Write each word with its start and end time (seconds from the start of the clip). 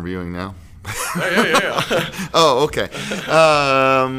interviewing 0.00 0.32
now? 0.32 0.54
yeah, 1.16 1.42
yeah, 1.42 1.84
yeah. 1.90 2.10
oh, 2.34 2.64
okay. 2.64 2.88
Um, 3.28 4.14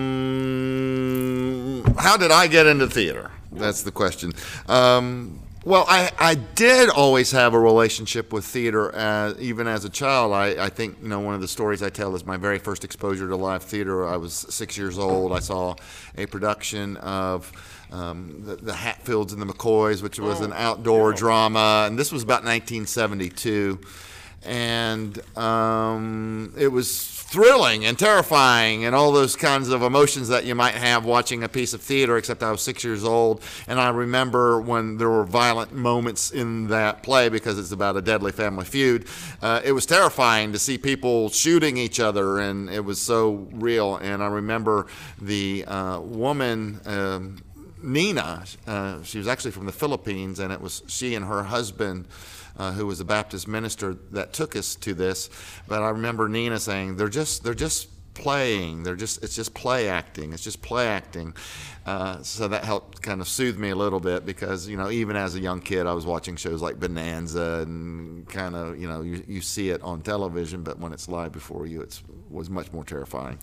how 1.97 2.17
did 2.17 2.29
I 2.29 2.45
get 2.47 2.67
into 2.67 2.87
theater? 2.87 3.31
That's 3.51 3.81
the 3.81 3.91
question. 3.91 4.33
Um, 4.67 5.39
well, 5.65 5.85
I, 5.87 6.11
I 6.19 6.35
did 6.35 6.89
always 6.89 7.31
have 7.31 7.55
a 7.55 7.59
relationship 7.59 8.31
with 8.31 8.45
theater, 8.45 8.93
as, 8.93 9.39
even 9.39 9.67
as 9.67 9.85
a 9.85 9.89
child. 9.89 10.33
I, 10.33 10.65
I 10.65 10.69
think, 10.69 10.97
you 11.01 11.09
know, 11.09 11.19
one 11.19 11.33
of 11.33 11.41
the 11.41 11.47
stories 11.47 11.81
I 11.81 11.89
tell 11.89 12.15
is 12.15 12.25
my 12.25 12.37
very 12.37 12.59
first 12.59 12.83
exposure 12.83 13.27
to 13.27 13.35
live 13.35 13.63
theater. 13.63 14.07
I 14.07 14.17
was 14.17 14.33
six 14.33 14.77
years 14.77 14.99
old. 14.99 15.33
I 15.33 15.39
saw 15.39 15.75
a 16.15 16.27
production 16.27 16.97
of 16.97 17.51
um, 17.91 18.43
the, 18.45 18.55
the 18.55 18.73
Hatfields 18.73 19.33
and 19.33 19.41
the 19.41 19.47
McCoys, 19.47 20.03
which 20.03 20.19
was 20.19 20.41
an 20.41 20.53
outdoor 20.53 21.11
drama, 21.13 21.85
and 21.87 21.97
this 21.97 22.11
was 22.11 22.21
about 22.23 22.43
1972 22.43 23.79
and 24.43 25.19
um, 25.37 26.53
it 26.57 26.69
was 26.69 27.21
thrilling 27.31 27.85
and 27.85 27.97
terrifying 27.97 28.83
and 28.83 28.93
all 28.93 29.13
those 29.13 29.37
kinds 29.37 29.69
of 29.69 29.81
emotions 29.83 30.27
that 30.27 30.43
you 30.43 30.53
might 30.53 30.73
have 30.73 31.05
watching 31.05 31.43
a 31.43 31.47
piece 31.47 31.73
of 31.73 31.79
theater 31.79 32.17
except 32.17 32.43
i 32.43 32.51
was 32.51 32.61
six 32.61 32.83
years 32.83 33.05
old. 33.05 33.41
And 33.67 33.79
i 33.79 33.89
remember 33.89 34.59
when 34.59 34.97
there 34.97 35.09
were 35.09 35.23
violent 35.23 35.71
moments 35.71 36.31
in 36.31 36.67
that 36.67 37.03
play 37.03 37.29
because 37.29 37.57
it's 37.57 37.71
about 37.71 37.95
a 37.95 38.01
deadly 38.01 38.33
family 38.33 38.65
feud. 38.65 39.05
Uh, 39.41 39.61
it 39.63 39.71
was 39.71 39.85
terrifying 39.85 40.51
to 40.51 40.59
see 40.59 40.77
people 40.77 41.29
shooting 41.29 41.77
each 41.77 42.01
other 42.01 42.39
and 42.39 42.69
it 42.69 42.83
was 42.83 42.99
so 43.01 43.47
real. 43.53 43.95
And 43.95 44.21
i 44.21 44.27
remember 44.27 44.87
the 45.21 45.63
uh, 45.65 45.99
woman 46.01 46.81
um, 46.85 47.37
nina 47.83 48.43
uh, 48.67 49.01
she 49.03 49.17
was 49.17 49.27
actually 49.27 49.51
from 49.51 49.65
the 49.65 49.71
philippines 49.71 50.39
and 50.39 50.51
it 50.51 50.61
was 50.61 50.83
she 50.87 51.15
and 51.15 51.25
her 51.25 51.43
husband 51.43 52.07
uh, 52.61 52.71
who 52.73 52.85
was 52.85 52.99
a 52.99 53.05
Baptist 53.05 53.47
minister 53.47 53.95
that 54.11 54.33
took 54.33 54.55
us 54.55 54.75
to 54.75 54.93
this. 54.93 55.31
But 55.67 55.81
I 55.81 55.89
remember 55.89 56.29
Nina 56.29 56.59
saying, 56.59 56.95
"They're 56.95 57.09
just 57.09 57.43
they're 57.43 57.55
just 57.55 57.87
playing. 58.13 58.83
They're 58.83 58.95
just 58.95 59.23
it's 59.23 59.35
just 59.35 59.55
play 59.55 59.89
acting. 59.89 60.31
It's 60.31 60.43
just 60.43 60.61
play 60.61 60.87
acting." 60.87 61.33
Uh, 61.85 62.21
so 62.21 62.47
that 62.47 62.63
helped 62.63 63.01
kind 63.01 63.21
of 63.21 63.27
soothe 63.27 63.57
me 63.57 63.71
a 63.71 63.75
little 63.75 63.99
bit 63.99 64.23
because 64.23 64.67
you 64.67 64.77
know 64.77 64.91
even 64.91 65.15
as 65.15 65.33
a 65.33 65.39
young 65.39 65.59
kid 65.59 65.87
I 65.87 65.93
was 65.93 66.05
watching 66.05 66.35
shows 66.35 66.61
like 66.61 66.79
Bonanza 66.79 67.63
and 67.65 68.27
kind 68.29 68.55
of 68.55 68.79
you 68.79 68.87
know 68.87 69.01
you, 69.01 69.23
you 69.27 69.41
see 69.41 69.69
it 69.69 69.81
on 69.81 70.01
television 70.01 70.61
but 70.61 70.77
when 70.77 70.93
it's 70.93 71.07
live 71.07 71.31
before 71.31 71.65
you 71.65 71.81
it 71.81 71.99
was 72.29 72.51
much 72.51 72.71
more 72.71 72.83
terrifying. 72.83 73.39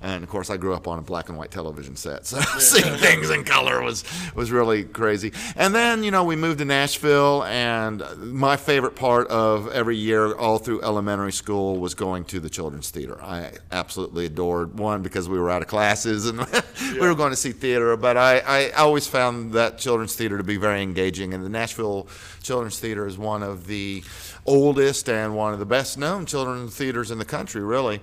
And 0.00 0.24
of 0.24 0.30
course 0.30 0.48
I 0.48 0.56
grew 0.56 0.72
up 0.72 0.88
on 0.88 0.98
a 0.98 1.02
black 1.02 1.28
and 1.28 1.36
white 1.36 1.50
television 1.50 1.94
set 1.94 2.24
so 2.24 2.40
seeing 2.58 2.96
things 2.96 3.28
in 3.28 3.44
color 3.44 3.82
was 3.82 4.04
was 4.34 4.50
really 4.50 4.84
crazy. 4.84 5.32
And 5.54 5.74
then 5.74 6.02
you 6.02 6.10
know 6.10 6.24
we 6.24 6.34
moved 6.34 6.60
to 6.60 6.64
Nashville 6.64 7.44
and 7.44 8.02
my 8.16 8.56
favorite 8.56 8.96
part 8.96 9.28
of 9.28 9.68
every 9.68 9.98
year 9.98 10.34
all 10.34 10.56
through 10.56 10.80
elementary 10.80 11.32
school 11.32 11.76
was 11.76 11.94
going 11.94 12.24
to 12.24 12.40
the 12.40 12.48
children's 12.48 12.88
theater. 12.88 13.22
I 13.22 13.52
absolutely 13.70 14.24
adored 14.24 14.78
one 14.78 15.02
because 15.02 15.28
we 15.28 15.38
were 15.38 15.50
out 15.50 15.60
of 15.60 15.68
classes 15.68 16.24
and 16.24 16.38
we 16.94 17.00
were 17.00 17.14
going 17.14 17.30
to 17.30 17.36
see 17.36 17.52
theater 17.52 17.81
theater, 17.82 17.96
but 17.96 18.16
I, 18.16 18.38
I 18.38 18.70
always 18.70 19.06
found 19.06 19.52
that 19.52 19.78
children's 19.78 20.14
theater 20.14 20.38
to 20.38 20.44
be 20.44 20.56
very 20.56 20.82
engaging. 20.82 21.34
And 21.34 21.44
the 21.44 21.48
Nashville 21.48 22.06
Children's 22.42 22.78
Theater 22.78 23.06
is 23.06 23.18
one 23.18 23.42
of 23.42 23.66
the 23.66 24.02
oldest 24.46 25.08
and 25.08 25.36
one 25.36 25.52
of 25.52 25.58
the 25.58 25.66
best 25.66 25.98
known 25.98 26.26
children's 26.26 26.76
theaters 26.76 27.10
in 27.10 27.18
the 27.18 27.24
country, 27.24 27.62
really. 27.62 28.00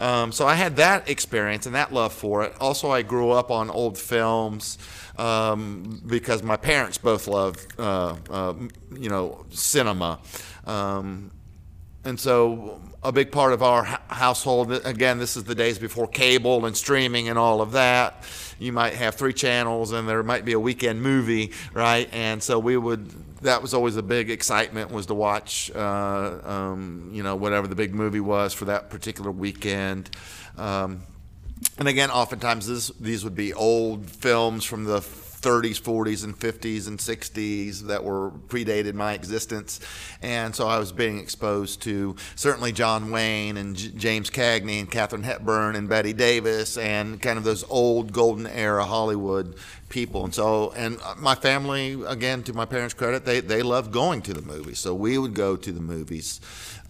Um, 0.00 0.32
so 0.32 0.46
I 0.46 0.54
had 0.54 0.76
that 0.76 1.08
experience 1.08 1.66
and 1.66 1.74
that 1.74 1.92
love 1.92 2.12
for 2.12 2.44
it. 2.44 2.54
Also, 2.60 2.90
I 2.90 3.02
grew 3.02 3.30
up 3.30 3.50
on 3.50 3.70
old 3.70 3.98
films. 3.98 4.78
Um, 5.18 6.00
because 6.06 6.42
my 6.42 6.56
parents 6.56 6.96
both 6.96 7.28
loved, 7.28 7.78
uh, 7.78 8.16
uh, 8.30 8.54
you 8.98 9.10
know, 9.10 9.44
cinema. 9.50 10.20
Um, 10.66 11.30
and 12.04 12.18
so 12.18 12.80
a 13.02 13.12
big 13.12 13.32
part 13.32 13.52
of 13.52 13.62
our 13.62 13.84
household, 14.08 14.72
again, 14.84 15.18
this 15.18 15.36
is 15.36 15.44
the 15.44 15.54
days 15.54 15.78
before 15.78 16.06
cable 16.06 16.66
and 16.66 16.76
streaming 16.76 17.28
and 17.28 17.38
all 17.38 17.60
of 17.60 17.72
that 17.72 18.24
you 18.62 18.72
might 18.72 18.94
have 18.94 19.16
three 19.16 19.32
channels 19.32 19.92
and 19.92 20.08
there 20.08 20.22
might 20.22 20.44
be 20.44 20.52
a 20.52 20.60
weekend 20.60 21.02
movie, 21.02 21.52
right? 21.74 22.08
And 22.12 22.42
so 22.42 22.58
we 22.58 22.76
would, 22.76 23.08
that 23.40 23.60
was 23.60 23.74
always 23.74 23.96
a 23.96 24.02
big 24.02 24.30
excitement 24.30 24.90
was 24.90 25.06
to 25.06 25.14
watch, 25.14 25.70
uh, 25.74 26.38
um, 26.44 27.10
you 27.12 27.22
know, 27.22 27.34
whatever 27.34 27.66
the 27.66 27.74
big 27.74 27.94
movie 27.94 28.20
was 28.20 28.54
for 28.54 28.66
that 28.66 28.88
particular 28.88 29.30
weekend. 29.30 30.10
Um, 30.56 31.02
and 31.78 31.88
again, 31.88 32.10
oftentimes 32.10 32.66
this, 32.66 32.88
these 33.00 33.24
would 33.24 33.34
be 33.34 33.52
old 33.52 34.08
films 34.08 34.64
from 34.64 34.84
the 34.84 35.00
30s, 35.42 35.80
40s, 35.80 36.24
and 36.24 36.38
50s 36.38 36.86
and 36.86 36.98
60s 36.98 37.80
that 37.88 38.02
were 38.04 38.30
predated 38.30 38.94
my 38.94 39.12
existence. 39.12 39.80
And 40.22 40.54
so 40.54 40.68
I 40.68 40.78
was 40.78 40.92
being 40.92 41.18
exposed 41.18 41.82
to 41.82 42.16
certainly 42.36 42.72
John 42.72 43.10
Wayne 43.10 43.56
and 43.56 43.76
J- 43.76 43.90
James 43.90 44.30
Cagney 44.30 44.78
and 44.78 44.90
Katharine 44.90 45.24
Hepburn 45.24 45.74
and 45.74 45.88
Bette 45.88 46.12
Davis 46.12 46.78
and 46.78 47.20
kind 47.20 47.38
of 47.38 47.44
those 47.44 47.64
old 47.68 48.12
golden 48.12 48.46
era 48.46 48.84
Hollywood 48.84 49.56
people. 49.88 50.24
And 50.24 50.34
so, 50.34 50.72
and 50.76 50.98
my 51.18 51.34
family, 51.34 52.02
again, 52.06 52.44
to 52.44 52.52
my 52.52 52.64
parents' 52.64 52.94
credit, 52.94 53.24
they, 53.24 53.40
they 53.40 53.62
loved 53.62 53.92
going 53.92 54.22
to 54.22 54.32
the 54.32 54.42
movies. 54.42 54.78
So 54.78 54.94
we 54.94 55.18
would 55.18 55.34
go 55.34 55.56
to 55.56 55.72
the 55.72 55.80
movies. 55.80 56.40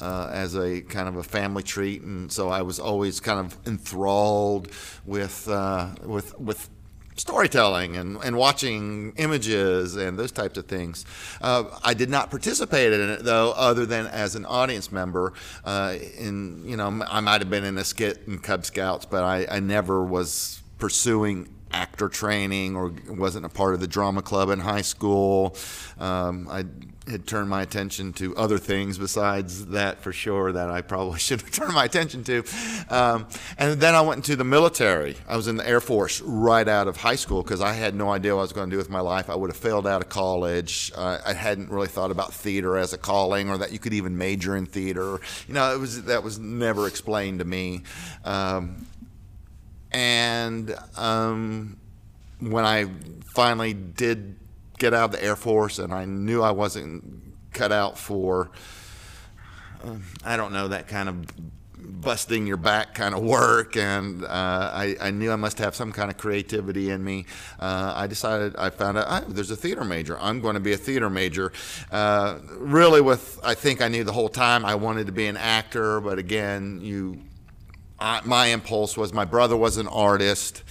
Uh, 0.01 0.29
as 0.33 0.57
a 0.57 0.81
kind 0.81 1.07
of 1.07 1.15
a 1.15 1.23
family 1.23 1.63
treat, 1.63 2.03
and 2.03 2.33
so 2.33 2.49
I 2.49 2.63
was 2.63 2.81
always 2.81 3.21
kind 3.21 3.39
of 3.39 3.57
enthralled 3.69 4.67
with 5.07 5.49
uh, 5.49 5.91
with 6.03 6.37
with 6.41 6.69
storytelling 7.17 7.97
and, 7.97 8.19
and 8.25 8.37
watching 8.37 9.13
images 9.17 9.97
and 9.97 10.19
those 10.19 10.33
types 10.33 10.59
of 10.59 10.67
things. 10.67 11.05
Uh, 11.41 11.65
I 11.83 11.95
did 11.95 12.11
not 12.11 12.31
participate 12.31 12.93
in 12.93 13.11
it 13.11 13.25
though, 13.25 13.53
other 13.53 13.87
than 13.87 14.07
as 14.07 14.35
an 14.35 14.47
audience 14.47 14.91
member. 14.91 15.33
Uh, 15.65 15.97
in 16.19 16.65
you 16.65 16.77
know, 16.77 17.03
I 17.09 17.21
might 17.21 17.41
have 17.41 17.51
been 17.51 17.65
in 17.65 17.79
a 17.79 17.85
skit 17.85 18.23
in 18.27 18.39
Cub 18.39 18.65
Scouts, 18.65 19.07
but 19.07 19.25
I, 19.25 19.47
I 19.51 19.61
never 19.61 20.03
was 20.03 20.63
pursuing 20.79 21.49
actor 21.73 22.09
training 22.09 22.77
or 22.77 22.93
wasn't 23.09 23.47
a 23.47 23.49
part 23.49 23.75
of 23.75 23.81
the 23.81 23.87
drama 23.87 24.23
club 24.23 24.51
in 24.51 24.61
high 24.61 24.83
school. 24.83 25.57
Um, 25.99 26.49
I 26.51 26.65
had 27.09 27.27
turned 27.27 27.49
my 27.49 27.63
attention 27.63 28.13
to 28.13 28.37
other 28.37 28.59
things 28.59 28.97
besides 28.97 29.67
that 29.67 30.01
for 30.01 30.13
sure 30.13 30.53
that 30.53 30.71
I 30.71 30.83
probably 30.83 31.19
should 31.19 31.41
have 31.41 31.51
turned 31.51 31.75
my 31.75 31.85
attention 31.85 32.23
to. 32.25 32.45
Um, 32.91 33.27
and 33.59 33.81
then 33.81 33.95
I 33.95 34.01
went 34.03 34.19
into 34.19 34.37
the 34.37 34.45
military. 34.45 35.17
I 35.29 35.37
was 35.37 35.49
in 35.49 35.57
the 35.57 35.69
Air 35.69 35.81
Force 35.81 36.21
right 36.21 36.67
out 36.67 36.87
of 36.87 36.97
high 36.97 37.17
school 37.17 37.43
because 37.43 37.61
I 37.61 37.73
had 37.73 37.95
no 37.95 38.11
idea 38.11 38.35
what 38.35 38.41
I 38.41 38.43
was 38.43 38.53
going 38.53 38.71
to 38.71 38.75
do 38.75 38.79
with 38.79 38.91
my 38.91 39.01
life. 39.01 39.29
I 39.29 39.35
would 39.35 39.51
have 39.51 39.57
failed 39.57 39.87
out 39.87 40.01
of 40.01 40.09
college. 40.09 40.93
Uh, 40.95 41.19
I 41.27 41.33
hadn't 41.33 41.71
really 41.71 41.89
thought 41.89 42.11
about 42.11 42.33
theater 42.33 42.77
as 42.77 42.93
a 42.93 42.99
calling 42.99 43.51
or 43.51 43.59
that 43.59 43.73
you 43.73 43.79
could 43.79 43.95
even 43.95 44.17
major 44.17 44.57
in 44.57 44.67
theater. 44.67 45.21
You 45.49 45.55
know, 45.55 45.75
it 45.75 45.79
was 45.79 46.05
that 46.05 46.23
was 46.23 46.39
never 46.39 46.87
explained 46.87 47.41
to 47.41 47.45
me. 47.45 47.83
Um, 48.25 48.87
and 49.91 50.75
um, 50.97 51.77
when 52.39 52.65
I 52.65 52.87
finally 53.25 53.75
did 53.75 54.37
get 54.83 54.93
out 54.93 55.05
of 55.05 55.13
the 55.13 55.25
Air 55.25 55.37
Force, 55.37 55.79
and 55.79 55.95
I 55.95 56.05
knew 56.07 56.43
I 56.43 56.51
wasn't 56.51 57.05
cut 57.53 57.71
out 57.71 57.97
for, 57.97 58.51
uh, 59.85 59.95
I 60.25 60.37
don't 60.37 60.53
know, 60.53 60.67
that 60.69 60.89
kind 60.89 61.09
of 61.09 61.25
busting 61.79 62.49
your 62.49 62.57
back 62.57 62.93
kind 62.93 63.15
of 63.15 63.23
work, 63.23 63.77
and 63.77 64.25
uh, 64.25 64.27
I, 64.29 64.97
I, 65.01 65.11
knew 65.13 65.31
I 65.31 65.37
must 65.37 65.59
have 65.59 65.77
some 65.77 65.93
kind 65.93 66.11
of 66.11 66.19
creativity 66.19 66.91
in 66.91 67.05
me. 67.05 67.27
Uh, 67.61 67.93
I 67.95 68.09
decided, 68.09 68.57
I 68.57 68.71
found 68.71 68.99
out 68.99 69.07
oh, 69.09 69.21
there's 69.29 69.53
a 69.53 69.57
theater 69.57 69.85
major. 69.85 70.19
I'm 70.19 70.41
going 70.41 70.55
to 70.55 70.61
be 70.61 70.73
a 70.73 70.77
theater 70.77 71.09
major. 71.09 71.53
Uh, 71.93 72.39
really, 72.49 73.01
with 73.01 73.39
I 73.45 73.55
think 73.55 73.81
I 73.81 73.87
knew 73.87 74.03
the 74.03 74.13
whole 74.13 74.29
time 74.29 74.65
I 74.65 74.75
wanted 74.75 75.07
to 75.07 75.13
be 75.13 75.29
an 75.29 75.37
actor, 75.37 76.01
but 76.01 76.19
again, 76.19 76.81
you, 76.83 77.21
I, 78.01 78.21
my 78.25 78.47
impulse 78.47 78.97
was 78.97 79.13
my 79.13 79.25
brother 79.25 79.57
was 79.57 79.77
an 79.77 79.87
artist. 79.87 80.65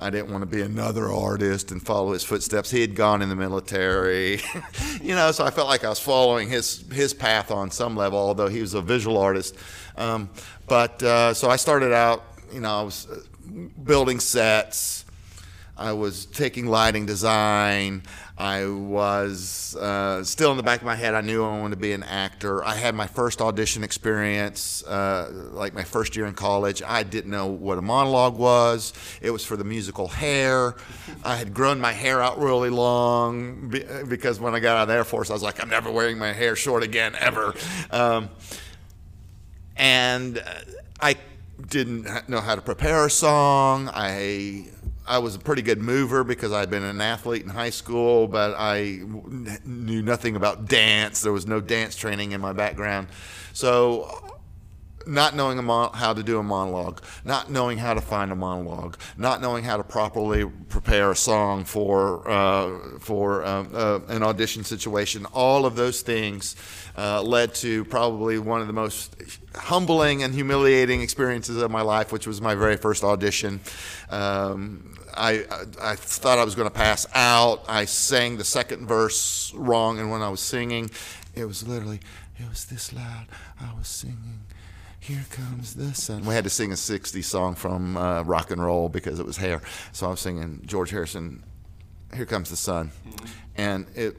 I 0.00 0.10
didn't 0.10 0.30
want 0.30 0.42
to 0.42 0.46
be 0.46 0.62
another 0.62 1.12
artist 1.12 1.72
and 1.72 1.84
follow 1.84 2.12
his 2.12 2.22
footsteps. 2.22 2.70
He 2.70 2.80
had 2.80 2.94
gone 2.94 3.20
in 3.20 3.28
the 3.28 3.34
military, 3.34 4.40
you 5.02 5.16
know, 5.16 5.32
so 5.32 5.44
I 5.44 5.50
felt 5.50 5.66
like 5.66 5.82
I 5.84 5.88
was 5.88 5.98
following 5.98 6.48
his 6.48 6.84
his 6.92 7.12
path 7.12 7.50
on 7.50 7.70
some 7.72 7.96
level, 7.96 8.18
although 8.18 8.46
he 8.46 8.60
was 8.60 8.74
a 8.74 8.80
visual 8.80 9.18
artist. 9.18 9.56
Um, 9.96 10.30
but 10.68 11.02
uh, 11.02 11.34
so 11.34 11.50
I 11.50 11.56
started 11.56 11.92
out, 11.92 12.24
you 12.52 12.60
know, 12.60 12.80
I 12.80 12.82
was 12.82 13.08
uh, 13.08 13.20
building 13.82 14.20
sets. 14.20 15.04
I 15.76 15.92
was 15.92 16.26
taking 16.26 16.66
lighting 16.66 17.06
design. 17.06 18.02
I 18.38 18.66
was 18.66 19.74
uh, 19.74 20.22
still 20.22 20.52
in 20.52 20.56
the 20.56 20.62
back 20.62 20.78
of 20.78 20.86
my 20.86 20.94
head. 20.94 21.14
I 21.14 21.22
knew 21.22 21.44
I 21.44 21.58
wanted 21.58 21.74
to 21.74 21.80
be 21.80 21.92
an 21.92 22.04
actor. 22.04 22.64
I 22.64 22.76
had 22.76 22.94
my 22.94 23.08
first 23.08 23.40
audition 23.40 23.82
experience, 23.82 24.84
uh, 24.84 25.50
like 25.50 25.74
my 25.74 25.82
first 25.82 26.14
year 26.14 26.26
in 26.26 26.34
college. 26.34 26.80
I 26.86 27.02
didn't 27.02 27.32
know 27.32 27.46
what 27.46 27.78
a 27.78 27.82
monologue 27.82 28.38
was. 28.38 28.92
It 29.20 29.32
was 29.32 29.44
for 29.44 29.56
the 29.56 29.64
musical 29.64 30.06
Hair. 30.06 30.76
I 31.24 31.34
had 31.34 31.52
grown 31.52 31.80
my 31.80 31.90
hair 31.92 32.22
out 32.22 32.38
really 32.38 32.70
long 32.70 33.74
because 34.08 34.38
when 34.38 34.54
I 34.54 34.60
got 34.60 34.76
out 34.76 34.82
of 34.82 34.88
the 34.88 34.94
Air 34.94 35.04
Force, 35.04 35.30
I 35.30 35.32
was 35.32 35.42
like, 35.42 35.60
I'm 35.60 35.68
never 35.68 35.90
wearing 35.90 36.16
my 36.16 36.32
hair 36.32 36.54
short 36.54 36.84
again, 36.84 37.16
ever. 37.18 37.54
Um, 37.90 38.30
and 39.76 40.40
I 41.00 41.16
didn't 41.66 42.28
know 42.28 42.40
how 42.40 42.54
to 42.54 42.60
prepare 42.60 43.06
a 43.06 43.10
song. 43.10 43.90
I 43.92 44.68
I 45.08 45.18
was 45.18 45.34
a 45.34 45.38
pretty 45.38 45.62
good 45.62 45.80
mover 45.80 46.22
because 46.22 46.52
I'd 46.52 46.68
been 46.68 46.84
an 46.84 47.00
athlete 47.00 47.42
in 47.42 47.48
high 47.48 47.70
school, 47.70 48.28
but 48.28 48.54
I 48.58 49.00
knew 49.64 50.02
nothing 50.02 50.36
about 50.36 50.66
dance. 50.66 51.22
There 51.22 51.32
was 51.32 51.46
no 51.46 51.60
dance 51.60 51.96
training 51.96 52.32
in 52.32 52.40
my 52.40 52.52
background. 52.52 53.08
So 53.54 54.28
not 55.06 55.34
knowing 55.34 55.62
mon- 55.64 55.92
how 55.94 56.12
to 56.12 56.22
do 56.22 56.38
a 56.38 56.42
monologue, 56.42 57.02
not 57.24 57.50
knowing 57.50 57.78
how 57.78 57.94
to 57.94 58.00
find 58.00 58.30
a 58.30 58.36
monologue, 58.36 58.98
not 59.16 59.40
knowing 59.40 59.64
how 59.64 59.78
to 59.78 59.82
properly 59.82 60.44
prepare 60.68 61.10
a 61.10 61.16
song 61.16 61.64
for 61.64 62.28
uh, 62.28 62.98
for 63.00 63.44
um, 63.44 63.70
uh, 63.72 64.00
an 64.08 64.22
audition 64.22 64.62
situation. 64.62 65.26
All 65.32 65.64
of 65.64 65.76
those 65.76 66.02
things 66.02 66.56
uh, 66.96 67.22
led 67.22 67.54
to 67.56 67.84
probably 67.86 68.38
one 68.38 68.60
of 68.60 68.66
the 68.66 68.72
most 68.72 69.16
humbling 69.54 70.22
and 70.22 70.34
humiliating 70.34 71.00
experiences 71.00 71.56
of 71.56 71.70
my 71.70 71.82
life, 71.82 72.12
which 72.12 72.26
was 72.26 72.40
my 72.40 72.54
very 72.54 72.76
first 72.76 73.02
audition. 73.02 73.60
Um, 74.10 74.97
I, 75.16 75.44
I, 75.50 75.92
I 75.92 75.96
thought 75.96 76.38
I 76.38 76.44
was 76.44 76.54
going 76.54 76.68
to 76.68 76.74
pass 76.74 77.06
out. 77.14 77.64
I 77.68 77.84
sang 77.84 78.36
the 78.36 78.44
second 78.44 78.86
verse 78.86 79.52
wrong, 79.54 79.98
and 79.98 80.10
when 80.10 80.22
I 80.22 80.28
was 80.28 80.40
singing, 80.40 80.90
it 81.34 81.44
was 81.44 81.66
literally, 81.66 82.00
it 82.38 82.48
was 82.48 82.64
this 82.66 82.92
loud. 82.92 83.26
I 83.60 83.72
was 83.76 83.88
singing. 83.88 84.40
Here 85.00 85.24
comes 85.30 85.74
the 85.74 85.94
sun. 85.94 86.24
We 86.24 86.34
had 86.34 86.44
to 86.44 86.50
sing 86.50 86.70
a 86.70 86.74
60s 86.74 87.24
song 87.24 87.54
from 87.54 87.96
uh, 87.96 88.22
rock 88.22 88.50
and 88.50 88.62
roll 88.62 88.88
because 88.88 89.18
it 89.18 89.26
was 89.26 89.38
hair. 89.38 89.62
So 89.92 90.06
I 90.06 90.10
was 90.10 90.20
singing 90.20 90.62
George 90.66 90.90
Harrison, 90.90 91.42
Here 92.14 92.26
Comes 92.26 92.50
the 92.50 92.56
Sun. 92.56 92.90
And 93.56 93.86
it 93.94 94.16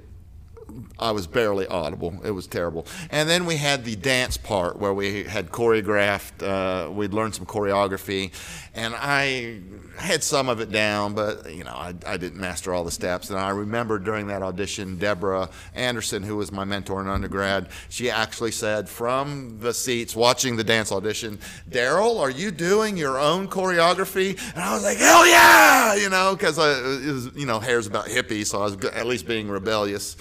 I 0.98 1.12
was 1.12 1.28
barely 1.28 1.68
audible. 1.68 2.20
It 2.24 2.32
was 2.32 2.48
terrible. 2.48 2.86
And 3.10 3.30
then 3.30 3.46
we 3.46 3.56
had 3.56 3.86
the 3.86 3.96
dance 3.96 4.38
part 4.38 4.80
where 4.80 4.94
we 4.94 5.24
had 5.24 5.52
choreographed, 5.52 6.44
uh, 6.44 6.92
we'd 6.92 7.14
learned 7.14 7.36
some 7.36 7.46
choreography, 7.46 8.32
and 8.74 8.94
I 8.98 9.60
had 9.98 10.24
some 10.24 10.50
of 10.50 10.60
it 10.62 10.72
down, 10.72 11.14
but 11.14 11.54
you 11.54 11.64
know, 11.64 11.74
I, 11.74 11.94
I 12.06 12.18
didn't 12.18 12.40
master 12.40 12.74
all 12.74 12.84
the 12.84 12.92
steps. 12.92 13.30
And 13.30 13.40
I 13.40 13.50
remember 13.50 14.00
during 14.00 14.28
that 14.28 14.42
audition, 14.42 14.98
Deborah 14.98 15.50
Anderson, 15.76 16.24
who 16.24 16.38
was 16.38 16.52
my 16.52 16.64
mentor 16.64 17.02
in 17.02 17.08
undergrad, 17.08 17.70
she 17.90 18.10
actually 18.10 18.52
said 18.52 18.88
from 18.88 19.60
the 19.60 19.74
seats 19.74 20.16
watching 20.16 20.56
the 20.56 20.64
dance 20.64 20.92
audition, 20.92 21.40
Daryl, 21.70 22.20
are 22.20 22.30
you 22.30 22.52
doing 22.52 22.98
your 22.98 23.20
own 23.20 23.48
choreography? 23.48 24.40
And 24.54 24.64
I 24.64 24.74
was 24.74 24.84
like, 24.84 24.98
hell 24.98 25.28
yeah, 25.28 25.96
you 25.96 26.10
know, 26.10 26.36
because 26.36 26.58
it 26.58 27.12
was, 27.12 27.32
you 27.36 27.46
know, 27.46 27.60
hair's 27.60 27.88
about 27.88 28.06
hippie, 28.06 28.46
so 28.46 28.62
I 28.62 28.64
was 28.66 28.86
at 28.86 29.06
least 29.06 29.28
being 29.28 29.50
rebellious 29.50 30.16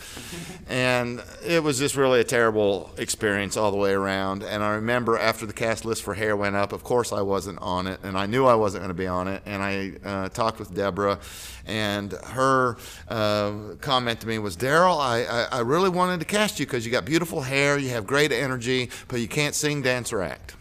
and 0.68 1.22
it 1.44 1.62
was 1.62 1.78
just 1.78 1.96
really 1.96 2.20
a 2.20 2.24
terrible 2.24 2.90
experience 2.98 3.56
all 3.56 3.70
the 3.70 3.76
way 3.76 3.92
around. 3.92 4.42
And 4.42 4.62
I 4.62 4.74
remember 4.74 5.18
after 5.18 5.46
the 5.46 5.52
cast 5.52 5.84
list 5.84 6.02
for 6.02 6.14
Hair 6.14 6.36
went 6.36 6.56
up, 6.56 6.72
of 6.72 6.84
course 6.84 7.12
I 7.12 7.22
wasn't 7.22 7.58
on 7.60 7.86
it, 7.86 8.00
and 8.02 8.16
I 8.18 8.26
knew 8.26 8.46
I 8.46 8.54
wasn't 8.54 8.82
going 8.82 8.94
to 8.94 8.94
be 8.94 9.06
on 9.06 9.28
it. 9.28 9.42
And 9.46 9.62
I 9.62 9.92
uh, 10.04 10.28
talked 10.28 10.58
with 10.58 10.74
Deborah, 10.74 11.18
and 11.66 12.12
her 12.12 12.76
uh, 13.08 13.52
comment 13.80 14.20
to 14.20 14.26
me 14.26 14.38
was, 14.38 14.56
"Daryl, 14.56 14.98
I, 14.98 15.24
I, 15.24 15.58
I 15.58 15.60
really 15.60 15.90
wanted 15.90 16.20
to 16.20 16.26
cast 16.26 16.60
you 16.60 16.66
because 16.66 16.84
you 16.84 16.92
got 16.92 17.04
beautiful 17.04 17.42
hair, 17.42 17.78
you 17.78 17.90
have 17.90 18.06
great 18.06 18.32
energy, 18.32 18.90
but 19.08 19.20
you 19.20 19.28
can't 19.28 19.54
sing, 19.54 19.82
dance, 19.82 20.12
or 20.12 20.22
act." 20.22 20.57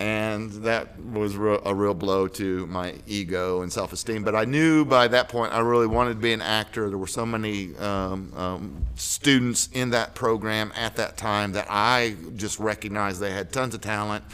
And 0.00 0.50
that 0.64 0.98
was 0.98 1.34
a 1.34 1.74
real 1.74 1.92
blow 1.92 2.26
to 2.26 2.66
my 2.68 2.94
ego 3.06 3.60
and 3.60 3.70
self-esteem. 3.70 4.24
But 4.24 4.34
I 4.34 4.46
knew 4.46 4.86
by 4.86 5.06
that 5.08 5.28
point 5.28 5.52
I 5.52 5.60
really 5.60 5.86
wanted 5.86 6.14
to 6.14 6.20
be 6.20 6.32
an 6.32 6.40
actor. 6.40 6.88
There 6.88 6.96
were 6.96 7.06
so 7.06 7.26
many 7.26 7.76
um, 7.76 8.32
um, 8.34 8.86
students 8.94 9.68
in 9.74 9.90
that 9.90 10.14
program 10.14 10.72
at 10.74 10.96
that 10.96 11.18
time 11.18 11.52
that 11.52 11.66
I 11.68 12.16
just 12.34 12.58
recognized 12.58 13.20
they 13.20 13.30
had 13.30 13.52
tons 13.52 13.74
of 13.74 13.82
talent, 13.82 14.24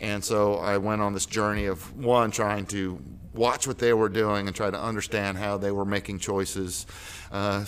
and 0.00 0.24
so 0.24 0.56
I 0.56 0.78
went 0.78 1.00
on 1.00 1.14
this 1.14 1.26
journey 1.26 1.66
of 1.66 1.96
one 1.96 2.32
trying 2.32 2.66
to 2.66 3.00
watch 3.32 3.68
what 3.68 3.78
they 3.78 3.92
were 3.92 4.08
doing 4.08 4.48
and 4.48 4.56
try 4.56 4.70
to 4.70 4.80
understand 4.80 5.38
how 5.38 5.56
they 5.56 5.70
were 5.70 5.84
making 5.84 6.18
choices. 6.18 6.84
Uh, 7.32 7.64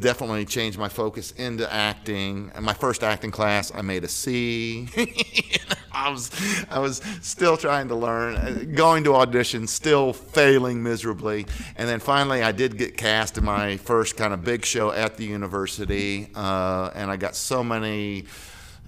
definitely 0.00 0.44
changed 0.44 0.78
my 0.78 0.88
focus 0.88 1.32
into 1.32 1.72
acting. 1.72 2.52
In 2.54 2.62
my 2.62 2.74
first 2.74 3.02
acting 3.02 3.30
class, 3.30 3.72
I 3.74 3.80
made 3.80 4.04
a 4.04 4.08
C. 4.08 4.86
I 5.92 6.10
was, 6.10 6.30
I 6.70 6.78
was 6.78 7.00
still 7.22 7.56
trying 7.56 7.88
to 7.88 7.94
learn, 7.94 8.36
uh, 8.36 8.64
going 8.74 9.04
to 9.04 9.10
auditions, 9.10 9.70
still 9.70 10.12
failing 10.12 10.82
miserably. 10.82 11.46
And 11.76 11.88
then 11.88 12.00
finally, 12.00 12.42
I 12.42 12.52
did 12.52 12.76
get 12.76 12.98
cast 12.98 13.38
in 13.38 13.44
my 13.44 13.78
first 13.78 14.18
kind 14.18 14.34
of 14.34 14.44
big 14.44 14.66
show 14.66 14.92
at 14.92 15.16
the 15.16 15.24
university. 15.24 16.28
Uh, 16.34 16.90
and 16.94 17.10
I 17.10 17.16
got 17.16 17.34
so 17.34 17.64
many 17.64 18.26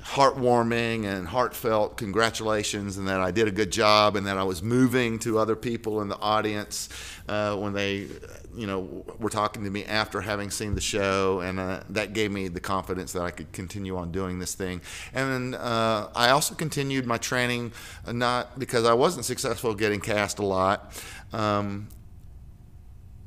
heartwarming 0.03 1.05
and 1.05 1.29
heartfelt 1.29 1.97
congratulations 1.97 2.97
and 2.97 3.07
that 3.07 3.21
I 3.21 3.31
did 3.31 3.49
a 3.49 3.51
good 3.51 3.71
job 3.71 4.17
and 4.17 4.27
that 4.27 4.39
I 4.39 4.43
was 4.43 4.63
moving 4.63 5.19
to 5.21 5.39
other 5.39 5.57
people 5.57 6.01
in 6.01 6.09
the 6.09 6.19
audience 6.19 6.89
uh, 7.29 7.57
when 7.57 7.73
they 7.73 8.09
you 8.55 8.67
know 8.67 9.05
were 9.19 9.31
talking 9.31 9.63
to 9.65 9.71
me 9.71 9.85
after 9.85 10.21
having 10.21 10.51
seen 10.51 10.75
the 10.75 10.81
show. 10.81 11.41
And 11.41 11.61
uh, 11.61 11.83
that 11.91 12.13
gave 12.13 12.31
me 12.31 12.49
the 12.49 12.61
confidence 12.61 13.13
that 13.13 13.23
I 13.23 13.31
could 13.31 13.53
continue 13.53 13.97
on 13.97 14.11
doing 14.11 14.39
this 14.39 14.55
thing. 14.55 14.81
And 15.13 15.53
then 15.53 15.61
uh, 15.61 16.11
I 16.15 16.31
also 16.31 16.55
continued 16.55 17.07
my 17.07 17.19
training 17.19 17.73
uh, 18.07 18.13
not 18.13 18.59
because 18.59 18.85
I 18.85 18.95
wasn't 18.95 19.25
successful 19.25 19.75
getting 19.75 20.01
cast 20.01 20.39
a 20.39 20.45
lot 20.45 20.93
um, 21.33 21.89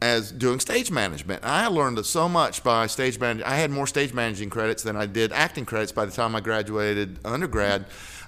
as 0.04 0.34
doing 0.34 0.60
stage 0.60 0.92
management. 0.92 1.42
I 1.46 1.68
learned 1.68 2.06
so 2.06 2.28
much 2.28 2.62
by 2.62 2.88
stage 2.88 3.18
managing. 3.22 3.46
I 3.46 3.56
had 3.56 3.72
more 3.72 3.88
stage 3.88 4.14
managing 4.14 4.50
credits 4.50 4.84
than 4.84 4.98
I 4.98 5.06
did 5.06 5.32
acting 5.32 5.66
credits 5.66 5.94
by 5.94 6.04
the 6.04 6.12
time 6.12 6.36
I 6.36 6.42
graduated 6.42 7.20
undergrad. 7.24 7.86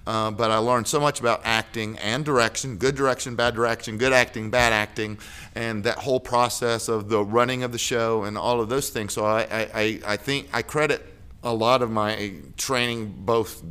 Uh, 0.07 0.31
but 0.31 0.51
I 0.51 0.57
learned 0.57 0.87
so 0.87 1.01
much 1.01 1.19
about 1.19 1.41
acting 1.43 1.97
and 1.97 2.23
direction, 2.23 2.77
good 2.77 2.95
direction, 2.95 3.35
bad 3.35 3.55
direction, 3.55 3.97
good 3.97 4.13
acting, 4.13 4.51
bad 4.51 4.71
acting, 4.71 5.17
and 5.53 5.83
that 5.83 5.97
whole 5.97 6.19
process 6.19 6.87
of 6.87 7.09
the 7.09 7.21
running 7.25 7.63
of 7.63 7.73
the 7.73 7.77
show 7.77 8.23
and 8.23 8.37
all 8.37 8.61
of 8.61 8.69
those 8.69 8.89
things. 8.89 9.11
So 9.11 9.25
I, 9.25 9.67
I, 9.73 9.99
I 10.05 10.15
think 10.15 10.47
I 10.53 10.61
credit 10.61 11.05
a 11.43 11.53
lot 11.53 11.81
of 11.81 11.91
my 11.91 12.35
training 12.55 13.15
both 13.17 13.61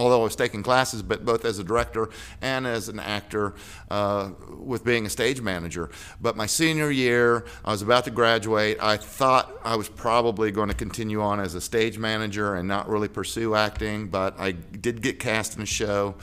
although 0.00 0.20
I 0.20 0.24
was 0.24 0.36
taking 0.36 0.62
classes, 0.62 1.02
but 1.02 1.24
both 1.24 1.44
as 1.44 1.58
a 1.58 1.64
director 1.64 2.08
and 2.40 2.66
as 2.66 2.88
an 2.88 2.98
actor 2.98 3.54
uh, 3.90 4.30
with 4.48 4.82
being 4.82 5.04
a 5.04 5.10
stage 5.10 5.42
manager. 5.42 5.90
But 6.20 6.36
my 6.36 6.46
senior 6.46 6.90
year, 6.90 7.44
I 7.64 7.70
was 7.70 7.82
about 7.82 8.04
to 8.04 8.10
graduate. 8.10 8.78
I 8.80 8.96
thought 8.96 9.52
I 9.62 9.76
was 9.76 9.88
probably 9.88 10.52
going 10.52 10.68
to 10.68 10.74
continue 10.74 11.20
on 11.20 11.38
as 11.38 11.54
a 11.54 11.60
stage 11.60 11.98
manager 11.98 12.54
and 12.54 12.66
not 12.66 12.88
really 12.88 13.08
pursue 13.08 13.54
acting, 13.54 14.08
but 14.08 14.40
I 14.40 14.52
did 14.52 15.02
get 15.02 15.18
cast 15.18 15.56
in 15.56 15.62
a 15.62 15.66
show. 15.66 16.14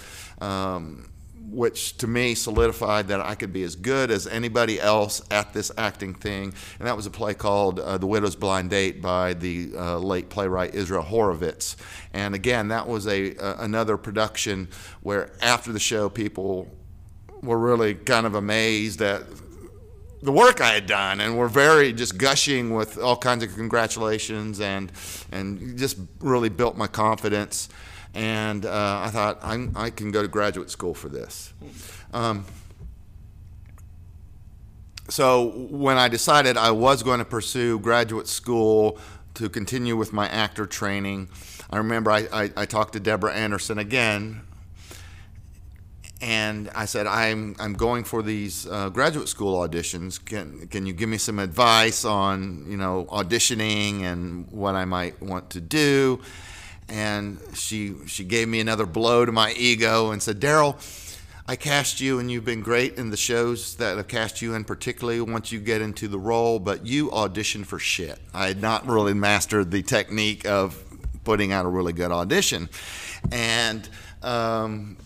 Um, 0.42 1.10
which 1.50 1.98
to 1.98 2.08
me 2.08 2.36
solidified 2.36 3.08
that 3.08 3.22
I 3.22 3.36
could 3.36 3.54
be 3.54 3.64
as 3.64 3.76
good 3.76 4.12
as 4.12 4.28
anybody 4.28 4.80
else 4.80 5.21
at 5.31 5.54
this 5.54 5.71
acting 5.78 6.14
thing. 6.14 6.54
And 6.80 6.88
that 6.88 6.95
was 6.95 7.06
a 7.06 7.12
play 7.12 7.33
called 7.33 7.80
uh, 7.80 7.98
The 7.98 8.07
Widow's 8.07 8.36
Blind 8.36 8.69
Date 8.69 9.02
by 9.02 9.33
the 9.33 9.71
uh, 9.76 9.98
late 9.98 10.30
playwright 10.30 10.76
Israel 10.76 11.04
Horovitz. 11.04 11.76
And 12.14 12.36
again, 12.36 12.68
that 12.69 12.88
was 12.88 13.07
a 13.07 13.36
uh, 13.38 13.64
another 13.64 13.98
production 13.98 14.68
where 15.02 15.31
after 15.42 15.71
the 15.71 15.80
show, 15.80 16.10
people 16.10 16.69
were 17.42 17.57
really 17.57 17.95
kind 17.95 18.26
of 18.26 18.36
amazed 18.36 19.02
at 19.02 19.24
the 20.21 20.31
work 20.31 20.62
I 20.62 20.74
had 20.74 20.88
done, 20.88 21.21
and 21.21 21.38
were 21.38 21.48
very 21.48 21.94
just 21.94 22.18
gushing 22.18 22.74
with 22.74 22.98
all 22.98 23.16
kinds 23.16 23.44
of 23.44 23.54
congratulations, 23.54 24.60
and 24.60 24.92
and 25.31 25.78
just 25.78 25.98
really 26.19 26.50
built 26.50 26.76
my 26.76 26.88
confidence 26.88 27.69
and 28.14 28.66
uh, 28.66 29.02
I 29.04 29.09
thought 29.09 29.40
I, 29.44 29.68
I, 29.76 29.90
can 29.90 30.11
go 30.11 30.21
to 30.21 30.28
graduate 30.28 30.69
school 30.69 30.94
for 30.94 31.09
this. 31.09 31.54
Um, 32.14 32.45
so 35.09 35.52
when 35.69 35.97
I 35.97 36.07
decided 36.07 36.57
I 36.57 36.71
was 36.71 37.04
going 37.04 37.19
to 37.19 37.26
pursue 37.26 37.80
graduate 37.80 38.28
school 38.28 38.99
to 39.35 39.49
continue 39.49 39.95
with 39.95 40.11
my 40.11 40.28
actor 40.28 40.66
training, 40.66 41.30
I 41.69 41.78
remember 41.78 42.11
I, 42.11 42.28
I, 42.33 42.52
I 42.57 42.66
talked 42.66 42.94
to 42.94 42.99
Deborah 42.99 43.33
Anderson 43.33 43.78
again, 43.78 44.42
and 46.21 46.69
I 46.73 46.85
said, 46.85 47.06
I'm, 47.06 47.56
I'm 47.59 47.73
going 47.73 48.04
for 48.04 48.23
these 48.23 48.68
uh, 48.68 48.90
graduate 48.90 49.30
school 49.30 49.68
auditions. 49.68 50.23
Can, 50.23 50.68
can 50.68 50.85
you 50.85 50.94
give 50.94 51.09
me 51.09 51.18
some 51.18 51.37
advice 51.37 52.06
on, 52.06 52.66
you 52.68 52.78
know, 52.78 53.06
auditioning 53.06 54.02
and 54.02 54.49
what 54.52 54.76
I 54.76 54.85
might 54.85 55.21
want 55.21 55.52
to 55.52 55.61
do? 55.61 56.21
And 56.90 57.40
she 57.54 57.96
she 58.06 58.24
gave 58.24 58.48
me 58.48 58.60
another 58.60 58.86
blow 58.86 59.26
to 59.26 59.32
my 59.32 59.52
ego 59.54 60.12
and 60.12 60.22
said, 60.22 60.40
Daryl, 60.40 60.76
I 61.50 61.56
cast 61.56 62.02
you 62.02 62.20
and 62.20 62.30
you've 62.30 62.46
been 62.46 62.62
great 62.62 62.98
in 62.98 63.10
the 63.10 63.18
shows 63.18 63.76
that 63.76 63.98
have 63.98 64.08
cast 64.08 64.42
you 64.42 64.54
in, 64.54 64.66
particularly 64.66 65.22
once 65.22 65.52
you 65.52 65.60
get 65.60 65.82
into 65.82 66.08
the 66.08 66.20
role, 66.20 66.60
but 66.60 66.86
you 66.86 67.12
audition 67.12 67.64
for 67.64 67.80
shit. 67.80 68.20
I 68.34 68.48
had 68.48 68.62
not 68.62 68.86
really 68.86 69.14
mastered 69.14 69.72
the 69.72 69.82
technique 69.82 70.46
of 70.46 70.84
putting 71.24 71.52
out 71.52 71.66
a 71.66 71.70
really 71.70 71.94
good 71.94 72.12
audition. 72.12 72.70
And 73.32 73.88
um, 74.24 74.98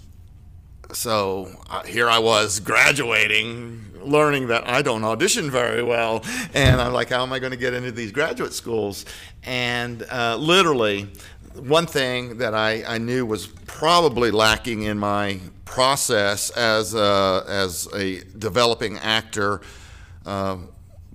so 0.94 1.50
uh, 1.70 1.84
here 1.84 2.10
I 2.10 2.20
was 2.20 2.60
graduating, 2.60 3.86
learning 4.04 4.48
that 4.48 4.68
I 4.68 4.82
don't 4.82 5.04
audition 5.04 5.52
very 5.52 5.84
well. 5.84 6.24
And 6.54 6.82
I'm 6.82 6.94
like, 6.94 7.10
how 7.10 7.22
am 7.22 7.34
I 7.34 7.40
going 7.40 7.52
to 7.52 7.58
get 7.58 7.74
into 7.74 7.92
these 7.92 8.12
graduate 8.12 8.54
schools? 8.54 9.06
And 9.44 10.04
uh, 10.10 10.38
literally, 10.38 11.08
one 11.55 11.86
thing 11.86 12.38
that 12.38 12.53
I, 12.53 12.84
I 12.86 12.98
knew 12.98 13.25
was 13.25 13.48
probably 13.48 14.31
lacking 14.31 14.84
in 14.84 14.98
my 14.98 15.39
process 15.65 16.50
as 16.51 16.93
a, 16.93 17.43
as 17.48 17.88
a 17.93 18.22
developing 18.38 18.98
actor, 18.98 19.62
uh, 20.25 20.58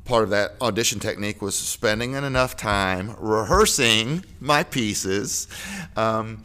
part 0.04 0.24
of 0.24 0.30
that 0.30 0.54
audition 0.60 1.00
technique 1.00 1.42
was 1.42 1.56
spending 1.56 2.14
enough 2.14 2.56
time 2.56 3.14
rehearsing 3.18 4.24
my 4.40 4.62
pieces. 4.62 5.48
Um, 5.96 6.42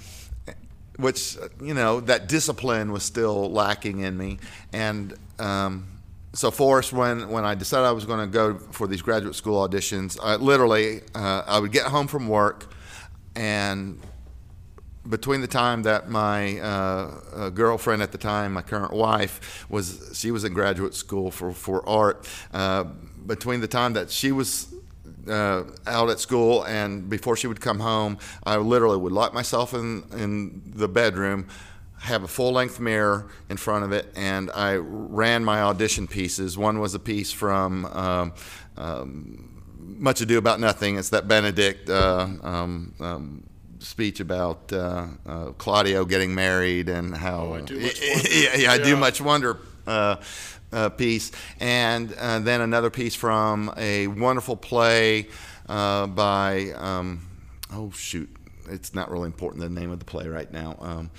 which 0.98 1.38
you 1.62 1.74
know 1.74 2.00
that 2.02 2.28
discipline 2.28 2.92
was 2.92 3.04
still 3.04 3.52
lacking 3.52 4.00
in 4.00 4.16
me, 4.18 4.38
and 4.72 5.16
um, 5.40 5.88
so 6.34 6.52
Forrest, 6.52 6.94
when 6.94 7.30
when 7.30 7.44
I 7.44 7.56
decided 7.56 7.86
I 7.86 7.92
was 7.92 8.06
going 8.06 8.20
to 8.20 8.28
go 8.28 8.56
for 8.72 8.88
these 8.88 9.02
graduate 9.02 9.36
school 9.36 9.68
auditions, 9.68 10.18
I 10.22 10.36
literally 10.36 11.02
uh, 11.16 11.44
I 11.46 11.60
would 11.60 11.72
get 11.72 11.88
home 11.88 12.08
from 12.08 12.28
work, 12.28 12.72
and 13.36 14.00
between 15.08 15.42
the 15.42 15.48
time 15.48 15.84
that 15.84 16.10
my 16.10 16.60
uh, 16.60 17.22
uh, 17.34 17.50
girlfriend 17.50 18.02
at 18.02 18.12
the 18.12 18.18
time, 18.18 18.54
my 18.54 18.62
current 18.62 18.94
wife, 18.94 19.66
was 19.70 20.12
she 20.14 20.32
was 20.32 20.44
in 20.44 20.54
graduate 20.54 20.94
school 20.94 21.32
for 21.32 21.54
for 21.54 21.88
art. 21.88 22.28
Uh, 22.54 22.86
between 23.26 23.62
the 23.62 23.68
time 23.68 23.94
that 23.94 24.10
she 24.10 24.32
was 24.32 24.74
uh, 25.28 25.64
out 25.86 26.10
at 26.10 26.20
school 26.20 26.64
and 26.64 27.10
before 27.10 27.36
she 27.36 27.48
would 27.48 27.62
come 27.62 27.80
home, 27.80 28.18
I 28.44 28.58
literally 28.58 28.98
would 28.98 29.12
lock 29.12 29.34
myself 29.34 29.74
in 29.74 30.04
in 30.14 30.62
the 30.66 30.88
bedroom 30.88 31.48
have 32.02 32.24
a 32.24 32.28
full 32.28 32.52
length 32.52 32.80
mirror 32.80 33.30
in 33.48 33.58
front 33.58 33.86
of 33.86 33.92
it, 33.92 34.12
and 34.16 34.50
I 34.52 34.76
ran 34.76 35.46
my 35.46 35.62
audition 35.62 36.08
pieces. 36.08 36.58
One 36.58 36.80
was 36.80 36.96
a 36.96 37.00
piece 37.00 37.32
from 37.32 37.86
um, 37.86 38.34
um, 38.76 39.51
Much 40.02 40.20
Ado 40.20 40.40
About 40.40 40.60
Nothing. 40.60 40.98
It's 40.98 41.10
that 41.10 41.28
Benedick 41.28 41.88
uh, 41.88 42.46
um, 42.46 42.94
um 43.00 43.44
speech 43.78 44.20
about 44.20 44.74
uh, 44.74 45.08
uh, 45.28 45.46
Claudio 45.60 46.06
getting 46.06 46.34
married 46.34 46.90
and 46.90 47.16
how. 47.16 47.46
Oh, 47.46 47.54
I 47.54 47.62
do 47.62 47.80
much 47.80 48.02
wonder. 48.02 48.30
yeah, 48.30 48.58
yeah, 48.58 48.72
I 48.72 48.78
do 48.80 48.96
much 48.96 49.22
wonder. 49.22 49.60
Uh, 49.86 50.16
uh, 50.74 50.88
piece, 50.88 51.34
and 51.60 52.14
uh, 52.14 52.40
then 52.40 52.62
another 52.62 52.90
piece 52.90 53.14
from 53.14 53.74
a 53.76 54.08
wonderful 54.08 54.56
play 54.56 55.28
by, 55.68 56.72
um, 56.78 57.28
oh 57.74 57.92
shoot, 57.92 58.30
it's 58.70 58.96
not 58.96 59.12
really 59.12 59.26
important 59.26 59.62
the 59.62 59.70
name 59.70 59.92
of 59.92 60.00
the 60.00 60.06
play 60.06 60.30
right 60.30 60.50
now, 60.54 60.78
um, 60.80 61.12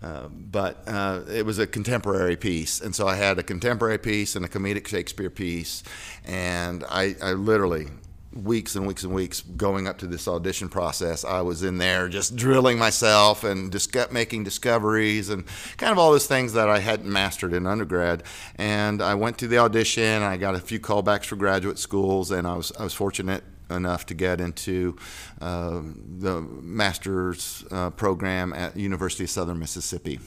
uh, 0.00 0.28
but 0.28 0.84
uh, 0.86 1.22
it 1.28 1.44
was 1.44 1.58
a 1.58 1.66
contemporary 1.66 2.36
piece, 2.36 2.80
and 2.80 2.94
so 2.94 3.08
I 3.08 3.16
had 3.16 3.36
a 3.40 3.42
contemporary 3.42 3.98
piece 3.98 4.36
and 4.36 4.44
a 4.44 4.48
comedic 4.48 4.86
Shakespeare 4.86 5.30
piece, 5.30 5.82
and 6.24 6.84
I, 6.88 7.16
I 7.20 7.32
literally 7.32 7.88
weeks 8.32 8.76
and 8.76 8.86
weeks 8.86 9.02
and 9.02 9.12
weeks 9.12 9.40
going 9.40 9.88
up 9.88 9.98
to 9.98 10.06
this 10.06 10.28
audition 10.28 10.68
process, 10.68 11.24
I 11.24 11.40
was 11.40 11.62
in 11.62 11.78
there 11.78 12.08
just 12.08 12.36
drilling 12.36 12.78
myself 12.78 13.42
and 13.42 13.72
just 13.72 13.94
making 14.12 14.44
discoveries 14.44 15.28
and 15.28 15.44
kind 15.76 15.92
of 15.92 15.98
all 15.98 16.12
those 16.12 16.26
things 16.26 16.52
that 16.52 16.68
I 16.68 16.78
hadn't 16.78 17.10
mastered 17.10 17.52
in 17.52 17.66
undergrad. 17.66 18.22
And 18.56 19.02
I 19.02 19.14
went 19.14 19.38
to 19.38 19.48
the 19.48 19.58
audition. 19.58 20.22
I 20.22 20.36
got 20.36 20.54
a 20.54 20.60
few 20.60 20.78
callbacks 20.78 21.24
for 21.24 21.36
graduate 21.36 21.78
schools, 21.78 22.30
and 22.30 22.46
I 22.46 22.54
was 22.54 22.72
I 22.78 22.84
was 22.84 22.94
fortunate 22.94 23.42
enough 23.68 24.06
to 24.06 24.14
get 24.14 24.40
into 24.40 24.96
uh, 25.40 25.80
the 26.18 26.40
master's 26.40 27.64
uh, 27.70 27.90
program 27.90 28.52
at 28.52 28.76
University 28.76 29.24
of 29.24 29.30
Southern 29.30 29.58
Mississippi, 29.58 30.20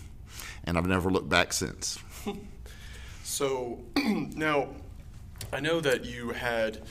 and 0.65 0.77
I've 0.77 0.87
never 0.87 1.09
looked 1.09 1.29
back 1.29 1.53
since. 1.53 1.99
so 3.23 3.79
now, 3.95 4.69
I 5.51 5.59
know 5.59 5.79
that 5.81 6.05
you 6.05 6.29
had 6.31 6.81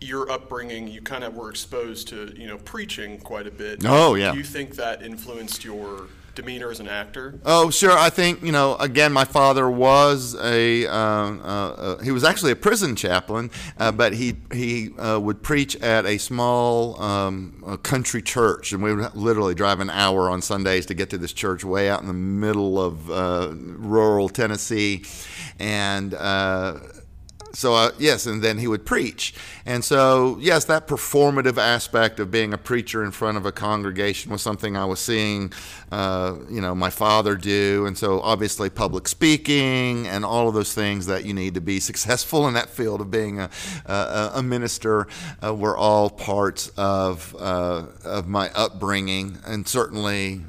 your 0.00 0.30
upbringing. 0.30 0.88
You 0.88 1.02
kind 1.02 1.24
of 1.24 1.36
were 1.36 1.50
exposed 1.50 2.08
to 2.08 2.32
you 2.36 2.46
know 2.46 2.58
preaching 2.58 3.18
quite 3.18 3.46
a 3.46 3.50
bit. 3.50 3.84
Oh 3.84 4.14
yeah. 4.14 4.32
Do 4.32 4.38
you 4.38 4.44
think 4.44 4.76
that 4.76 5.02
influenced 5.02 5.64
your 5.64 6.06
demeanor 6.34 6.70
as 6.70 6.80
an 6.80 6.88
actor? 6.88 7.38
Oh, 7.44 7.70
sure. 7.70 7.92
I 7.92 8.10
think 8.10 8.42
you 8.42 8.52
know. 8.52 8.76
Again, 8.76 9.12
my 9.12 9.24
father 9.24 9.70
was 9.70 10.34
a 10.40 10.86
uh, 10.86 10.92
uh, 10.92 10.94
uh, 10.94 11.98
he 11.98 12.10
was 12.10 12.24
actually 12.24 12.52
a 12.52 12.56
prison 12.56 12.96
chaplain, 12.96 13.50
uh, 13.78 13.92
but 13.92 14.14
he 14.14 14.36
he 14.52 14.90
uh, 14.98 15.18
would 15.20 15.42
preach 15.42 15.76
at 15.76 16.06
a 16.06 16.18
small 16.18 17.00
um, 17.00 17.78
country 17.82 18.22
church, 18.22 18.72
and 18.72 18.82
we 18.82 18.94
would 18.94 19.14
literally 19.14 19.54
drive 19.54 19.80
an 19.80 19.90
hour 19.90 20.30
on 20.30 20.42
Sundays 20.42 20.86
to 20.86 20.94
get 20.94 21.10
to 21.10 21.18
this 21.18 21.32
church 21.32 21.64
way 21.64 21.88
out 21.90 22.00
in 22.00 22.06
the 22.06 22.12
middle 22.12 22.80
of 22.80 23.10
uh, 23.10 23.52
rural 23.52 24.28
Tennessee, 24.28 25.04
and 25.58 26.14
so 27.52 27.74
uh, 27.74 27.90
yes, 27.98 28.26
and 28.26 28.42
then 28.42 28.58
he 28.58 28.66
would 28.66 28.86
preach, 28.86 29.34
and 29.66 29.84
so 29.84 30.36
yes, 30.40 30.64
that 30.66 30.86
performative 30.86 31.58
aspect 31.58 32.20
of 32.20 32.30
being 32.30 32.52
a 32.52 32.58
preacher 32.58 33.04
in 33.04 33.10
front 33.10 33.36
of 33.36 33.46
a 33.46 33.52
congregation 33.52 34.30
was 34.30 34.42
something 34.42 34.76
I 34.76 34.84
was 34.84 35.00
seeing, 35.00 35.52
uh, 35.90 36.36
you 36.48 36.60
know, 36.60 36.74
my 36.74 36.90
father 36.90 37.36
do, 37.36 37.86
and 37.86 37.96
so 37.96 38.20
obviously 38.20 38.70
public 38.70 39.08
speaking 39.08 40.06
and 40.06 40.24
all 40.24 40.48
of 40.48 40.54
those 40.54 40.74
things 40.74 41.06
that 41.06 41.24
you 41.24 41.34
need 41.34 41.54
to 41.54 41.60
be 41.60 41.80
successful 41.80 42.46
in 42.48 42.54
that 42.54 42.70
field 42.70 43.00
of 43.00 43.10
being 43.10 43.40
a, 43.40 43.50
a, 43.86 44.30
a 44.36 44.42
minister 44.42 45.06
uh, 45.44 45.54
were 45.54 45.76
all 45.76 46.10
parts 46.10 46.68
of 46.76 47.34
uh, 47.38 47.86
of 48.04 48.28
my 48.28 48.50
upbringing, 48.54 49.38
and 49.46 49.66
certainly 49.66 50.42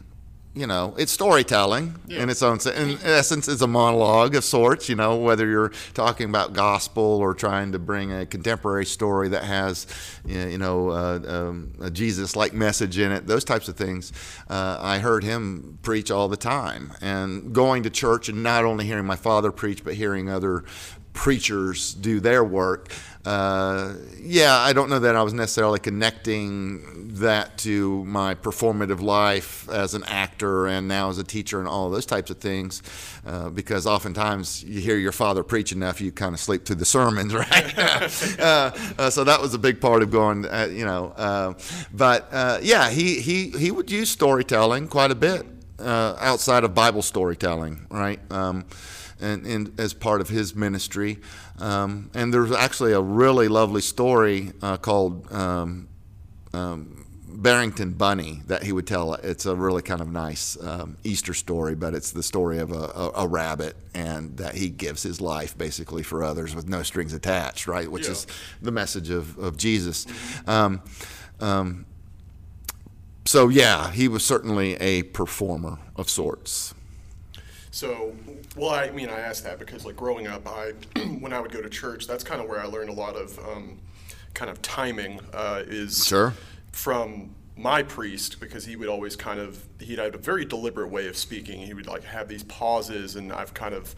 you 0.53 0.67
know, 0.67 0.93
it's 0.97 1.13
storytelling 1.13 1.95
yeah. 2.07 2.23
in 2.23 2.29
its 2.29 2.43
own 2.43 2.59
in 2.75 2.97
essence. 3.03 3.47
It's 3.47 3.61
a 3.61 3.67
monologue 3.67 4.35
of 4.35 4.43
sorts. 4.43 4.89
You 4.89 4.95
know, 4.95 5.15
whether 5.15 5.47
you're 5.47 5.71
talking 5.93 6.27
about 6.27 6.51
gospel 6.51 7.03
or 7.03 7.33
trying 7.33 7.71
to 7.71 7.79
bring 7.79 8.11
a 8.11 8.25
contemporary 8.25 8.85
story 8.85 9.29
that 9.29 9.45
has, 9.45 9.87
you 10.25 10.57
know, 10.57 10.89
uh, 10.89 11.19
um, 11.25 11.73
a 11.81 11.89
Jesus-like 11.89 12.53
message 12.53 12.97
in 12.97 13.13
it. 13.13 13.27
Those 13.27 13.45
types 13.45 13.69
of 13.69 13.77
things. 13.77 14.11
Uh, 14.49 14.77
I 14.81 14.99
heard 14.99 15.23
him 15.23 15.79
preach 15.83 16.11
all 16.11 16.27
the 16.27 16.37
time, 16.37 16.93
and 16.99 17.53
going 17.53 17.83
to 17.83 17.89
church 17.89 18.27
and 18.27 18.43
not 18.43 18.65
only 18.65 18.85
hearing 18.85 19.05
my 19.05 19.15
father 19.15 19.53
preach, 19.53 19.85
but 19.85 19.93
hearing 19.93 20.29
other 20.29 20.65
preachers 21.13 21.93
do 21.93 22.19
their 22.19 22.43
work. 22.43 22.89
Uh, 23.25 23.93
yeah, 24.19 24.57
I 24.57 24.73
don't 24.73 24.89
know 24.89 24.99
that 24.99 25.15
I 25.15 25.21
was 25.21 25.33
necessarily 25.33 25.79
connecting 25.79 27.09
that 27.15 27.57
to 27.59 28.03
my 28.05 28.33
performative 28.33 28.99
life 28.99 29.69
as 29.69 29.93
an 29.93 30.03
actor 30.05 30.67
and 30.67 30.87
now 30.87 31.09
as 31.09 31.19
a 31.19 31.23
teacher 31.23 31.59
and 31.59 31.67
all 31.67 31.89
those 31.89 32.05
types 32.05 32.31
of 32.31 32.39
things, 32.39 32.81
uh, 33.25 33.49
because 33.49 33.85
oftentimes 33.85 34.63
you 34.63 34.81
hear 34.81 34.97
your 34.97 35.11
father 35.11 35.43
preach 35.43 35.71
enough, 35.71 36.01
you 36.01 36.11
kind 36.11 36.33
of 36.33 36.39
sleep 36.39 36.65
through 36.65 36.77
the 36.77 36.85
sermons, 36.85 37.33
right? 37.33 37.77
uh, 37.77 38.71
uh, 38.97 39.09
so 39.09 39.23
that 39.23 39.39
was 39.39 39.53
a 39.53 39.59
big 39.59 39.79
part 39.79 40.01
of 40.01 40.09
going, 40.09 40.45
uh, 40.45 40.67
you 40.71 40.85
know. 40.85 41.13
Uh, 41.15 41.53
but 41.93 42.27
yeah, 42.63 42.89
he, 42.89 43.19
he, 43.19 43.49
he 43.49 43.69
would 43.69 43.91
use 43.91 44.09
storytelling 44.09 44.87
quite 44.87 45.11
a 45.11 45.15
bit 45.15 45.45
outside 45.79 46.63
of 46.63 46.73
Bible 46.73 47.01
storytelling, 47.01 47.85
right? 47.89 48.19
Um, 48.31 48.65
and, 49.21 49.45
and, 49.45 49.79
as 49.79 49.93
part 49.93 50.21
of 50.21 50.29
his 50.29 50.55
ministry. 50.55 51.19
Um, 51.59 52.09
and 52.13 52.33
there's 52.33 52.51
actually 52.51 52.93
a 52.93 53.01
really 53.01 53.47
lovely 53.47 53.81
story 53.81 54.51
uh, 54.61 54.77
called 54.77 55.31
um, 55.31 55.87
um, 56.53 57.05
Barrington 57.27 57.93
Bunny 57.93 58.41
that 58.47 58.63
he 58.63 58.71
would 58.71 58.87
tell. 58.87 59.13
It's 59.15 59.45
a 59.45 59.55
really 59.55 59.81
kind 59.81 60.01
of 60.01 60.11
nice 60.11 60.61
um, 60.61 60.97
Easter 61.03 61.33
story, 61.33 61.75
but 61.75 61.93
it's 61.93 62.11
the 62.11 62.23
story 62.23 62.59
of 62.59 62.71
a, 62.71 62.75
a, 62.75 63.11
a, 63.23 63.27
rabbit 63.27 63.75
and 63.93 64.37
that 64.37 64.55
he 64.55 64.69
gives 64.69 65.03
his 65.03 65.21
life 65.21 65.57
basically 65.57 66.03
for 66.03 66.23
others 66.23 66.53
with 66.53 66.67
no 66.67 66.83
strings 66.83 67.13
attached, 67.13 67.67
right? 67.67 67.89
Which 67.89 68.05
yeah. 68.05 68.11
is 68.11 68.27
the 68.61 68.71
message 68.71 69.09
of, 69.09 69.37
of 69.37 69.57
Jesus. 69.57 70.05
Um, 70.45 70.81
um, 71.39 71.85
so, 73.25 73.49
yeah, 73.49 73.91
he 73.91 74.07
was 74.07 74.25
certainly 74.25 74.75
a 74.75 75.03
performer 75.03 75.79
of 75.95 76.09
sorts. 76.09 76.73
So, 77.71 78.13
well, 78.55 78.71
I 78.71 78.91
mean, 78.91 79.09
I 79.09 79.19
asked 79.19 79.45
that 79.45 79.57
because, 79.57 79.85
like, 79.85 79.95
growing 79.95 80.27
up, 80.27 80.45
I 80.47 80.73
when 81.19 81.33
I 81.33 81.39
would 81.39 81.51
go 81.51 81.61
to 81.61 81.69
church, 81.69 82.05
that's 82.05 82.23
kind 82.23 82.41
of 82.41 82.49
where 82.49 82.59
I 82.59 82.65
learned 82.65 82.89
a 82.89 82.93
lot 82.93 83.15
of 83.15 83.39
um, 83.39 83.79
kind 84.33 84.51
of 84.51 84.61
timing. 84.61 85.19
Uh, 85.33 85.63
is 85.65 86.05
sure 86.05 86.33
from 86.71 87.35
my 87.57 87.83
priest 87.83 88.39
because 88.39 88.65
he 88.65 88.75
would 88.75 88.87
always 88.87 89.15
kind 89.15 89.39
of 89.39 89.63
he'd 89.79 89.99
have 89.99 90.15
a 90.15 90.17
very 90.17 90.45
deliberate 90.45 90.89
way 90.89 91.07
of 91.07 91.17
speaking. 91.17 91.59
He 91.61 91.73
would 91.73 91.87
like 91.87 92.03
have 92.03 92.27
these 92.27 92.43
pauses, 92.43 93.15
and 93.15 93.31
I've 93.31 93.53
kind 93.53 93.73
of 93.73 93.95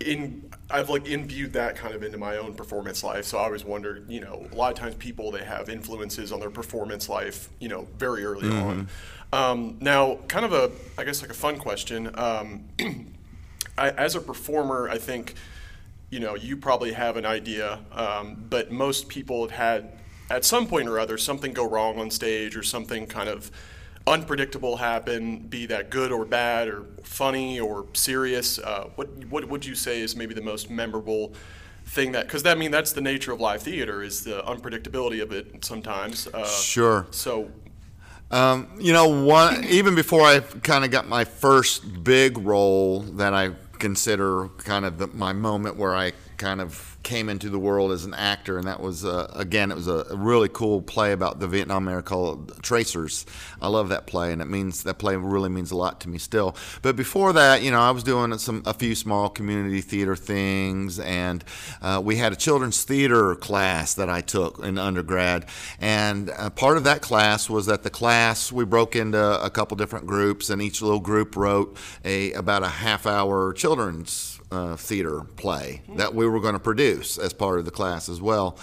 in 0.00 0.50
I've 0.70 0.90
like 0.90 1.06
imbued 1.06 1.52
that 1.52 1.76
kind 1.76 1.94
of 1.94 2.02
into 2.02 2.18
my 2.18 2.36
own 2.38 2.54
performance 2.54 3.04
life. 3.04 3.24
So 3.24 3.38
I 3.38 3.44
always 3.44 3.64
wondered, 3.64 4.10
you 4.10 4.20
know, 4.20 4.46
a 4.50 4.54
lot 4.54 4.72
of 4.72 4.78
times 4.78 4.94
people 4.96 5.30
they 5.30 5.44
have 5.44 5.68
influences 5.68 6.32
on 6.32 6.40
their 6.40 6.50
performance 6.50 7.08
life, 7.08 7.48
you 7.60 7.68
know, 7.68 7.86
very 7.98 8.24
early 8.24 8.48
mm-hmm. 8.48 8.66
on. 8.66 8.88
Um, 9.32 9.78
now, 9.80 10.18
kind 10.28 10.44
of 10.44 10.52
a, 10.52 10.70
I 10.98 11.04
guess, 11.04 11.22
like 11.22 11.30
a 11.30 11.34
fun 11.34 11.58
question. 11.58 12.10
Um, 12.18 12.64
I, 13.78 13.90
as 13.90 14.14
a 14.14 14.20
performer, 14.20 14.88
I 14.90 14.98
think, 14.98 15.34
you 16.10 16.20
know, 16.20 16.34
you 16.34 16.56
probably 16.56 16.92
have 16.92 17.16
an 17.16 17.24
idea, 17.24 17.80
um, 17.92 18.44
but 18.50 18.70
most 18.70 19.08
people 19.08 19.42
have 19.42 19.50
had, 19.50 19.92
at 20.30 20.44
some 20.44 20.66
point 20.66 20.88
or 20.88 20.98
other, 20.98 21.16
something 21.16 21.52
go 21.52 21.66
wrong 21.66 21.98
on 21.98 22.10
stage 22.10 22.56
or 22.56 22.62
something 22.62 23.06
kind 23.06 23.28
of 23.28 23.50
unpredictable 24.06 24.76
happen, 24.76 25.38
be 25.38 25.66
that 25.66 25.90
good 25.90 26.12
or 26.12 26.24
bad 26.24 26.68
or 26.68 26.84
funny 27.02 27.60
or 27.60 27.86
serious. 27.94 28.58
Uh, 28.58 28.88
what 28.96 29.08
what 29.26 29.48
would 29.48 29.64
you 29.64 29.74
say 29.74 30.00
is 30.00 30.16
maybe 30.16 30.34
the 30.34 30.42
most 30.42 30.70
memorable 30.70 31.32
thing 31.86 32.12
that? 32.12 32.26
Because 32.26 32.42
that 32.42 32.56
I 32.56 32.60
mean 32.60 32.70
that's 32.70 32.92
the 32.92 33.00
nature 33.00 33.32
of 33.32 33.40
live 33.40 33.62
theater 33.62 34.02
is 34.02 34.24
the 34.24 34.42
unpredictability 34.42 35.22
of 35.22 35.32
it 35.32 35.64
sometimes. 35.64 36.26
Uh, 36.26 36.46
sure. 36.46 37.06
So 37.10 37.50
um, 38.32 38.68
you 38.78 38.92
know, 38.92 39.24
one 39.24 39.64
even 39.64 39.94
before 39.94 40.22
I 40.22 40.40
kind 40.40 40.84
of 40.84 40.90
got 40.90 41.06
my 41.06 41.24
first 41.24 42.02
big 42.02 42.38
role 42.38 43.00
that 43.00 43.34
I 43.34 43.50
consider 43.78 44.48
kind 44.58 44.84
of 44.84 44.98
the, 44.98 45.06
my 45.08 45.32
moment 45.32 45.76
where 45.76 45.94
I 45.94 46.12
kind 46.42 46.60
of 46.60 46.98
came 47.04 47.28
into 47.28 47.48
the 47.48 47.58
world 47.58 47.92
as 47.92 48.04
an 48.04 48.14
actor, 48.14 48.58
and 48.58 48.66
that 48.66 48.80
was 48.80 49.04
uh, 49.04 49.30
again, 49.34 49.70
it 49.70 49.76
was 49.76 49.86
a, 49.86 50.04
really 50.12 50.48
cool 50.48 50.82
play 50.82 51.12
about 51.12 51.38
the 51.38 51.46
Vietnam 51.46 51.86
era 51.86 52.02
called 52.02 52.60
Tracers. 52.62 53.24
I 53.60 53.68
love 53.68 53.88
that 53.90 54.08
play, 54.08 54.32
and 54.32 54.42
it 54.42 54.46
means 54.46 54.82
that 54.82 54.98
play 54.98 55.14
really 55.14 55.48
means 55.48 55.70
a 55.70 55.76
lot 55.76 56.00
to 56.00 56.08
me 56.08 56.18
still. 56.18 56.56
But 56.82 56.96
before 56.96 57.32
that, 57.32 57.62
you 57.62 57.70
know, 57.70 57.80
I 57.80 57.92
was 57.92 58.02
doing 58.02 58.36
some 58.38 58.62
a 58.66 58.74
few 58.74 58.96
small 58.96 59.28
community 59.28 59.80
theater 59.80 60.16
things, 60.16 60.98
and 60.98 61.44
uh, 61.80 62.00
we 62.04 62.16
had 62.16 62.32
a 62.32 62.36
children's 62.36 62.82
theater 62.82 63.36
class 63.36 63.94
that 63.94 64.10
I 64.10 64.20
took 64.20 64.58
in 64.58 64.78
undergrad, 64.78 65.46
and 65.80 66.28
uh, 66.30 66.50
part 66.50 66.76
of 66.76 66.82
that 66.84 67.02
class 67.02 67.48
was 67.48 67.66
that 67.66 67.84
the 67.84 67.90
class 67.90 68.50
we 68.50 68.64
broke 68.64 68.96
into 68.96 69.44
a 69.44 69.50
couple 69.50 69.76
different 69.76 70.06
groups, 70.06 70.50
and 70.50 70.60
each 70.60 70.82
little 70.82 71.00
group 71.00 71.36
wrote 71.36 71.76
a 72.04 72.32
about 72.32 72.64
a 72.64 72.68
half 72.68 73.06
hour 73.06 73.52
children's 73.52 74.31
uh, 74.52 74.76
theater 74.76 75.22
play 75.36 75.80
that 75.96 76.14
we 76.14 76.26
were 76.26 76.40
going 76.40 76.52
to 76.52 76.60
produce 76.60 77.16
as 77.16 77.32
part 77.32 77.58
of 77.58 77.64
the 77.64 77.70
class 77.70 78.08
as 78.08 78.20
well. 78.20 78.58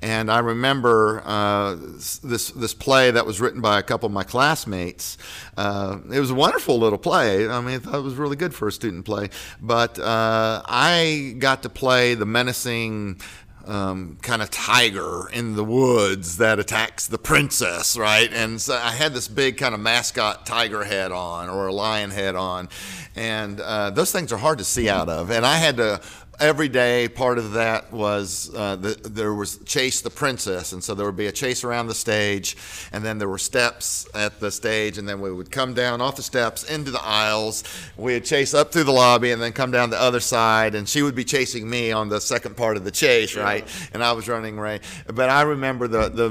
And 0.00 0.30
I 0.30 0.38
remember 0.38 1.22
uh, 1.24 1.74
this 1.74 2.50
this 2.50 2.74
play 2.74 3.10
that 3.10 3.26
was 3.26 3.40
written 3.40 3.60
by 3.60 3.78
a 3.78 3.82
couple 3.82 4.06
of 4.06 4.12
my 4.12 4.24
classmates. 4.24 5.18
Uh, 5.56 5.98
it 6.10 6.18
was 6.18 6.30
a 6.30 6.34
wonderful 6.34 6.78
little 6.78 6.98
play. 6.98 7.46
I 7.46 7.60
mean, 7.60 7.74
it 7.74 8.02
was 8.02 8.14
really 8.14 8.36
good 8.36 8.54
for 8.54 8.68
a 8.68 8.72
student 8.72 9.04
play. 9.04 9.28
But 9.60 9.98
uh, 9.98 10.62
I 10.64 11.36
got 11.38 11.62
to 11.64 11.68
play 11.68 12.14
the 12.14 12.26
menacing 12.26 13.20
um, 13.66 14.18
kind 14.22 14.42
of 14.42 14.50
tiger 14.50 15.28
in 15.32 15.56
the 15.56 15.64
woods 15.64 16.36
that 16.38 16.58
attacks 16.58 17.06
the 17.06 17.18
princess, 17.18 17.96
right? 17.96 18.32
And 18.32 18.60
so 18.60 18.74
I 18.74 18.90
had 18.90 19.14
this 19.14 19.28
big 19.28 19.56
kind 19.56 19.74
of 19.74 19.80
mascot 19.80 20.46
tiger 20.46 20.84
head 20.84 21.12
on 21.12 21.48
or 21.48 21.66
a 21.66 21.72
lion 21.72 22.10
head 22.10 22.34
on, 22.34 22.68
and 23.16 23.60
uh, 23.60 23.90
those 23.90 24.12
things 24.12 24.32
are 24.32 24.38
hard 24.38 24.58
to 24.58 24.64
see 24.64 24.88
out 24.88 25.08
of. 25.08 25.30
And 25.30 25.46
I 25.46 25.56
had 25.56 25.76
to 25.78 26.00
every 26.40 26.68
day 26.68 27.08
part 27.08 27.38
of 27.38 27.52
that 27.52 27.92
was 27.92 28.52
uh, 28.54 28.76
the, 28.76 28.94
there 29.08 29.34
was 29.34 29.58
chase 29.64 30.00
the 30.00 30.10
princess 30.10 30.72
and 30.72 30.82
so 30.82 30.94
there 30.94 31.06
would 31.06 31.16
be 31.16 31.26
a 31.26 31.32
chase 31.32 31.64
around 31.64 31.86
the 31.86 31.94
stage 31.94 32.56
and 32.92 33.04
then 33.04 33.18
there 33.18 33.28
were 33.28 33.38
steps 33.38 34.06
at 34.14 34.40
the 34.40 34.50
stage 34.50 34.98
and 34.98 35.08
then 35.08 35.20
we 35.20 35.32
would 35.32 35.50
come 35.50 35.74
down 35.74 36.00
off 36.00 36.16
the 36.16 36.22
steps 36.22 36.64
into 36.64 36.90
the 36.90 37.02
aisles. 37.02 37.64
We'd 37.96 38.24
chase 38.24 38.54
up 38.54 38.72
through 38.72 38.84
the 38.84 38.92
lobby 38.92 39.32
and 39.32 39.40
then 39.40 39.52
come 39.52 39.70
down 39.70 39.90
the 39.90 40.00
other 40.00 40.20
side 40.20 40.74
and 40.74 40.88
she 40.88 41.02
would 41.02 41.14
be 41.14 41.24
chasing 41.24 41.68
me 41.68 41.92
on 41.92 42.08
the 42.08 42.20
second 42.20 42.56
part 42.56 42.76
of 42.76 42.84
the 42.84 42.90
chase 42.90 43.36
right? 43.36 43.64
Yeah. 43.66 43.86
and 43.94 44.04
i 44.04 44.12
was 44.12 44.28
running 44.28 44.58
right? 44.58 44.82
But 45.06 45.30
i 45.30 45.42
remember 45.42 45.88
the, 45.88 46.08
the 46.08 46.30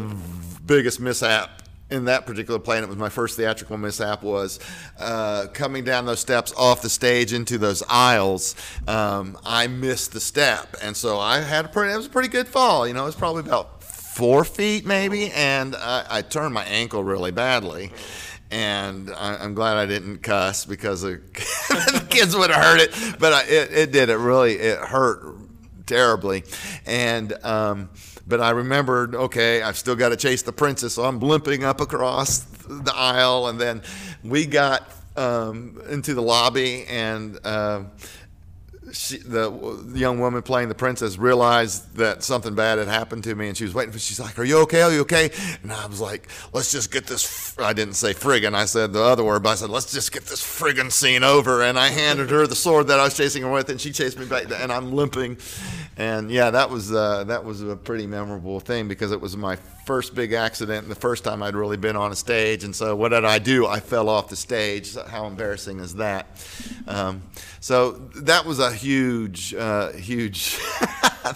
biggest 0.66 1.00
mishap 1.00 1.63
in 1.94 2.06
that 2.06 2.26
particular 2.26 2.60
play, 2.60 2.78
and 2.78 2.84
it 2.84 2.90
was 2.90 2.98
my 2.98 3.10
first 3.10 3.38
theatrical 3.38 3.78
mishap, 3.78 4.24
was 4.24 4.60
uh, 5.00 5.46
coming 5.54 5.84
down 5.84 6.06
those 6.06 6.20
steps 6.20 6.52
off 6.58 6.82
the 6.82 6.90
stage 6.90 7.34
into 7.34 7.58
those 7.58 7.84
aisles. 7.88 8.56
Um, 8.88 9.38
I 9.46 9.68
missed 9.68 10.12
the 10.12 10.20
step, 10.20 10.76
and 10.82 10.98
so 10.98 11.20
I 11.20 11.40
had 11.40 11.66
a 11.66 11.68
pretty. 11.68 11.94
It 11.94 11.98
was 11.98 12.08
a 12.08 12.10
pretty 12.10 12.30
good 12.30 12.48
fall. 12.48 12.88
You 12.88 12.94
know, 12.94 13.04
it 13.04 13.06
was 13.06 13.16
probably 13.16 13.42
about 13.42 13.84
four 13.84 14.44
feet 14.44 14.86
maybe, 14.86 15.32
and 15.32 15.76
I, 15.76 16.06
I 16.10 16.22
turned 16.24 16.54
my 16.54 16.64
ankle 16.66 17.04
really 17.04 17.32
badly. 17.32 17.92
And 18.52 19.10
I, 19.10 19.44
am 19.44 19.56
glad 19.56 19.78
I 19.78 19.88
didn't 19.88 20.20
cuss 20.20 20.64
because 20.64 21.02
the 21.02 21.20
kids 22.10 22.36
would 22.36 22.52
have 22.52 22.64
heard 22.64 22.82
it, 22.82 23.20
but 23.20 23.34
I, 23.34 23.44
it, 23.46 23.74
it 23.74 23.92
did. 23.92 24.10
It 24.10 24.18
really 24.18 24.54
it 24.54 24.78
hurt 24.78 25.43
terribly, 25.86 26.44
and. 26.86 27.34
Um, 27.44 27.90
but 28.26 28.40
I 28.40 28.52
remembered, 28.52 29.16
okay, 29.16 29.62
I've 29.62 29.78
still 29.78 29.98
got 29.98 30.10
to 30.10 30.16
chase 30.16 30.44
the 30.44 30.54
princess, 30.54 30.94
so 30.94 31.04
I'm 31.04 31.20
limping 31.20 31.66
up 31.66 31.82
across 31.82 32.40
the 32.40 32.94
aisle, 32.96 33.48
and 33.48 33.60
then 33.60 33.82
we 34.24 34.46
got 34.46 34.90
um, 35.16 35.82
into 35.90 36.14
the 36.14 36.22
lobby, 36.22 36.86
and 36.88 37.38
uh, 37.44 37.84
she, 38.94 39.18
the 39.18 39.52
young 39.96 40.20
woman 40.20 40.42
playing 40.44 40.70
the 40.70 40.76
princess 40.76 41.18
realized 41.18 41.96
that 41.98 42.24
something 42.24 42.54
bad 42.54 42.78
had 42.78 42.88
happened 42.88 43.24
to 43.24 43.36
me, 43.36 43.48
and 43.48 43.58
she 43.58 43.64
was 43.64 43.74
waiting 43.74 43.92
for. 43.92 44.00
She's 44.00 44.20
like, 44.20 44.38
"Are 44.38 44.44
you 44.44 44.60
okay? 44.60 44.84
Are 44.84 44.92
you 44.92 45.02
okay?" 45.02 45.32
And 45.64 45.74
I 45.74 45.88
was 45.88 46.00
like, 46.00 46.30
"Let's 46.54 46.72
just 46.72 46.92
get 46.92 47.08
this." 47.08 47.58
I 47.58 47.74
didn't 47.74 47.96
say 47.96 48.14
friggin'. 48.14 48.54
I 48.54 48.66
said 48.66 48.94
the 48.94 49.02
other 49.02 49.24
word, 49.24 49.44
but 49.44 49.50
I 49.50 49.56
said, 49.56 49.72
"Let's 49.72 49.92
just 49.92 50.12
get 50.12 50.26
this 50.26 50.42
friggin' 50.42 50.92
scene 50.92 51.24
over." 51.24 51.64
And 51.64 51.78
I 51.78 51.90
handed 51.90 52.30
her 52.30 52.46
the 52.46 52.56
sword 52.56 52.88
that 52.88 53.00
I 53.00 53.06
was 53.06 53.18
chasing 53.18 53.44
her 53.44 53.52
with, 53.52 53.70
and 53.70 53.82
she 53.82 53.92
chased 53.92 54.20
me 54.20 54.26
back, 54.26 54.46
and 54.52 54.72
I'm 54.72 54.94
limping. 54.94 55.38
And 55.98 56.32
yeah, 56.32 56.50
that 56.50 56.70
was 56.70 56.92
uh, 56.92 57.24
that 57.26 57.46
was 57.46 57.62
a 57.62 57.76
pretty 57.76 58.08
memorable 58.08 58.60
thing 58.60 58.88
because 58.88 59.12
it 59.12 59.22
was 59.22 59.38
my 59.38 59.58
first 59.86 60.16
big 60.16 60.34
accident 60.34 60.84
and 60.84 60.92
the 60.92 61.00
first 61.00 61.24
time 61.24 61.44
I'd 61.44 61.56
really 61.56 61.78
been 61.78 61.96
on 61.96 62.12
a 62.12 62.16
stage. 62.16 62.64
And 62.64 62.76
so, 62.76 62.96
what 62.96 63.10
did 63.10 63.26
I 63.26 63.38
do? 63.38 63.68
I 63.68 63.80
fell 63.80 64.10
off 64.10 64.30
the 64.30 64.36
stage. 64.36 64.96
How 64.96 65.28
embarrassing 65.28 65.80
is 65.80 65.96
that? 65.96 66.28
Um, 66.88 67.24
so 67.60 67.92
that 68.16 68.46
was 68.46 68.60
a 68.60 68.72
huge, 68.74 69.54
uh, 69.54 69.92
huge 69.92 70.56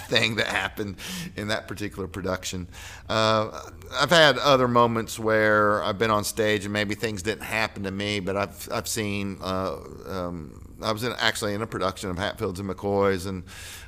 thing 0.08 0.36
that 0.38 0.48
happened 0.48 0.98
in 1.36 1.50
that 1.50 1.68
particular 1.68 2.08
production. 2.08 2.68
Uh, 3.08 3.70
I've 3.94 4.10
had 4.10 4.38
other 4.40 4.68
moments 4.68 5.20
where 5.20 5.84
I've 5.84 5.98
been 6.00 6.12
on 6.12 6.24
stage 6.24 6.66
and 6.66 6.74
maybe 6.74 6.96
things 6.96 7.22
didn't 7.22 7.44
happen 7.44 7.84
to 7.84 7.92
me, 7.92 8.20
but 8.20 8.36
I've 8.36 8.70
I've 8.72 8.88
seen. 8.88 9.38
Uh, 9.42 9.78
um, 10.08 10.64
I 10.82 10.92
was 10.92 11.04
in, 11.04 11.14
actually 11.18 11.56
in 11.56 11.64
a 11.64 11.68
production 11.68 12.12
of 12.12 12.20
Hatfields 12.20 12.60
and 12.60 12.70
McCoys 12.70 13.26
and 13.26 13.44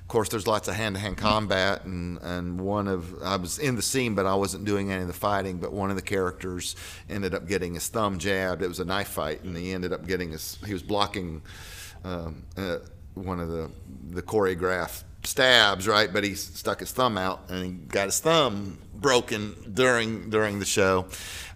course, 0.09 0.29
there's 0.29 0.47
lots 0.47 0.67
of 0.67 0.75
hand-to-hand 0.75 1.17
combat, 1.17 1.85
and, 1.85 2.17
and 2.21 2.59
one 2.59 2.87
of 2.87 3.21
I 3.23 3.37
was 3.37 3.59
in 3.59 3.75
the 3.75 3.81
scene, 3.81 4.15
but 4.15 4.25
I 4.25 4.35
wasn't 4.35 4.65
doing 4.65 4.91
any 4.91 5.01
of 5.01 5.07
the 5.07 5.13
fighting. 5.13 5.57
But 5.57 5.71
one 5.71 5.89
of 5.89 5.95
the 5.95 6.01
characters 6.01 6.75
ended 7.09 7.33
up 7.33 7.47
getting 7.47 7.75
his 7.75 7.87
thumb 7.87 8.19
jabbed. 8.19 8.61
It 8.61 8.67
was 8.67 8.79
a 8.79 8.85
knife 8.85 9.07
fight, 9.07 9.43
and 9.43 9.55
he 9.55 9.71
ended 9.71 9.93
up 9.93 10.05
getting 10.05 10.31
his. 10.31 10.57
He 10.65 10.73
was 10.73 10.83
blocking 10.83 11.41
um, 12.03 12.43
uh, 12.57 12.79
one 13.13 13.39
of 13.39 13.47
the 13.47 13.71
the 14.09 14.21
choreographed 14.21 15.03
stabs, 15.23 15.87
right? 15.87 16.11
But 16.11 16.23
he 16.23 16.35
stuck 16.35 16.79
his 16.81 16.91
thumb 16.91 17.17
out, 17.17 17.41
and 17.49 17.63
he 17.63 17.71
got 17.71 18.05
his 18.05 18.19
thumb 18.19 18.79
broken 18.95 19.55
during 19.73 20.29
during 20.29 20.59
the 20.59 20.65
show. 20.65 21.05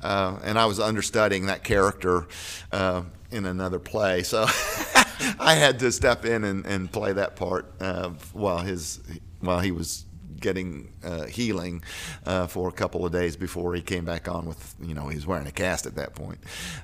Uh, 0.02 0.38
and 0.44 0.58
I 0.60 0.66
was 0.66 0.80
understudying 0.80 1.48
that 1.48 1.64
character 1.64 2.28
uh, 2.72 3.04
in 3.32 3.46
another 3.46 3.80
play, 3.80 4.24
so. 4.24 4.46
I 5.40 5.56
had 5.56 5.80
to 5.80 5.92
step 5.92 6.26
in 6.26 6.44
and, 6.44 6.66
and 6.66 6.92
play 6.92 7.14
that 7.14 7.36
part 7.36 7.72
uh, 7.80 8.10
while 8.34 8.60
his 8.60 9.02
while 9.40 9.60
he 9.60 9.72
was 9.72 10.06
getting 10.40 10.92
uh, 11.04 11.26
healing 11.26 11.82
uh, 12.26 12.48
for 12.48 12.68
a 12.68 12.72
couple 12.72 13.06
of 13.06 13.12
days 13.12 13.36
before 13.38 13.74
he 13.76 13.82
came 13.82 14.04
back 14.04 14.28
on 14.28 14.46
with 14.46 14.76
you 14.82 14.94
know 14.94 15.08
he 15.08 15.16
was 15.16 15.26
wearing 15.26 15.48
a 15.48 15.52
cast 15.52 15.86
at 15.86 15.96
that 15.96 16.14
point. 16.16 16.40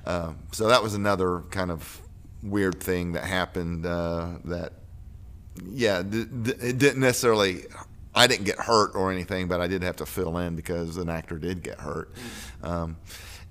Um, 0.06 0.38
so 0.52 0.68
that 0.68 0.82
was 0.82 0.94
another 0.94 1.40
kind 1.50 1.70
of 1.70 2.00
weird 2.42 2.80
thing 2.80 3.12
that 3.12 3.24
happened 3.24 3.84
uh, 3.86 4.28
that 4.46 4.72
yeah 5.66 6.02
d- 6.02 6.24
d- 6.24 6.52
it 6.60 6.78
didn't 6.78 7.00
necessarily 7.00 7.64
I 8.14 8.26
didn't 8.26 8.44
get 8.44 8.58
hurt 8.58 8.94
or 8.94 9.12
anything, 9.12 9.46
but 9.46 9.60
I 9.60 9.68
did 9.68 9.82
have 9.82 9.96
to 9.96 10.06
fill 10.06 10.38
in 10.38 10.56
because 10.56 10.96
an 10.96 11.08
actor 11.08 11.38
did 11.38 11.62
get 11.62 11.80
hurt. 11.80 12.12
Um, 12.62 12.96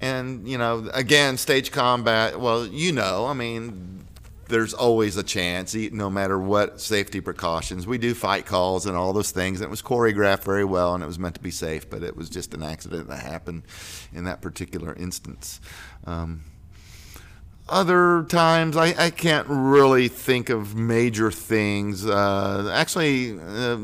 and 0.01 0.47
you 0.47 0.57
know, 0.57 0.89
again, 0.93 1.37
stage 1.37 1.71
combat. 1.71 2.39
Well, 2.39 2.65
you 2.65 2.91
know, 2.91 3.25
I 3.25 3.33
mean, 3.33 4.05
there's 4.49 4.73
always 4.73 5.15
a 5.15 5.23
chance, 5.23 5.73
no 5.73 6.09
matter 6.09 6.37
what 6.37 6.81
safety 6.81 7.21
precautions. 7.21 7.87
We 7.87 7.97
do 7.97 8.13
fight 8.13 8.45
calls 8.45 8.85
and 8.85 8.97
all 8.97 9.13
those 9.13 9.31
things. 9.31 9.61
It 9.61 9.69
was 9.69 9.81
choreographed 9.81 10.43
very 10.43 10.65
well, 10.65 10.95
and 10.95 11.03
it 11.03 11.07
was 11.07 11.19
meant 11.19 11.35
to 11.35 11.41
be 11.41 11.51
safe, 11.51 11.89
but 11.89 12.03
it 12.03 12.17
was 12.17 12.29
just 12.29 12.53
an 12.53 12.63
accident 12.63 13.07
that 13.07 13.19
happened 13.19 13.63
in 14.11 14.25
that 14.25 14.41
particular 14.41 14.93
instance. 14.95 15.61
Um, 16.05 16.43
other 17.69 18.25
times, 18.27 18.75
I, 18.75 18.95
I, 18.97 19.09
can't 19.11 19.45
really 19.47 20.07
think 20.07 20.49
of 20.49 20.75
major 20.75 21.29
things. 21.29 22.03
Uh, 22.03 22.71
actually, 22.73 23.39
uh, 23.39 23.77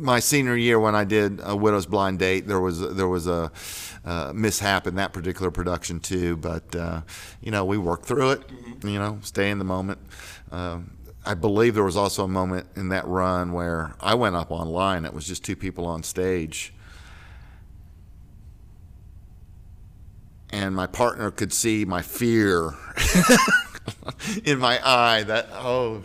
my 0.00 0.18
senior 0.18 0.56
year 0.56 0.80
when 0.80 0.94
I 0.94 1.04
did 1.04 1.40
a 1.42 1.54
Widow's 1.54 1.86
Blind 1.86 2.18
Date, 2.18 2.46
there 2.46 2.60
was 2.60 2.80
there 2.94 3.08
was 3.08 3.26
a 3.26 3.52
uh, 4.04 4.32
mishap 4.34 4.86
in 4.86 4.94
that 4.96 5.12
particular 5.12 5.50
production 5.50 6.00
too. 6.00 6.36
But 6.36 6.74
uh, 6.74 7.02
you 7.40 7.50
know, 7.50 7.64
we 7.64 7.78
worked 7.78 8.06
through 8.06 8.30
it. 8.32 8.48
Mm-hmm. 8.48 8.88
You 8.88 8.98
know, 8.98 9.18
stay 9.22 9.50
in 9.50 9.58
the 9.58 9.64
moment. 9.64 9.98
Um, 10.50 10.96
I 11.24 11.34
believe 11.34 11.74
there 11.74 11.84
was 11.84 11.98
also 11.98 12.24
a 12.24 12.28
moment 12.28 12.66
in 12.76 12.88
that 12.88 13.06
run 13.06 13.52
where 13.52 13.94
I 14.00 14.14
went 14.14 14.36
up 14.36 14.50
online. 14.50 15.04
It 15.04 15.12
was 15.12 15.26
just 15.26 15.44
two 15.44 15.54
people 15.56 15.84
on 15.84 16.02
stage. 16.02 16.72
And 20.48 20.74
my 20.74 20.86
partner 20.86 21.30
could 21.30 21.52
see 21.52 21.84
my 21.84 22.02
fear 22.02 22.74
in 24.44 24.58
my 24.58 24.80
eye 24.84 25.22
that, 25.24 25.48
oh, 25.52 26.02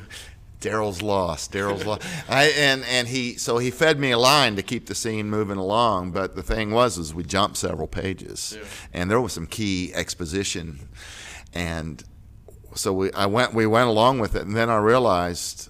Daryl's 0.59 1.01
lost. 1.01 1.51
Daryl's 1.51 1.85
lost. 1.85 2.03
I, 2.29 2.45
and 2.45 2.83
and 2.85 3.07
he 3.07 3.35
so 3.35 3.57
he 3.57 3.71
fed 3.71 3.99
me 3.99 4.11
a 4.11 4.17
line 4.17 4.55
to 4.55 4.63
keep 4.63 4.87
the 4.87 4.95
scene 4.95 5.29
moving 5.29 5.57
along. 5.57 6.11
But 6.11 6.35
the 6.35 6.43
thing 6.43 6.71
was, 6.71 6.97
is 6.97 7.13
we 7.13 7.23
jumped 7.23 7.57
several 7.57 7.87
pages, 7.87 8.57
yeah. 8.57 8.67
and 8.93 9.11
there 9.11 9.21
was 9.21 9.33
some 9.33 9.47
key 9.47 9.93
exposition, 9.93 10.89
and 11.53 12.03
so 12.73 12.93
we 12.93 13.11
I 13.13 13.25
went 13.25 13.53
we 13.53 13.65
went 13.65 13.89
along 13.89 14.19
with 14.19 14.35
it, 14.35 14.43
and 14.43 14.55
then 14.55 14.69
I 14.69 14.77
realized 14.77 15.69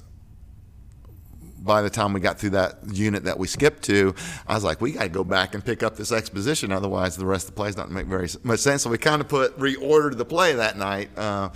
by 1.66 1.82
the 1.82 1.90
time 1.90 2.14
we 2.14 2.20
got 2.20 2.40
through 2.40 2.52
that 2.52 2.78
unit 2.92 3.24
that 3.24 3.40
we 3.40 3.48
skipped 3.48 3.84
to, 3.84 4.14
I 4.48 4.54
was 4.54 4.64
like, 4.64 4.80
we 4.80 4.92
got 4.92 5.04
to 5.04 5.10
go 5.10 5.24
back 5.24 5.56
and 5.56 5.66
pick 5.66 5.84
up 5.84 5.96
this 5.96 6.12
exposition, 6.12 6.72
otherwise 6.72 7.18
the 7.18 7.26
rest 7.26 7.48
of 7.48 7.56
the 7.56 7.58
play 7.58 7.70
is 7.70 7.78
not 7.78 7.90
make 7.90 8.06
very 8.08 8.30
much 8.44 8.60
sense. 8.60 8.84
So 8.84 8.90
we 8.90 8.98
kind 8.98 9.22
of 9.22 9.28
put 9.28 9.58
reordered 9.60 10.18
the 10.18 10.26
play 10.26 10.54
that 10.54 10.78
night. 10.78 11.10
Uh, 11.18 11.50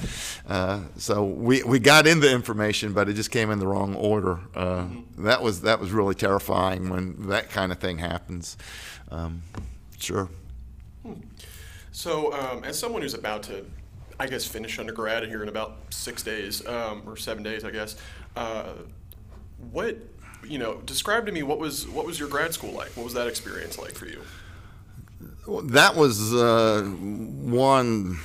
uh, 0.47 0.81
so 0.97 1.23
we 1.23 1.63
we 1.63 1.79
got 1.79 2.07
in 2.07 2.19
the 2.19 2.31
information, 2.31 2.93
but 2.93 3.07
it 3.07 3.13
just 3.13 3.31
came 3.31 3.51
in 3.51 3.59
the 3.59 3.67
wrong 3.67 3.95
order. 3.95 4.39
Uh, 4.55 4.87
that 5.19 5.41
was 5.41 5.61
that 5.61 5.79
was 5.79 5.91
really 5.91 6.15
terrifying 6.15 6.89
when 6.89 7.27
that 7.27 7.49
kind 7.49 7.71
of 7.71 7.79
thing 7.79 7.99
happens. 7.99 8.57
Um, 9.11 9.43
sure. 9.99 10.29
So, 11.91 12.31
um, 12.33 12.63
as 12.63 12.79
someone 12.79 13.01
who's 13.01 13.13
about 13.13 13.43
to, 13.43 13.65
I 14.19 14.27
guess, 14.27 14.45
finish 14.45 14.79
undergrad 14.79 15.23
here 15.25 15.43
in 15.43 15.49
about 15.49 15.77
six 15.89 16.23
days 16.23 16.65
um, 16.65 17.03
or 17.05 17.17
seven 17.17 17.43
days, 17.43 17.65
I 17.65 17.71
guess, 17.71 17.95
uh, 18.35 18.73
what 19.71 19.97
you 20.49 20.57
know, 20.57 20.75
describe 20.85 21.25
to 21.27 21.31
me 21.31 21.43
what 21.43 21.59
was 21.59 21.87
what 21.87 22.05
was 22.05 22.19
your 22.19 22.27
grad 22.27 22.53
school 22.53 22.71
like? 22.71 22.89
What 22.89 23.03
was 23.03 23.13
that 23.13 23.27
experience 23.27 23.77
like 23.77 23.93
for 23.93 24.07
you? 24.07 24.21
That 25.71 25.95
was 25.95 26.33
uh, 26.33 26.83
one. 26.83 28.19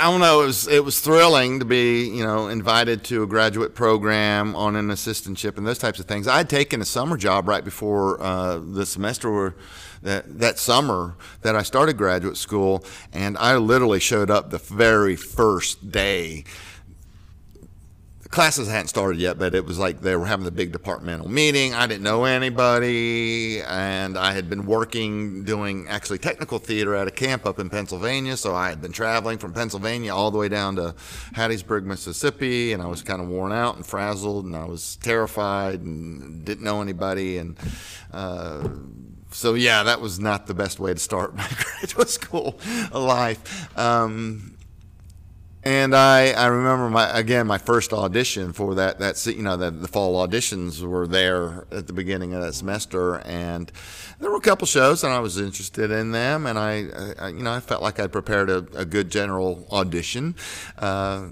I 0.00 0.02
don't 0.02 0.20
know. 0.20 0.42
It 0.42 0.46
was 0.46 0.68
it 0.68 0.84
was 0.84 1.00
thrilling 1.00 1.58
to 1.58 1.64
be 1.64 2.08
you 2.08 2.24
know 2.24 2.48
invited 2.48 3.04
to 3.04 3.22
a 3.22 3.26
graduate 3.26 3.74
program 3.74 4.54
on 4.54 4.76
an 4.76 4.88
assistantship 4.88 5.58
and 5.58 5.66
those 5.66 5.78
types 5.78 5.98
of 5.98 6.06
things. 6.06 6.28
I 6.28 6.38
had 6.38 6.48
taken 6.48 6.80
a 6.80 6.84
summer 6.84 7.16
job 7.16 7.48
right 7.48 7.64
before 7.64 8.20
uh, 8.22 8.58
the 8.58 8.86
semester 8.86 9.54
that 10.02 10.38
that 10.38 10.58
summer 10.58 11.16
that 11.42 11.56
I 11.56 11.62
started 11.62 11.96
graduate 11.96 12.36
school, 12.36 12.84
and 13.12 13.36
I 13.38 13.56
literally 13.56 14.00
showed 14.00 14.30
up 14.30 14.50
the 14.50 14.58
very 14.58 15.16
first 15.16 15.90
day 15.90 16.44
classes 18.30 18.68
hadn't 18.68 18.88
started 18.88 19.18
yet, 19.18 19.38
but 19.38 19.54
it 19.54 19.64
was 19.64 19.78
like 19.78 20.00
they 20.00 20.14
were 20.14 20.26
having 20.26 20.44
the 20.44 20.50
big 20.50 20.72
departmental 20.72 21.28
meeting. 21.28 21.74
I 21.74 21.86
didn't 21.86 22.02
know 22.02 22.24
anybody, 22.24 23.62
and 23.62 24.18
I 24.18 24.32
had 24.32 24.50
been 24.50 24.66
working 24.66 25.44
doing 25.44 25.88
actually 25.88 26.18
technical 26.18 26.58
theater 26.58 26.94
at 26.94 27.08
a 27.08 27.10
camp 27.10 27.46
up 27.46 27.58
in 27.58 27.70
Pennsylvania. 27.70 28.36
So 28.36 28.54
I 28.54 28.68
had 28.68 28.82
been 28.82 28.92
traveling 28.92 29.38
from 29.38 29.52
Pennsylvania 29.52 30.14
all 30.14 30.30
the 30.30 30.38
way 30.38 30.48
down 30.48 30.76
to 30.76 30.94
Hattiesburg, 31.34 31.84
Mississippi, 31.84 32.72
and 32.72 32.82
I 32.82 32.86
was 32.86 33.02
kind 33.02 33.22
of 33.22 33.28
worn 33.28 33.52
out 33.52 33.76
and 33.76 33.86
frazzled, 33.86 34.44
and 34.44 34.54
I 34.54 34.64
was 34.64 34.96
terrified 34.96 35.80
and 35.80 36.44
didn't 36.44 36.64
know 36.64 36.82
anybody, 36.82 37.38
and. 37.38 37.56
Uh, 38.12 38.68
so 39.30 39.52
yeah, 39.52 39.82
that 39.82 40.00
was 40.00 40.18
not 40.18 40.46
the 40.46 40.54
best 40.54 40.80
way 40.80 40.94
to 40.94 40.98
start 40.98 41.34
my 41.36 41.46
graduate 41.48 42.08
school 42.08 42.58
life. 42.92 43.76
Um, 43.78 44.57
and 45.64 45.94
I, 45.94 46.30
I 46.32 46.46
remember 46.46 46.88
my 46.88 47.08
again 47.18 47.46
my 47.46 47.58
first 47.58 47.92
audition 47.92 48.52
for 48.52 48.74
that 48.76 48.98
that 49.00 49.24
you 49.26 49.42
know 49.42 49.56
that 49.56 49.82
the 49.82 49.88
fall 49.88 50.26
auditions 50.26 50.82
were 50.82 51.06
there 51.06 51.66
at 51.72 51.86
the 51.86 51.92
beginning 51.92 52.34
of 52.34 52.42
that 52.42 52.54
semester 52.54 53.18
and 53.20 53.72
there 54.20 54.30
were 54.30 54.36
a 54.36 54.40
couple 54.40 54.66
shows 54.66 55.02
and 55.02 55.12
I 55.12 55.18
was 55.18 55.38
interested 55.38 55.90
in 55.90 56.12
them 56.12 56.46
and 56.46 56.58
I, 56.58 57.14
I 57.18 57.28
you 57.28 57.42
know 57.42 57.52
I 57.52 57.60
felt 57.60 57.82
like 57.82 57.98
I'd 57.98 58.12
prepared 58.12 58.50
a, 58.50 58.58
a 58.74 58.84
good 58.84 59.10
general 59.10 59.66
audition. 59.70 60.36
Uh, 60.76 61.28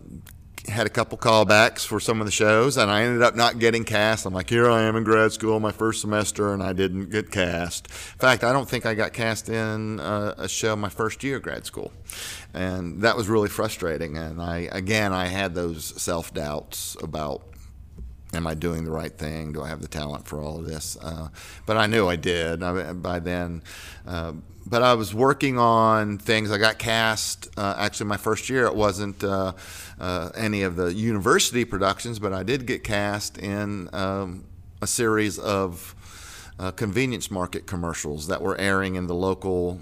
had 0.69 0.87
a 0.87 0.91
couple 0.91 1.19
callbacks 1.19 1.87
for 1.87 2.01
some 2.01 2.21
of 2.21 2.27
the 2.27 2.33
shows, 2.33 2.77
and 2.77 2.91
I 2.91 3.03
ended 3.03 3.23
up 3.23 3.35
not 3.35 3.59
getting 3.59 3.85
cast. 3.85 4.27
I'm 4.27 4.35
like, 4.35 4.51
here 4.51 4.71
I 4.71 4.83
am 4.83 4.97
in 4.97 5.05
grad 5.05 5.33
school, 5.33 5.61
my 5.61 5.73
first 5.73 6.01
semester, 6.01 6.53
and 6.53 6.63
I 6.63 6.73
didn't 6.73 7.11
get 7.11 7.31
cast. 7.31 7.87
In 7.87 8.19
fact, 8.19 8.45
I 8.45 8.53
don't 8.53 8.69
think 8.69 8.87
I 8.87 8.95
got 8.95 9.13
cast 9.13 9.49
in 9.49 10.01
a, 10.01 10.35
a 10.39 10.49
show 10.49 10.77
my 10.77 10.89
first 10.89 11.23
year 11.23 11.37
of 11.37 11.43
grad 11.43 11.67
school, 11.67 11.93
and 12.55 13.03
that 13.03 13.17
was 13.17 13.29
really 13.29 13.49
frustrating. 13.49 14.17
And 14.17 14.41
I, 14.41 14.69
again, 14.73 15.13
I 15.13 15.27
had 15.27 15.55
those 15.55 16.01
self 16.01 16.35
doubts 16.35 16.97
about 17.03 17.43
am 18.35 18.47
I 18.47 18.55
doing 18.55 18.85
the 18.85 18.91
right 18.91 19.17
thing? 19.17 19.53
Do 19.53 19.63
I 19.63 19.69
have 19.69 19.81
the 19.81 19.89
talent 19.89 20.27
for 20.27 20.41
all 20.41 20.59
of 20.59 20.67
this? 20.67 20.97
Uh, 21.01 21.29
but 21.65 21.77
I 21.77 21.87
knew 21.87 22.09
I 22.09 22.17
did 22.17 22.63
I, 22.63 22.93
by 22.93 23.19
then. 23.19 23.63
Uh, 24.07 24.33
but 24.67 24.83
I 24.83 24.95
was 24.95 25.15
working 25.15 25.59
on 25.59 26.19
things. 26.19 26.51
I 26.51 26.59
got 26.59 26.79
cast. 26.79 27.49
Uh, 27.57 27.75
actually, 27.79 28.07
my 28.07 28.17
first 28.17 28.51
year, 28.51 28.67
it 28.67 28.75
wasn't 28.75 29.23
uh, 29.23 29.53
uh, 30.01 30.31
any 30.35 30.63
of 30.63 30.77
the 30.77 30.93
university 30.93 31.65
productions, 31.65 32.19
but 32.19 32.33
I 32.33 32.43
did 32.43 32.67
get 32.67 32.85
cast 32.85 33.39
in 33.39 33.89
um, 33.95 34.45
a 34.83 34.87
series 34.87 35.39
of 35.39 35.95
uh, 36.59 36.71
convenience 36.71 37.31
market 37.31 37.67
commercials 37.67 38.29
that 38.29 38.43
were 38.43 38.59
airing 38.59 38.95
in 38.95 39.07
the 39.07 39.15
local 39.15 39.81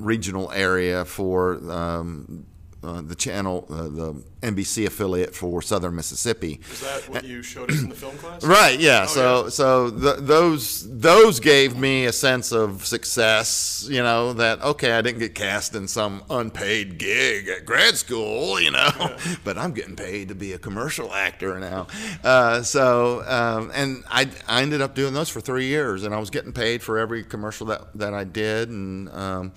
regional 0.00 0.50
area 0.52 1.04
for 1.04 1.54
um, 1.70 2.46
uh, 2.82 3.00
the 3.00 3.14
channel, 3.14 3.66
uh, 3.70 3.82
the 3.84 4.22
NBC 4.42 4.86
affiliate 4.86 5.34
for 5.34 5.62
Southern 5.62 5.94
Mississippi. 5.94 6.60
Is 6.70 6.80
that 6.80 7.08
what 7.08 7.24
you 7.24 7.42
showed 7.42 7.70
us 7.70 7.80
in 7.80 7.88
the 7.88 7.94
film 7.94 8.16
class? 8.18 8.44
Right. 8.44 8.78
Yeah. 8.78 9.06
Oh, 9.08 9.12
so 9.12 9.42
yeah. 9.44 9.48
so 9.50 9.90
the, 9.90 10.12
those 10.14 10.98
those 10.98 11.38
gave 11.38 11.76
me 11.76 12.06
a 12.06 12.12
sense 12.12 12.50
of 12.50 12.84
success. 12.84 13.86
You 13.88 14.02
know 14.02 14.32
that 14.32 14.60
okay, 14.62 14.92
I 14.92 15.02
didn't 15.02 15.20
get 15.20 15.34
cast 15.34 15.74
in 15.76 15.86
some 15.86 16.24
unpaid 16.28 16.98
gig 16.98 17.48
at 17.48 17.64
grad 17.64 17.96
school. 17.96 18.60
You 18.60 18.72
know, 18.72 18.90
yeah. 18.98 19.18
but 19.44 19.56
I'm 19.56 19.72
getting 19.72 19.96
paid 19.96 20.28
to 20.28 20.34
be 20.34 20.52
a 20.52 20.58
commercial 20.58 21.12
actor 21.12 21.60
now. 21.60 21.86
Uh, 22.24 22.62
so 22.62 23.22
um, 23.26 23.70
and 23.74 24.02
I 24.08 24.28
I 24.48 24.62
ended 24.62 24.80
up 24.80 24.94
doing 24.94 25.14
those 25.14 25.28
for 25.28 25.40
three 25.40 25.66
years, 25.66 26.02
and 26.02 26.14
I 26.14 26.18
was 26.18 26.30
getting 26.30 26.52
paid 26.52 26.82
for 26.82 26.98
every 26.98 27.22
commercial 27.22 27.66
that 27.68 27.92
that 27.94 28.12
I 28.12 28.24
did, 28.24 28.70
and. 28.70 29.08
Um, 29.10 29.52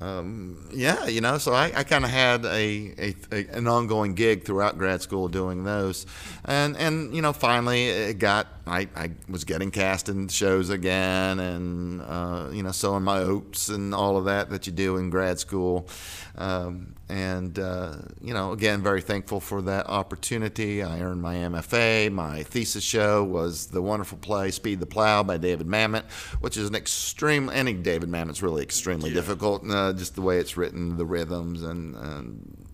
um, 0.00 0.68
yeah, 0.72 1.06
you 1.06 1.20
know, 1.20 1.38
so 1.38 1.52
I, 1.52 1.72
I 1.76 1.84
kind 1.84 2.04
of 2.04 2.10
had 2.10 2.44
a, 2.44 2.94
a, 2.98 3.14
a, 3.30 3.46
an 3.56 3.68
ongoing 3.68 4.14
gig 4.14 4.44
throughout 4.44 4.78
grad 4.78 5.02
school 5.02 5.28
doing 5.28 5.64
those, 5.64 6.06
and 6.44 6.76
and 6.76 7.14
you 7.14 7.22
know, 7.22 7.32
finally 7.32 7.88
it 7.88 8.18
got 8.18 8.48
I, 8.66 8.88
I 8.96 9.10
was 9.28 9.44
getting 9.44 9.70
cast 9.70 10.08
in 10.08 10.28
shows 10.28 10.70
again, 10.70 11.38
and 11.38 12.02
uh, 12.02 12.48
you 12.52 12.62
know, 12.62 12.72
sowing 12.72 13.04
my 13.04 13.18
oats 13.18 13.68
and 13.68 13.94
all 13.94 14.16
of 14.16 14.24
that 14.24 14.50
that 14.50 14.66
you 14.66 14.72
do 14.72 14.96
in 14.96 15.10
grad 15.10 15.38
school, 15.38 15.88
um, 16.36 16.94
and 17.12 17.58
uh, 17.58 17.96
you 18.22 18.32
know, 18.32 18.52
again, 18.52 18.82
very 18.82 19.02
thankful 19.02 19.38
for 19.38 19.60
that 19.62 19.86
opportunity. 19.86 20.82
I 20.82 21.00
earned 21.00 21.20
my 21.20 21.34
MFA. 21.34 22.10
My 22.10 22.42
thesis 22.42 22.82
show 22.82 23.22
was 23.22 23.66
the 23.66 23.82
wonderful 23.82 24.16
play 24.16 24.50
"Speed 24.50 24.80
the 24.80 24.86
Plow" 24.86 25.22
by 25.22 25.36
David 25.36 25.66
Mamet, 25.66 26.04
which 26.40 26.56
is 26.56 26.70
an 26.70 26.74
extreme. 26.74 27.50
Any 27.50 27.74
David 27.74 28.08
Mamet's 28.08 28.42
really 28.42 28.62
extremely 28.62 29.10
yeah. 29.10 29.16
difficult, 29.16 29.62
uh, 29.68 29.92
just 29.92 30.14
the 30.14 30.22
way 30.22 30.38
it's 30.38 30.56
written, 30.56 30.96
the 30.96 31.04
rhythms, 31.04 31.62
and, 31.62 31.94
and 31.96 32.66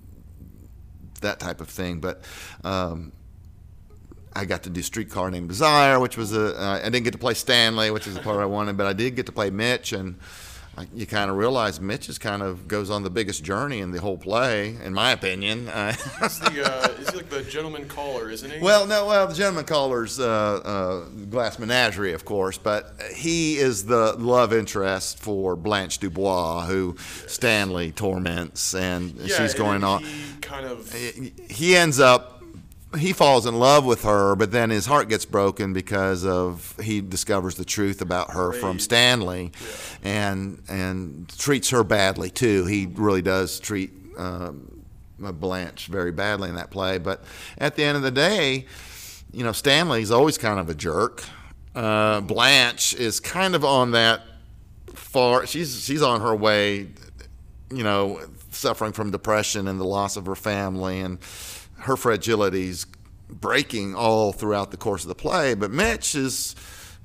that 1.21 1.41
type 1.41 1.61
of 1.61 1.69
thing. 1.69 1.99
But 1.99 2.23
um, 2.63 3.11
I 4.37 4.45
got 4.45 4.63
to 4.63 4.71
do 4.71 4.83
Streetcar 4.83 5.33
Named 5.33 5.49
Desire, 5.49 5.99
which 5.99 6.17
was 6.17 6.33
a. 6.33 6.57
Uh, 6.57 6.81
I 6.81 6.85
didn't 6.85 7.03
get 7.03 7.13
to 7.13 7.19
play 7.19 7.35
Stanley, 7.35 7.91
which 7.91 8.07
is 8.07 8.15
the 8.15 8.21
part 8.21 8.39
I 8.39 8.47
wanted, 8.47 8.77
but 8.77 8.87
I 8.87 8.93
did 8.93 9.17
get 9.17 9.27
to 9.27 9.33
play 9.33 9.51
Mitch, 9.51 9.93
and 9.93 10.17
you 10.95 11.07
kind 11.07 11.31
of 11.31 11.37
realize 11.37 11.81
Mitch 11.81 12.09
is 12.09 12.19
kind 12.19 12.43
of 12.43 12.69
goes 12.69 12.91
on 12.91 13.03
the 13.03 13.11
biggest 13.11 13.45
journey 13.45 13.81
in 13.81 13.91
the 13.91 14.01
whole 14.01 14.17
play, 14.17 14.77
in 14.83 14.95
my 14.95 15.13
opinion. 15.13 15.67
He's 16.21 16.41
the, 16.41 16.63
uh, 16.65 17.01
is 17.01 17.11
he 17.11 17.17
like 17.17 17.29
the 17.29 17.43
gentleman 17.43 17.89
caller, 17.89 18.31
isn't 18.31 18.51
he? 18.51 18.61
Well, 18.61 18.87
no, 18.87 19.07
well, 19.07 19.27
the 19.27 19.35
gentleman 19.35 19.65
caller's 19.65 20.19
uh, 20.21 20.25
uh, 20.25 21.05
Glass 21.31 21.59
Menagerie, 21.59 22.13
of 22.13 22.25
course, 22.25 22.59
but 22.59 22.95
he 23.15 23.57
is 23.59 23.87
the 23.87 24.15
love 24.15 24.53
interest 24.53 25.19
for 25.19 25.57
Blanche 25.57 25.99
Dubois, 25.99 26.67
who 26.67 26.97
yes. 26.97 27.33
Stanley 27.33 27.93
torments, 27.93 28.75
and 28.75 29.15
yeah, 29.17 29.37
she's 29.37 29.55
going 29.55 29.85
on. 29.85 30.05
Kind 30.41 30.67
of. 30.67 30.93
He 30.93 31.77
ends 31.77 32.01
up 32.01 32.38
he 32.97 33.13
falls 33.13 33.45
in 33.45 33.59
love 33.59 33.85
with 33.85 34.03
her, 34.03 34.35
but 34.35 34.51
then 34.51 34.71
his 34.71 34.87
heart 34.87 35.09
gets 35.09 35.27
broken 35.27 35.73
because 35.73 36.25
of 36.25 36.75
he 36.83 37.01
discovers 37.01 37.57
the 37.57 37.65
truth 37.65 38.01
about 38.01 38.31
her 38.31 38.53
from 38.53 38.79
Stanley, 38.79 39.53
yeah. 40.03 40.31
and 40.31 40.63
and 40.69 41.39
treats 41.39 41.71
her 41.71 41.85
badly 41.85 42.31
too. 42.31 42.65
He 42.65 42.87
really 42.87 43.21
does 43.21 43.61
treat 43.61 43.91
um, 44.17 44.85
Blanche 45.19 45.89
very 45.89 46.13
badly 46.13 46.49
in 46.49 46.57
that 46.57 46.71
play. 46.71 46.99
But 46.99 47.23
at 47.59 47.77
the 47.77 47.85
end 47.85 47.97
of 47.97 48.03
the 48.03 48.11
day, 48.11 48.65
you 49.33 49.45
know 49.45 49.53
Stanley's 49.53 50.11
always 50.11 50.39
kind 50.39 50.59
of 50.59 50.71
a 50.71 50.75
jerk. 50.75 51.25
Uh, 51.75 52.23
Blanche 52.23 52.95
is 52.95 53.21
kind 53.21 53.55
of 53.55 53.65
on 53.67 53.91
that 53.91 54.23
far. 54.95 55.47
She's 55.47 55.85
she's 55.85 56.03
on 56.03 56.23
her 56.23 56.35
way, 56.35 56.89
you 57.71 57.85
know, 57.85 58.21
suffering 58.51 58.93
from 58.93 59.11
depression 59.11 59.69
and 59.69 59.79
the 59.79 59.85
loss 59.85 60.17
of 60.17 60.25
her 60.25 60.35
family 60.35 61.01
and 61.01 61.19
her 61.81 61.95
fragilities 61.95 62.87
breaking 63.29 63.95
all 63.95 64.33
throughout 64.33 64.71
the 64.71 64.77
course 64.77 65.05
of 65.05 65.09
the 65.09 65.15
play. 65.15 65.55
But 65.55 65.71
Mitch 65.71 66.15
is 66.15 66.55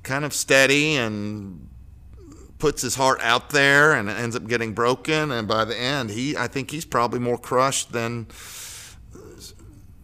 kind 0.02 0.24
of 0.24 0.32
steady 0.32 0.96
and 0.96 1.68
puts 2.58 2.82
his 2.82 2.94
heart 2.94 3.20
out 3.20 3.50
there 3.50 3.92
and 3.92 4.08
ends 4.08 4.34
up 4.36 4.46
getting 4.46 4.72
broken. 4.72 5.30
And 5.30 5.46
by 5.46 5.64
the 5.64 5.78
end, 5.78 6.10
he 6.10 6.36
I 6.36 6.48
think 6.48 6.70
he's 6.70 6.84
probably 6.84 7.18
more 7.18 7.38
crushed 7.38 7.92
than 7.92 8.26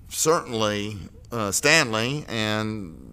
certainly 0.09 0.98
uh, 1.33 1.50
Stanley 1.50 2.24
and. 2.28 3.06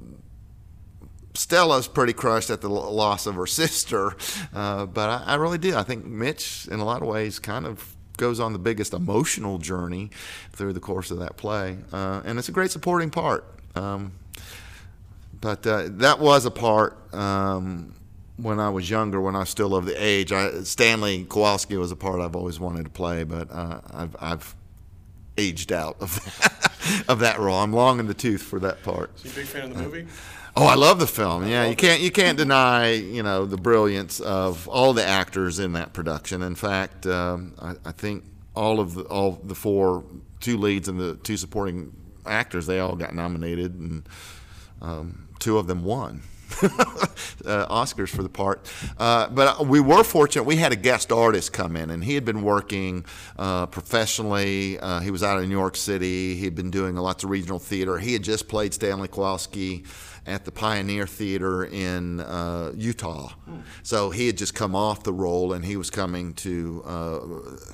Stella's 1.34 1.88
pretty 1.88 2.14
crushed 2.14 2.50
at 2.50 2.62
the 2.62 2.68
loss 2.68 3.28
of 3.28 3.36
her 3.36 3.46
sister, 3.62 4.16
uh, 4.56 4.88
but 4.88 5.08
I, 5.08 5.34
I 5.34 5.36
really 5.36 5.60
do. 5.60 5.76
I 5.76 5.84
think 5.84 6.04
Mitch, 6.04 6.68
in 6.72 6.80
a 6.80 6.84
lot 6.84 7.04
of 7.04 7.08
ways, 7.08 7.38
kind 7.38 7.68
of 7.68 7.96
goes 8.18 8.40
on 8.40 8.54
the 8.54 8.60
biggest 8.60 8.94
emotional 8.94 9.58
journey 9.58 10.10
through 10.52 10.74
the 10.74 10.80
course 10.80 11.12
of 11.12 11.20
that 11.20 11.38
play, 11.38 11.78
uh, 11.94 12.22
and 12.26 12.38
it's 12.38 12.50
a 12.50 12.52
great 12.52 12.72
supporting 12.72 13.10
part. 13.10 13.46
Um, 13.76 14.14
but 15.40 15.66
uh, 15.66 15.84
that 15.88 16.20
was 16.20 16.46
a 16.46 16.52
part 16.52 16.98
um, 17.14 17.94
when 18.38 18.60
I 18.60 18.70
was 18.70 18.90
younger, 18.90 19.22
when 19.22 19.36
I 19.36 19.40
was 19.40 19.50
still 19.50 19.76
of 19.76 19.86
the 19.86 19.96
age. 20.04 20.32
I, 20.32 20.62
Stanley 20.64 21.26
Kowalski 21.30 21.78
was 21.78 21.92
a 21.92 21.96
part 21.96 22.20
I've 22.20 22.36
always 22.36 22.60
wanted 22.60 22.86
to 22.86 22.90
play, 22.90 23.24
but 23.24 23.52
uh, 23.52 23.82
I've, 23.94 24.16
I've 24.20 24.56
aged 25.38 25.72
out 25.72 25.98
of 26.00 26.16
that, 26.16 27.04
of 27.08 27.20
that 27.20 27.40
role. 27.40 27.58
I'm 27.58 27.74
long 27.74 28.00
in 28.00 28.08
the 28.08 28.14
tooth 28.14 28.42
for 28.42 28.60
that 28.60 28.84
part. 28.84 29.18
So 29.20 29.26
you 29.26 29.32
a 29.32 29.36
big 29.36 29.46
fan 29.46 29.72
of 29.72 29.78
the 29.78 29.84
movie? 29.84 30.08
Oh, 30.60 30.66
I 30.66 30.74
love 30.74 30.98
the 30.98 31.06
film. 31.06 31.48
Yeah, 31.48 31.68
you 31.68 31.76
can't 31.76 32.02
you 32.02 32.10
can't 32.10 32.36
deny 32.36 32.94
you 32.94 33.22
know 33.22 33.46
the 33.46 33.58
brilliance 33.58 34.20
of 34.20 34.68
all 34.68 34.92
the 34.92 35.06
actors 35.06 35.60
in 35.60 35.74
that 35.74 35.94
production. 35.94 36.42
In 36.42 36.56
fact, 36.56 37.06
um, 37.06 37.54
I, 37.62 37.76
I 37.86 37.92
think 37.92 38.24
all 38.56 38.80
of 38.80 38.96
the 38.96 39.04
all 39.04 39.40
the 39.44 39.54
four 39.54 40.04
two 40.40 40.58
leads 40.58 40.88
and 40.88 41.00
the 41.00 41.16
two 41.18 41.38
supporting 41.38 41.94
actors 42.26 42.66
they 42.66 42.80
all 42.80 42.96
got 42.96 43.14
nominated 43.14 43.76
and 43.76 44.10
um, 44.82 45.28
two 45.38 45.60
of 45.60 45.68
them 45.68 45.84
won. 45.84 46.24
uh, 46.64 47.68
Oscars 47.70 48.10
for 48.10 48.24
the 48.24 48.30
part. 48.30 48.72
Uh, 48.98 49.28
but 49.28 49.68
we 49.68 49.80
were 49.80 50.04
fortunate. 50.04 50.46
We 50.46 50.56
had 50.56 50.72
a 50.72 50.78
guest 50.78 51.12
artist 51.12 51.54
come 51.54 51.76
in, 51.76 51.92
and 51.92 52.04
he 52.04 52.16
had 52.16 52.26
been 52.26 52.42
working 52.42 53.06
uh, 53.38 53.68
professionally. 53.68 54.80
Uh, 54.80 55.02
he 55.02 55.12
was 55.12 55.22
out 55.22 55.38
of 55.38 55.44
New 55.44 55.56
York 55.56 55.76
City. 55.76 56.36
He 56.36 56.46
had 56.46 56.56
been 56.56 56.72
doing 56.72 56.96
lots 56.96 57.24
of 57.24 57.30
regional 57.30 57.60
theater. 57.60 58.00
He 58.00 58.14
had 58.14 58.24
just 58.24 58.48
played 58.48 58.74
Stanley 58.74 59.10
Kowalski 59.10 59.84
at 60.28 60.44
the 60.46 60.52
Pioneer 60.52 61.08
Theater 61.08 61.64
in 61.64 62.20
uh, 62.20 62.74
Utah. 62.76 63.30
Hmm. 63.46 63.60
So 63.82 64.12
he 64.12 64.28
had 64.28 64.38
just 64.38 64.54
come 64.54 64.76
off 64.76 65.04
the 65.04 65.14
role, 65.14 65.54
and 65.54 65.64
he 65.64 65.78
was 65.78 65.90
coming 65.90 66.34
to 66.36 66.84
uh, 66.86 67.20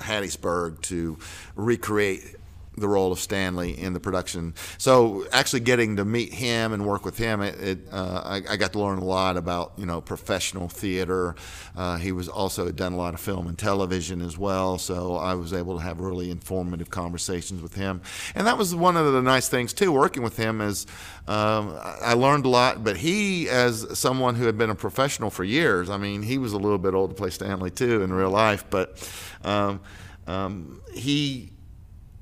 Hattiesburg 0.00 0.80
to 0.82 1.18
recreate 1.56 2.36
the 2.76 2.88
role 2.88 3.12
of 3.12 3.18
Stanley 3.18 3.78
in 3.78 3.92
the 3.92 4.00
production. 4.00 4.54
So 4.78 5.26
actually 5.32 5.60
getting 5.60 5.96
to 5.96 6.04
meet 6.04 6.32
him 6.32 6.72
and 6.72 6.86
work 6.86 7.04
with 7.04 7.16
him, 7.16 7.40
it, 7.40 7.60
it 7.60 7.78
uh, 7.92 8.22
I, 8.24 8.42
I, 8.50 8.56
got 8.56 8.72
to 8.72 8.80
learn 8.80 8.98
a 8.98 9.04
lot 9.04 9.36
about 9.36 9.72
you 9.76 9.86
know 9.86 10.00
professional 10.00 10.68
theater. 10.68 11.34
Uh, 11.76 11.96
he 11.96 12.12
was 12.12 12.28
also 12.28 12.70
done 12.70 12.92
a 12.92 12.96
lot 12.96 13.14
of 13.14 13.20
film 13.20 13.46
and 13.46 13.58
television 13.58 14.22
as 14.22 14.36
well, 14.36 14.78
so 14.78 15.16
I 15.16 15.34
was 15.34 15.52
able 15.52 15.76
to 15.76 15.82
have 15.82 16.00
really 16.00 16.30
informative 16.30 16.90
conversations 16.90 17.62
with 17.62 17.74
him. 17.74 18.00
And 18.34 18.46
that 18.46 18.58
was 18.58 18.74
one 18.74 18.96
of 18.96 19.12
the 19.12 19.22
nice 19.22 19.48
things 19.48 19.72
too, 19.72 19.92
working 19.92 20.22
with 20.22 20.36
him 20.36 20.60
is 20.60 20.86
um, 21.26 21.78
I 21.80 22.14
learned 22.14 22.46
a 22.46 22.48
lot. 22.48 22.84
But 22.84 22.96
he, 22.96 23.48
as 23.48 23.98
someone 23.98 24.34
who 24.34 24.46
had 24.46 24.58
been 24.58 24.70
a 24.70 24.74
professional 24.74 25.30
for 25.30 25.44
years, 25.44 25.90
I 25.90 25.96
mean, 25.96 26.22
he 26.22 26.38
was 26.38 26.52
a 26.52 26.58
little 26.58 26.78
bit 26.78 26.94
old 26.94 27.10
to 27.10 27.16
play 27.16 27.30
Stanley 27.30 27.70
too 27.70 28.02
in 28.02 28.12
real 28.12 28.30
life, 28.30 28.64
but 28.70 29.08
um, 29.44 29.80
um, 30.26 30.80
he 30.94 31.52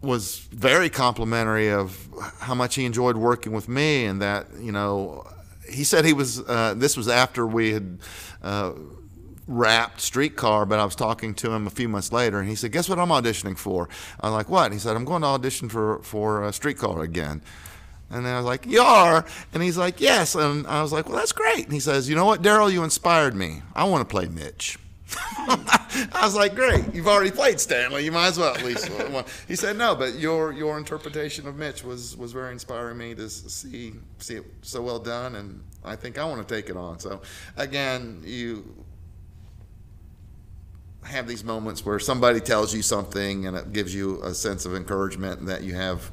was 0.02 0.38
very 0.50 0.90
complimentary 0.90 1.70
of 1.70 2.08
how 2.40 2.54
much 2.54 2.74
he 2.74 2.84
enjoyed 2.84 3.16
working 3.16 3.52
with 3.52 3.68
me, 3.68 4.04
and 4.04 4.20
that 4.20 4.46
you 4.60 4.72
know, 4.72 5.26
he 5.68 5.84
said 5.84 6.04
he 6.04 6.12
was. 6.12 6.40
Uh, 6.40 6.74
this 6.76 6.96
was 6.96 7.08
after 7.08 7.46
we 7.46 7.72
had. 7.72 7.98
Uh, 8.42 8.72
wrapped 9.48 10.00
streetcar 10.00 10.64
but 10.64 10.78
i 10.78 10.84
was 10.84 10.94
talking 10.94 11.34
to 11.34 11.50
him 11.50 11.66
a 11.66 11.70
few 11.70 11.88
months 11.88 12.12
later 12.12 12.38
and 12.38 12.48
he 12.48 12.54
said 12.54 12.70
guess 12.70 12.88
what 12.88 12.96
i'm 12.96 13.08
auditioning 13.08 13.58
for 13.58 13.88
i'm 14.20 14.32
like 14.32 14.48
what 14.48 14.66
and 14.66 14.72
he 14.72 14.78
said 14.78 14.94
i'm 14.94 15.04
going 15.04 15.20
to 15.20 15.26
audition 15.26 15.68
for 15.68 15.98
for 16.04 16.44
a 16.44 16.52
streetcar 16.52 17.02
again 17.02 17.42
and 18.12 18.26
I 18.26 18.36
was 18.36 18.44
like, 18.44 18.66
You 18.66 18.82
are? 18.82 19.24
And 19.52 19.62
he's 19.62 19.78
like, 19.78 20.00
Yes. 20.00 20.34
And 20.34 20.66
I 20.66 20.82
was 20.82 20.92
like, 20.92 21.08
Well, 21.08 21.16
that's 21.16 21.32
great. 21.32 21.64
And 21.64 21.72
he 21.72 21.80
says, 21.80 22.08
You 22.08 22.14
know 22.14 22.26
what, 22.26 22.42
Daryl, 22.42 22.70
you 22.70 22.84
inspired 22.84 23.34
me. 23.34 23.62
I 23.74 23.84
want 23.84 24.06
to 24.06 24.12
play 24.12 24.26
Mitch. 24.26 24.78
I 26.12 26.20
was 26.22 26.34
like, 26.34 26.54
great, 26.54 26.94
you've 26.94 27.08
already 27.08 27.30
played 27.30 27.60
Stanley. 27.60 28.04
You 28.04 28.12
might 28.12 28.28
as 28.28 28.38
well 28.38 28.54
at 28.54 28.64
least 28.64 28.88
one. 28.88 29.24
He 29.46 29.56
said, 29.56 29.76
no, 29.76 29.94
but 29.94 30.18
your 30.18 30.52
your 30.52 30.78
interpretation 30.78 31.46
of 31.46 31.56
Mitch 31.56 31.84
was 31.84 32.16
was 32.16 32.32
very 32.32 32.52
inspiring 32.52 32.98
me 32.98 33.14
to 33.14 33.28
see 33.28 33.94
see 34.18 34.36
it 34.36 34.44
so 34.62 34.80
well 34.82 34.98
done, 34.98 35.36
and 35.36 35.62
I 35.84 35.96
think 35.96 36.18
I 36.18 36.24
want 36.24 36.46
to 36.46 36.54
take 36.54 36.70
it 36.70 36.76
on. 36.76 36.98
So, 36.98 37.22
again, 37.56 38.22
you 38.24 38.84
have 41.04 41.26
these 41.26 41.44
moments 41.44 41.84
where 41.84 41.98
somebody 41.98 42.40
tells 42.40 42.74
you 42.74 42.82
something, 42.82 43.46
and 43.46 43.56
it 43.56 43.72
gives 43.72 43.94
you 43.94 44.22
a 44.22 44.32
sense 44.34 44.64
of 44.64 44.74
encouragement 44.74 45.46
that 45.46 45.62
you 45.62 45.74
have 45.74 46.10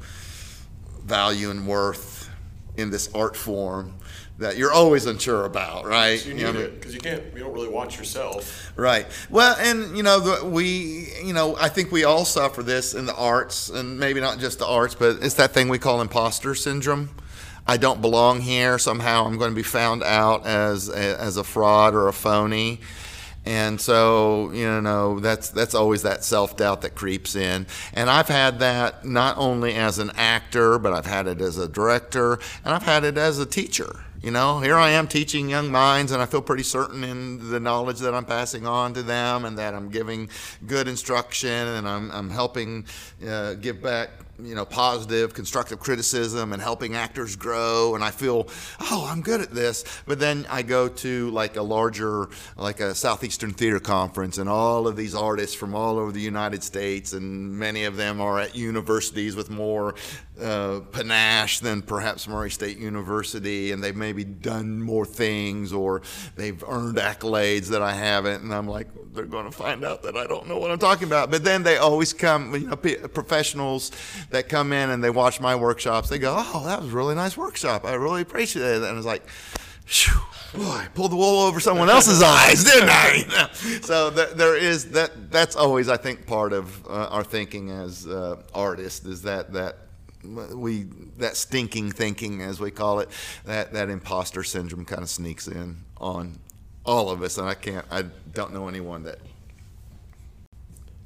value 1.03 1.51
and 1.51 1.67
worth 1.67 2.29
in 2.77 2.89
this 2.89 3.13
art 3.13 3.35
form 3.35 3.93
that 4.39 4.55
you're 4.55 4.71
always 4.71 5.05
unsure 5.05 5.45
about, 5.45 5.85
right? 5.85 6.25
You 6.25 6.33
need 6.33 6.41
you 6.41 6.53
know, 6.53 6.59
it 6.59 6.79
because 6.79 6.93
you 6.93 6.99
can't. 6.99 7.23
You 7.33 7.41
don't 7.41 7.53
really 7.53 7.67
watch 7.67 7.97
yourself. 7.97 8.71
Right. 8.77 9.05
Well, 9.29 9.55
and 9.59 9.95
you 9.95 10.03
know, 10.03 10.19
the, 10.19 10.45
we, 10.45 11.09
you 11.23 11.33
know, 11.33 11.57
I 11.57 11.67
think 11.67 11.91
we 11.91 12.05
all 12.05 12.25
suffer 12.25 12.63
this 12.63 12.93
in 12.93 13.05
the 13.05 13.15
arts, 13.15 13.69
and 13.69 13.99
maybe 13.99 14.21
not 14.21 14.39
just 14.39 14.59
the 14.59 14.65
arts, 14.65 14.95
but 14.95 15.17
it's 15.21 15.35
that 15.35 15.51
thing 15.51 15.67
we 15.67 15.77
call 15.77 16.01
imposter 16.01 16.55
syndrome. 16.55 17.09
I 17.67 17.77
don't 17.77 18.01
belong 18.01 18.39
here. 18.39 18.79
Somehow, 18.79 19.25
I'm 19.25 19.37
going 19.37 19.51
to 19.51 19.55
be 19.55 19.61
found 19.61 20.03
out 20.03 20.47
as 20.47 20.89
a, 20.89 21.19
as 21.19 21.37
a 21.37 21.43
fraud 21.43 21.93
or 21.93 22.07
a 22.07 22.13
phony. 22.13 22.79
And 23.45 23.79
so, 23.79 24.51
you 24.51 24.81
know, 24.81 25.19
that's 25.19 25.49
that's 25.49 25.75
always 25.75 26.03
that 26.03 26.23
self-doubt 26.23 26.81
that 26.81 26.95
creeps 26.95 27.35
in. 27.35 27.67
And 27.93 28.09
I've 28.09 28.27
had 28.27 28.59
that 28.59 29.03
not 29.03 29.37
only 29.37 29.75
as 29.75 29.99
an 29.99 30.11
actor, 30.15 30.79
but 30.79 30.93
I've 30.93 31.05
had 31.05 31.27
it 31.27 31.41
as 31.41 31.57
a 31.57 31.67
director, 31.67 32.39
and 32.63 32.73
I've 32.73 32.83
had 32.83 33.03
it 33.03 33.17
as 33.17 33.39
a 33.39 33.45
teacher 33.45 34.05
you 34.21 34.31
know, 34.31 34.59
here 34.59 34.75
I 34.75 34.89
am 34.91 35.07
teaching 35.07 35.49
young 35.49 35.71
minds, 35.71 36.11
and 36.11 36.21
I 36.21 36.25
feel 36.25 36.41
pretty 36.41 36.63
certain 36.63 37.03
in 37.03 37.49
the 37.49 37.59
knowledge 37.59 37.99
that 37.99 38.13
I'm 38.13 38.25
passing 38.25 38.67
on 38.67 38.93
to 38.95 39.03
them, 39.03 39.45
and 39.45 39.57
that 39.57 39.73
I'm 39.73 39.89
giving 39.89 40.29
good 40.67 40.87
instruction, 40.87 41.49
and 41.49 41.87
I'm, 41.87 42.11
I'm 42.11 42.29
helping 42.29 42.85
uh, 43.25 43.53
give 43.55 43.81
back 43.81 44.09
you 44.41 44.55
know, 44.55 44.65
positive, 44.65 45.33
constructive 45.33 45.79
criticism 45.79 46.53
and 46.53 46.61
helping 46.61 46.95
actors 46.95 47.35
grow. 47.35 47.95
And 47.95 48.03
I 48.03 48.11
feel, 48.11 48.47
oh, 48.91 49.07
I'm 49.09 49.21
good 49.21 49.41
at 49.41 49.51
this. 49.51 49.83
But 50.05 50.19
then 50.19 50.45
I 50.49 50.61
go 50.61 50.87
to 50.87 51.29
like 51.31 51.55
a 51.55 51.61
larger, 51.61 52.29
like 52.55 52.79
a 52.79 52.95
Southeastern 52.95 53.51
Theater 53.51 53.79
Conference, 53.79 54.37
and 54.37 54.49
all 54.49 54.87
of 54.87 54.95
these 54.95 55.15
artists 55.15 55.55
from 55.55 55.75
all 55.75 55.97
over 55.97 56.11
the 56.11 56.21
United 56.21 56.63
States, 56.63 57.13
and 57.13 57.51
many 57.51 57.85
of 57.85 57.97
them 57.97 58.21
are 58.21 58.39
at 58.39 58.55
universities 58.55 59.35
with 59.35 59.49
more 59.49 59.95
uh, 60.41 60.79
panache 60.91 61.59
than 61.59 61.81
perhaps 61.81 62.27
Murray 62.27 62.51
State 62.51 62.77
University, 62.77 63.71
and 63.71 63.83
they've 63.83 63.95
maybe 63.95 64.23
done 64.23 64.81
more 64.81 65.05
things 65.05 65.73
or 65.73 66.01
they've 66.35 66.63
earned 66.67 66.97
accolades 66.97 67.67
that 67.67 67.81
I 67.81 67.93
haven't. 67.93 68.43
And 68.43 68.53
I'm 68.53 68.67
like, 68.67 68.87
they're 69.13 69.25
going 69.25 69.45
to 69.45 69.51
find 69.51 69.83
out 69.83 70.03
that 70.03 70.15
I 70.15 70.27
don't 70.27 70.47
know 70.47 70.57
what 70.57 70.71
I'm 70.71 70.79
talking 70.79 71.07
about. 71.07 71.31
But 71.31 71.43
then 71.43 71.63
they 71.63 71.77
always 71.77 72.13
come, 72.13 72.53
you 72.53 72.67
know, 72.67 72.75
professionals 72.75 73.91
that 74.29 74.49
come 74.49 74.73
in 74.73 74.89
and 74.89 75.03
they 75.03 75.09
watch 75.09 75.39
my 75.39 75.55
workshops. 75.55 76.09
They 76.09 76.19
go, 76.19 76.35
"Oh, 76.37 76.65
that 76.65 76.81
was 76.81 76.91
a 76.91 76.95
really 76.95 77.15
nice 77.15 77.35
workshop. 77.35 77.85
I 77.85 77.93
really 77.93 78.21
appreciate 78.21 78.63
it." 78.63 78.83
And 78.83 78.97
it's 78.97 79.05
like, 79.05 79.27
Phew, 79.89 80.21
boy, 80.53 80.69
I 80.69 80.87
pulled 80.93 81.11
the 81.11 81.15
wool 81.15 81.39
over 81.39 81.59
someone 81.59 81.89
else's 81.89 82.21
eyes, 82.21 82.63
didn't 82.63 82.89
I? 82.91 83.49
so 83.81 84.11
there, 84.11 84.27
there 84.27 84.55
is 84.55 84.91
that. 84.91 85.31
That's 85.31 85.55
always, 85.55 85.89
I 85.89 85.97
think, 85.97 86.27
part 86.27 86.53
of 86.53 86.85
uh, 86.85 87.07
our 87.07 87.23
thinking 87.23 87.71
as 87.71 88.05
uh, 88.05 88.35
artists 88.53 89.03
is 89.07 89.23
that 89.23 89.51
that 89.53 89.77
we 90.23 90.83
that 91.17 91.37
stinking 91.37 91.91
thinking, 91.91 92.43
as 92.43 92.59
we 92.59 92.69
call 92.69 92.99
it, 92.99 93.09
that 93.45 93.73
that 93.73 93.89
imposter 93.89 94.43
syndrome 94.43 94.85
kind 94.85 95.01
of 95.01 95.09
sneaks 95.09 95.47
in 95.47 95.77
on 95.97 96.37
all 96.85 97.09
of 97.09 97.23
us, 97.23 97.39
and 97.39 97.47
I 97.47 97.55
can't. 97.55 97.85
I 97.89 98.03
don't 98.31 98.53
know 98.53 98.67
anyone 98.67 99.01
that 99.05 99.17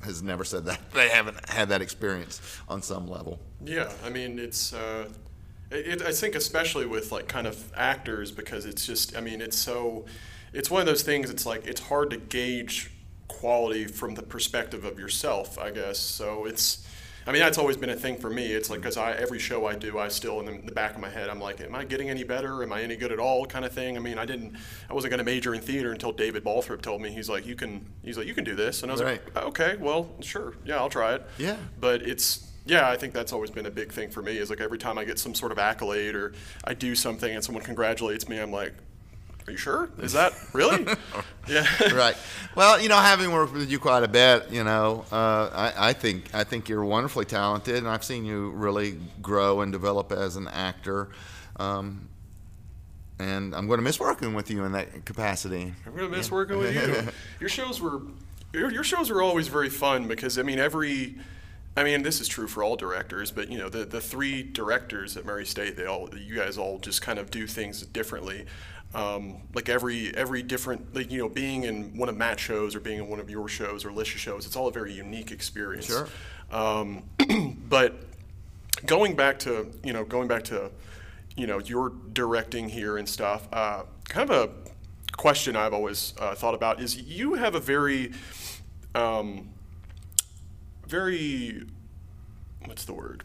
has 0.03 0.21
never 0.21 0.43
said 0.43 0.65
that. 0.65 0.79
They 0.93 1.09
haven't 1.09 1.49
had 1.49 1.69
that 1.69 1.81
experience 1.81 2.41
on 2.67 2.81
some 2.81 3.07
level. 3.07 3.39
Yeah, 3.63 3.91
I 4.05 4.09
mean, 4.09 4.39
it's. 4.39 4.73
Uh, 4.73 5.09
it, 5.71 6.01
I 6.03 6.11
think 6.11 6.35
especially 6.35 6.85
with 6.85 7.11
like 7.11 7.27
kind 7.27 7.47
of 7.47 7.71
actors 7.75 8.31
because 8.31 8.65
it's 8.65 8.85
just. 8.85 9.15
I 9.15 9.21
mean, 9.21 9.41
it's 9.41 9.57
so. 9.57 10.05
It's 10.53 10.69
one 10.69 10.81
of 10.81 10.87
those 10.87 11.03
things. 11.03 11.29
It's 11.29 11.45
like 11.45 11.65
it's 11.65 11.81
hard 11.81 12.09
to 12.11 12.17
gauge 12.17 12.91
quality 13.27 13.85
from 13.85 14.15
the 14.15 14.21
perspective 14.23 14.85
of 14.85 14.99
yourself. 14.99 15.57
I 15.57 15.71
guess 15.71 15.99
so. 15.99 16.45
It's 16.45 16.85
I 17.25 17.31
mean, 17.31 17.41
that's 17.41 17.57
always 17.57 17.77
been 17.77 17.89
a 17.89 17.95
thing 17.95 18.17
for 18.17 18.29
me. 18.29 18.47
It's 18.47 18.69
like 18.69 18.81
because 18.81 18.97
I 18.97 19.13
every 19.13 19.39
show 19.39 19.65
I 19.65 19.75
do, 19.75 19.99
I 19.99 20.07
still 20.07 20.39
in 20.39 20.45
the, 20.45 20.51
in 20.53 20.65
the, 20.65 20.71
back 20.71 20.95
of 20.95 21.01
my 21.01 21.09
head, 21.09 21.29
I'm 21.29 21.39
like, 21.39 21.61
am 21.61 21.75
I 21.75 21.85
getting 21.85 22.09
any 22.09 22.23
better? 22.23 22.63
Am 22.63 22.73
I 22.73 22.81
any 22.81 22.95
good 22.95 23.11
at 23.11 23.19
all? 23.19 23.45
Kind 23.45 23.65
of 23.65 23.71
thing. 23.71 23.95
I 23.97 23.99
mean, 23.99 24.17
I 24.17 24.25
didn't, 24.25 24.55
I 24.89 24.93
wasn't 24.93 25.11
going 25.11 25.19
to 25.19 25.23
major 25.23 25.53
in 25.53 25.61
theater 25.61 25.91
until 25.91 26.11
David 26.11 26.43
Balthrop 26.43 26.81
told 26.81 27.01
me 27.01 27.11
he's 27.11 27.29
like, 27.29 27.45
you 27.45 27.55
can, 27.55 27.85
he's 28.03 28.17
like, 28.17 28.27
you 28.27 28.33
can 28.33 28.43
do 28.43 28.55
this, 28.55 28.83
and 28.83 28.91
I 28.91 28.93
was 28.93 29.03
right. 29.03 29.21
like, 29.35 29.45
okay, 29.45 29.77
well, 29.79 30.09
sure, 30.21 30.55
yeah, 30.65 30.77
I'll 30.77 30.89
try 30.89 31.13
it. 31.13 31.25
Yeah. 31.37 31.57
But 31.79 32.01
it's 32.01 32.49
yeah, 32.65 32.89
I 32.89 32.95
think 32.95 33.13
that's 33.13 33.33
always 33.33 33.51
been 33.51 33.65
a 33.65 33.71
big 33.71 33.91
thing 33.91 34.09
for 34.09 34.21
me. 34.21 34.37
Is 34.37 34.49
like 34.49 34.61
every 34.61 34.77
time 34.77 34.97
I 34.97 35.03
get 35.03 35.19
some 35.19 35.35
sort 35.35 35.51
of 35.51 35.59
accolade 35.59 36.15
or 36.15 36.33
I 36.63 36.73
do 36.73 36.95
something 36.95 37.33
and 37.33 37.43
someone 37.43 37.63
congratulates 37.63 38.29
me, 38.29 38.37
I'm 38.39 38.51
like, 38.51 38.73
are 39.47 39.51
you 39.51 39.57
sure? 39.57 39.89
Is 39.99 40.13
that 40.13 40.33
really? 40.53 40.85
yeah. 41.47 41.65
right. 41.93 42.15
Well, 42.55 42.79
you 42.79 42.87
know, 42.87 42.97
having 42.97 43.31
worked 43.31 43.53
with 43.53 43.69
you 43.69 43.79
quite 43.79 44.03
a 44.03 44.07
bit, 44.07 44.49
you 44.51 44.63
know, 44.63 45.05
uh, 45.11 45.49
I, 45.53 45.89
I, 45.89 45.93
think 45.93 46.33
I 46.33 46.43
think 46.43 46.69
you're 46.69 46.85
wonderfully 46.85 47.25
talented, 47.25 47.75
and 47.75 47.87
I've 47.87 48.03
seen 48.03 48.25
you 48.25 48.51
really 48.51 48.97
grow 49.21 49.61
and 49.61 49.71
develop 49.71 50.11
as 50.11 50.35
an 50.37 50.47
actor. 50.47 51.09
Um, 51.57 52.07
and 53.19 53.53
I'm 53.53 53.67
going 53.67 53.77
to 53.79 53.83
miss 53.83 53.99
working 53.99 54.33
with 54.33 54.49
you 54.49 54.63
in 54.63 54.71
that 54.71 55.05
capacity. 55.05 55.73
I'm 55.85 55.95
going 55.95 56.09
to 56.09 56.17
miss 56.17 56.31
working 56.31 56.57
with 56.57 56.75
you. 56.75 57.11
Your 57.39 57.49
shows 57.49 57.81
were 57.81 58.01
your, 58.53 58.71
your 58.71 58.83
shows 58.83 59.09
were 59.09 59.21
always 59.21 59.47
very 59.47 59.69
fun 59.69 60.07
because 60.07 60.37
I 60.37 60.43
mean 60.43 60.59
every 60.59 61.15
I 61.75 61.83
mean, 61.83 62.03
this 62.03 62.21
is 62.21 62.27
true 62.27 62.47
for 62.47 62.63
all 62.63 62.75
directors, 62.75 63.31
but 63.31 63.49
you 63.49 63.57
know, 63.57 63.67
the 63.67 63.83
the 63.85 63.99
three 63.99 64.43
directors 64.43 65.17
at 65.17 65.25
Murray 65.25 65.45
State, 65.45 65.75
they 65.75 65.85
all, 65.85 66.09
you 66.15 66.35
guys 66.35 66.57
all 66.57 66.77
just 66.77 67.01
kind 67.01 67.17
of 67.17 67.31
do 67.31 67.47
things 67.47 67.81
differently. 67.81 68.45
Um, 68.95 69.37
like 69.55 69.69
every 69.69 70.15
every 70.15 70.43
different, 70.43 70.93
like 70.95 71.11
you 71.11 71.17
know, 71.17 71.29
being 71.29 71.63
in 71.63 71.97
one 71.97 72.09
of 72.09 72.17
Matt's 72.17 72.41
shows 72.41 72.75
or 72.75 72.79
being 72.79 72.99
in 72.99 73.07
one 73.07 73.19
of 73.19 73.29
your 73.29 73.47
shows 73.47 73.85
or 73.85 73.89
Alicia's 73.89 74.21
shows, 74.21 74.45
it's 74.45 74.55
all 74.55 74.67
a 74.67 74.71
very 74.71 74.93
unique 74.93 75.31
experience. 75.31 75.87
Sure. 75.87 76.07
Um, 76.51 77.03
but 77.69 77.95
going 78.85 79.15
back 79.15 79.39
to 79.39 79.71
you 79.83 79.93
know, 79.93 80.03
going 80.03 80.27
back 80.27 80.43
to 80.45 80.69
you 81.35 81.47
know, 81.47 81.59
your 81.59 81.91
directing 82.13 82.69
here 82.69 82.97
and 82.97 83.07
stuff. 83.07 83.47
Uh, 83.51 83.83
kind 84.07 84.29
of 84.29 84.49
a 84.49 85.15
question 85.17 85.55
I've 85.55 85.73
always 85.73 86.13
uh, 86.19 86.35
thought 86.35 86.53
about 86.53 86.81
is 86.81 86.97
you 86.97 87.35
have 87.35 87.55
a 87.55 87.59
very 87.59 88.11
um, 88.95 89.49
very 90.87 91.63
what's 92.65 92.85
the 92.85 92.93
word 92.93 93.23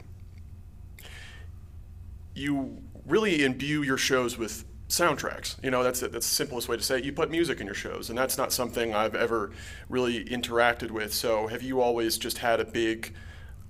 you 2.34 2.82
really 3.06 3.44
imbue 3.44 3.82
your 3.82 3.96
shows 3.96 4.36
with 4.36 4.64
soundtracks. 4.88 5.62
You 5.62 5.70
know 5.70 5.82
that's 5.82 6.00
that's 6.00 6.12
the 6.12 6.22
simplest 6.22 6.68
way 6.68 6.76
to 6.76 6.82
say 6.82 6.98
it. 6.98 7.04
You 7.04 7.12
put 7.12 7.30
music 7.30 7.60
in 7.60 7.66
your 7.66 7.74
shows 7.74 8.08
and 8.08 8.18
that's 8.18 8.38
not 8.38 8.52
something 8.52 8.94
i've 8.94 9.14
ever 9.14 9.52
really 9.88 10.24
interacted 10.24 10.90
with. 10.90 11.12
So 11.12 11.46
have 11.46 11.62
you 11.62 11.80
always 11.80 12.18
just 12.18 12.38
had 12.38 12.60
a 12.60 12.64
big 12.64 13.14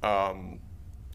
um, 0.02 0.60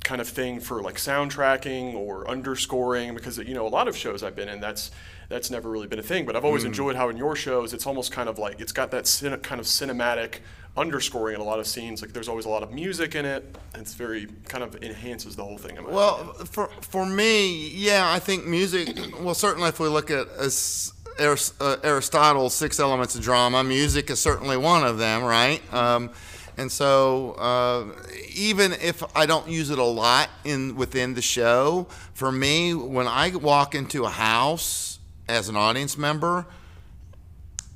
kind 0.04 0.20
of 0.20 0.28
thing 0.28 0.60
for 0.60 0.82
like 0.82 0.96
soundtracking 0.96 1.96
or 1.96 2.30
underscoring? 2.30 3.16
Because 3.16 3.38
you 3.38 3.54
know 3.54 3.66
a 3.66 3.70
lot 3.70 3.88
of 3.88 3.96
shows 3.96 4.24
i've 4.24 4.36
been 4.36 4.50
in 4.50 4.60
that's 4.60 4.92
that's 5.30 5.50
never 5.50 5.70
really 5.70 5.88
been 5.88 6.00
a 6.00 6.04
thing 6.04 6.26
but 6.26 6.36
i've 6.36 6.46
always 6.46 6.64
enjoyed 6.64 6.96
how 6.96 7.10
in 7.10 7.18
your 7.18 7.36
shows 7.36 7.74
it's 7.74 7.86
almost 7.88 8.12
kind 8.12 8.28
of 8.30 8.38
like 8.40 8.60
it's 8.62 8.72
got 8.72 8.92
that 8.92 9.06
cin- 9.08 9.40
kind 9.40 9.60
of 9.60 9.66
cinematic 9.68 10.40
underscoring 10.76 11.36
in 11.36 11.42
a 11.42 11.44
lot 11.44 11.60
of 11.60 11.68
scenes 11.68 12.02
like 12.02 12.14
there's 12.14 12.28
always 12.28 12.46
a 12.46 12.50
lot 12.50 12.64
of 12.64 12.72
music 12.72 13.14
in 13.14 13.26
it 13.26 13.56
it's 13.76 13.94
very 13.94 14.28
kind 14.48 14.64
of 14.64 14.76
enhances 14.84 15.36
the 15.36 15.44
whole 15.44 15.58
thing 15.58 15.78
Well, 15.88 16.22
opinion. 16.22 16.46
for 16.48 16.68
for 16.82 17.06
me, 17.06 17.70
yeah, 17.70 18.12
I 18.12 18.20
think 18.20 18.46
music. 18.46 18.98
Well, 19.20 19.34
certainly 19.36 19.70
if 19.70 19.80
we 19.80 19.88
look 19.88 20.10
at 20.10 20.28
as 20.40 20.94
uh, 21.20 21.76
Aristotle's 21.84 22.54
six 22.56 22.80
elements 22.80 23.16
of 23.16 23.22
drama, 23.22 23.64
music 23.64 24.10
is 24.10 24.20
certainly 24.20 24.58
one 24.58 24.84
of 24.84 24.98
them, 24.98 25.24
right? 25.24 25.62
Um, 25.74 26.10
and 26.58 26.72
so, 26.72 27.32
uh, 27.34 27.86
even 28.34 28.74
if 28.74 29.04
I 29.16 29.26
don't 29.26 29.48
use 29.48 29.70
it 29.70 29.80
a 29.80 29.84
lot 29.84 30.30
in 30.44 30.76
within 30.76 31.14
the 31.14 31.22
show, 31.22 31.88
for 32.14 32.32
me, 32.32 32.74
when 32.74 33.08
I 33.08 33.30
walk 33.36 33.76
into 33.76 34.06
a 34.06 34.10
house 34.10 34.93
as 35.28 35.50
an 35.50 35.56
audience 35.56 35.98
member 35.98 36.46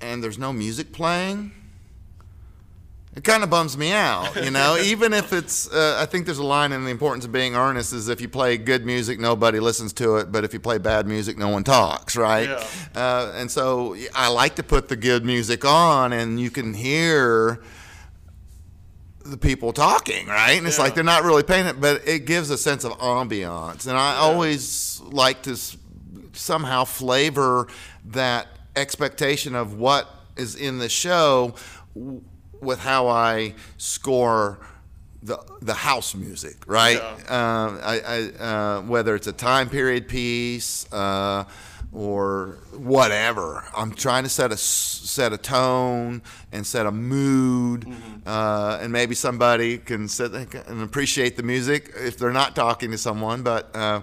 and 0.01 0.23
there's 0.23 0.37
no 0.37 0.53
music 0.53 0.91
playing, 0.91 1.51
it 3.15 3.23
kind 3.23 3.43
of 3.43 3.49
bums 3.49 3.75
me 3.75 3.93
out, 3.93 4.35
you 4.35 4.51
know. 4.51 4.77
Even 4.83 5.11
if 5.11 5.33
it's, 5.33 5.71
uh, 5.71 5.97
I 5.99 6.05
think 6.05 6.25
there's 6.25 6.37
a 6.37 6.45
line 6.45 6.71
in 6.71 6.83
the 6.83 6.91
importance 6.91 7.25
of 7.25 7.31
being 7.31 7.55
earnest 7.55 7.91
is 7.91 8.09
if 8.09 8.21
you 8.21 8.29
play 8.29 8.57
good 8.57 8.85
music, 8.85 9.19
nobody 9.19 9.59
listens 9.59 9.91
to 9.93 10.17
it, 10.17 10.31
but 10.31 10.43
if 10.43 10.53
you 10.53 10.59
play 10.59 10.77
bad 10.77 11.07
music, 11.07 11.35
no 11.35 11.49
one 11.49 11.63
talks, 11.63 12.15
right? 12.15 12.47
Yeah. 12.47 12.63
Uh, 12.95 13.31
and 13.35 13.49
so 13.49 13.95
I 14.13 14.27
like 14.27 14.55
to 14.57 14.63
put 14.63 14.87
the 14.87 14.95
good 14.95 15.25
music 15.25 15.65
on, 15.65 16.13
and 16.13 16.39
you 16.39 16.51
can 16.51 16.75
hear 16.75 17.59
the 19.25 19.37
people 19.37 19.73
talking, 19.73 20.27
right? 20.27 20.57
And 20.57 20.67
it's 20.67 20.77
like 20.79 20.93
they're 20.93 21.03
not 21.03 21.23
really 21.23 21.43
paying 21.43 21.65
it, 21.65 21.81
but 21.81 22.07
it 22.07 22.25
gives 22.25 22.51
a 22.51 22.57
sense 22.57 22.83
of 22.83 22.91
ambiance. 22.99 23.87
And 23.87 23.97
I 23.97 24.17
always 24.17 25.01
like 25.01 25.41
to 25.43 25.57
somehow 26.37 26.83
flavor 26.85 27.67
that 28.05 28.47
expectation 28.75 29.55
of 29.55 29.73
what 29.73 30.07
is 30.37 30.55
in 30.55 30.77
the 30.77 30.89
show 30.89 31.55
with 32.61 32.79
how 32.79 33.07
I 33.07 33.55
score 33.77 34.59
the 35.23 35.37
the 35.61 35.73
house 35.73 36.15
music, 36.15 36.57
right? 36.67 36.97
Uh, 37.29 37.77
I, 37.83 38.01
I, 38.39 38.43
uh, 38.43 38.81
whether 38.81 39.15
it's 39.15 39.27
a 39.27 39.33
time 39.33 39.69
period 39.69 40.07
piece 40.07 40.91
uh, 40.93 41.45
or 41.91 42.57
whatever, 42.71 43.65
I'm 43.75 43.91
trying 43.93 44.23
to 44.23 44.29
set 44.29 44.51
a 44.51 44.57
set 44.57 45.33
a 45.33 45.37
tone 45.37 46.21
and 46.51 46.65
set 46.65 46.85
a 46.85 46.91
mood, 46.91 47.91
uh, 48.25 48.77
and 48.81 48.91
maybe 48.91 49.15
somebody 49.15 49.79
can 49.79 50.07
sit 50.07 50.33
and 50.33 50.81
appreciate 50.83 51.35
the 51.35 51.43
music 51.43 51.91
if 51.95 52.17
they're 52.17 52.31
not 52.31 52.55
talking 52.55 52.91
to 52.91 52.97
someone, 52.97 53.41
but. 53.43 53.75
Uh, 53.75 54.01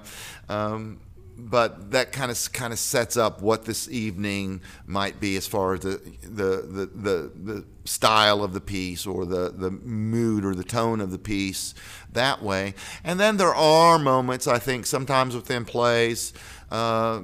um, 0.48 1.00
but 1.36 1.90
that 1.90 2.12
kind 2.12 2.30
of 2.30 2.52
kind 2.52 2.72
of 2.72 2.78
sets 2.78 3.16
up 3.16 3.42
what 3.42 3.64
this 3.64 3.88
evening 3.88 4.60
might 4.86 5.20
be 5.20 5.36
as 5.36 5.46
far 5.46 5.74
as 5.74 5.80
the 5.80 6.00
the, 6.22 6.56
the, 6.62 6.86
the, 6.94 7.32
the 7.34 7.64
style 7.84 8.42
of 8.42 8.52
the 8.52 8.60
piece 8.60 9.06
or 9.06 9.26
the, 9.26 9.50
the 9.50 9.70
mood 9.70 10.44
or 10.44 10.54
the 10.54 10.64
tone 10.64 11.00
of 11.00 11.10
the 11.10 11.18
piece 11.18 11.74
that 12.12 12.42
way. 12.42 12.74
And 13.02 13.20
then 13.20 13.36
there 13.36 13.54
are 13.54 13.98
moments 13.98 14.46
I 14.46 14.58
think 14.58 14.86
sometimes 14.86 15.34
within 15.34 15.64
plays 15.64 16.32
uh, 16.70 17.20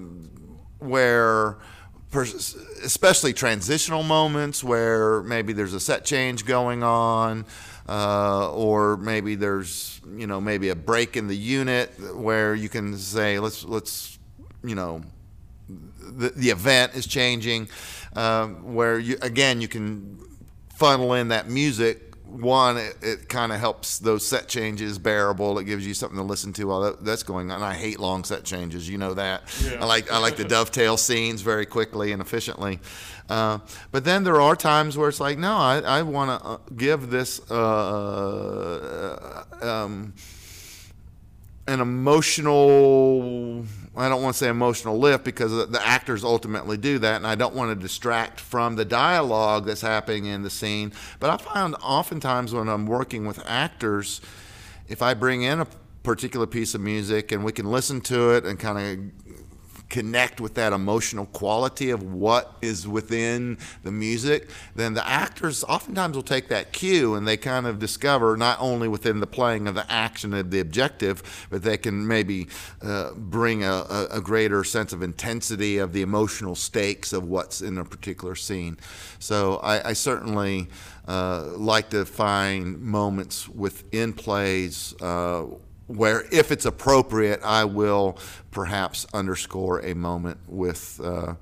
where 0.79 1.59
especially 2.83 3.33
transitional 3.33 4.03
moments 4.03 4.65
where 4.65 5.23
maybe 5.23 5.53
there's 5.53 5.75
a 5.75 5.81
set 5.81 6.05
change 6.05 6.45
going 6.45 6.83
on 6.83 7.47
uh, 7.89 8.51
or 8.53 8.97
maybe 8.97 9.35
there's 9.35 10.00
you 10.17 10.27
know 10.27 10.41
maybe 10.41 10.69
a 10.69 10.75
break 10.75 11.17
in 11.17 11.27
the 11.27 11.37
unit 11.37 11.91
where 12.15 12.55
you 12.55 12.69
can 12.69 12.97
say 12.97 13.39
let's 13.39 13.65
let's 13.65 14.19
you 14.63 14.75
know 14.75 15.03
the, 15.69 16.31
the 16.31 16.51
event 16.51 16.95
is 16.95 17.07
changing 17.07 17.69
um, 18.17 18.75
where 18.75 18.99
you 18.99 19.17
again 19.23 19.61
you 19.61 19.69
can 19.69 20.19
funnel 20.75 21.15
in 21.15 21.29
that 21.29 21.49
music 21.49 22.10
one 22.31 22.77
it, 22.77 22.97
it 23.03 23.29
kind 23.29 23.53
of 23.53 23.61
helps 23.61 23.99
those 23.99 24.27
set 24.27 24.49
changes 24.49 24.99
bearable. 24.99 25.59
It 25.59 25.65
gives 25.65 25.87
you 25.87 25.95
something 25.95 26.19
to 26.19 26.25
listen 26.25 26.53
to 26.55 26.65
while 26.65 26.81
that, 26.83 27.05
that's 27.05 27.23
going 27.23 27.51
on. 27.51 27.63
I 27.63 27.75
hate 27.75 28.01
long 28.01 28.25
set 28.25 28.45
changes 28.45 28.89
you 28.89 28.99
know 28.99 29.15
that. 29.15 29.43
Yeah. 29.63 29.83
i 29.83 29.85
like 29.85 30.11
i 30.11 30.19
like 30.19 30.37
the 30.37 30.45
dovetail 30.45 30.97
scenes 30.97 31.43
very 31.43 31.67
quickly 31.67 32.13
and 32.13 32.23
efficiently. 32.23 32.81
Uh, 33.29 33.59
but 33.93 34.05
then 34.05 34.25
there 34.25 34.41
are 34.41 34.57
times 34.57 34.99
where 34.99 35.09
it's 35.09 35.21
like 35.21 35.39
no 35.39 35.57
i, 35.57 35.79
I 35.79 36.03
want 36.03 36.41
to 36.41 36.47
uh, 36.49 36.59
give 36.77 37.11
this 37.11 37.39
uh, 37.51 39.45
um, 39.63 40.15
an 41.71 41.81
emotional 41.81 43.65
I 43.97 44.09
don't 44.09 44.23
want 44.23 44.35
to 44.35 44.39
say 44.39 44.49
emotional 44.49 44.99
lift 44.99 45.25
because 45.25 45.51
the- 45.69 45.83
actors 45.85 46.23
ultimately 46.25 46.77
do 46.77 46.99
that, 47.01 47.17
and 47.17 47.27
I 47.27 47.35
don't 47.35 47.55
want 47.55 47.71
to 47.71 47.81
distract 47.81 48.39
from 48.41 48.77
the 48.77 48.85
dialogue 48.85 49.67
that's 49.67 49.81
happening 49.81 50.27
in 50.27 50.43
the 50.43 50.51
scene. 50.51 50.93
But 51.19 51.31
I 51.31 51.37
found 51.37 51.75
oftentimes 51.83 52.55
when 52.55 52.69
I'm 52.69 52.87
working 52.87 53.27
with 53.27 53.43
actors, 53.47 54.21
if 54.89 55.03
I 55.03 55.15
bring 55.15 55.43
in 55.43 55.61
a 55.61 55.67
particular 56.03 56.47
piece 56.47 56.75
of 56.75 56.81
music 56.81 57.31
and 57.33 57.45
we 57.45 57.53
can 57.53 57.67
listen 57.67 58.01
to 58.03 58.31
it 58.31 58.45
and 58.45 58.59
kind 58.59 58.79
of 58.79 59.30
connect 59.91 60.41
with 60.41 60.55
that 60.55 60.73
emotional 60.73 61.27
quality 61.27 61.91
of 61.91 62.03
what 62.03 62.55
is 62.63 62.89
within 62.89 63.59
the 63.83 63.91
music, 63.91 64.49
then 64.75 64.95
the 64.95 65.07
actors 65.07 65.65
oftentimes 65.65 66.17
will 66.17 66.23
take 66.23 66.49
that 66.49 66.73
cue 66.73 67.15
and 67.15 67.27
they 67.27 67.37
kind 67.37 67.67
of 67.67 67.79
discover 67.79 68.37
not 68.37 68.57
only 68.61 68.89
within 68.89 69.21
the 69.21 69.27
playing 69.27 69.67
of 69.67 69.75
the 69.75 69.91
action 69.93 70.33
of 70.33 70.51
the 70.51 70.61
objective, 70.61 71.47
but 71.51 71.63
they 71.63 71.77
can 71.77 72.07
maybe 72.07 72.47
uh, 72.83 73.13
bring 73.15 73.65
a, 73.65 74.07
a, 74.11 74.21
greater 74.21 74.63
sense 74.63 74.93
of 74.93 75.03
intensity 75.03 75.79
of 75.79 75.93
the 75.93 76.03
emotional 76.03 76.55
stakes 76.55 77.13
of 77.13 77.25
what's 77.25 77.61
in 77.61 77.77
a 77.79 77.85
particular 77.85 78.37
scene. 78.37 78.79
So 79.19 79.57
I, 79.57 79.89
I 79.89 79.93
certainly 79.95 80.69
uh, 81.09 81.49
like 81.57 81.91
to 81.91 82.05
find 82.05 82.81
moments 82.81 83.49
within 83.49 84.13
plays. 84.13 84.95
Uh, 85.01 85.47
where 85.97 86.25
if 86.31 86.53
it's 86.53 86.67
appropriate, 86.67 87.41
I 87.43 87.65
will 87.65 88.19
perhaps 88.51 89.07
underscore 89.13 89.81
a 89.85 89.95
moment 89.95 90.39
with 90.47 91.01
uh, 91.03 91.35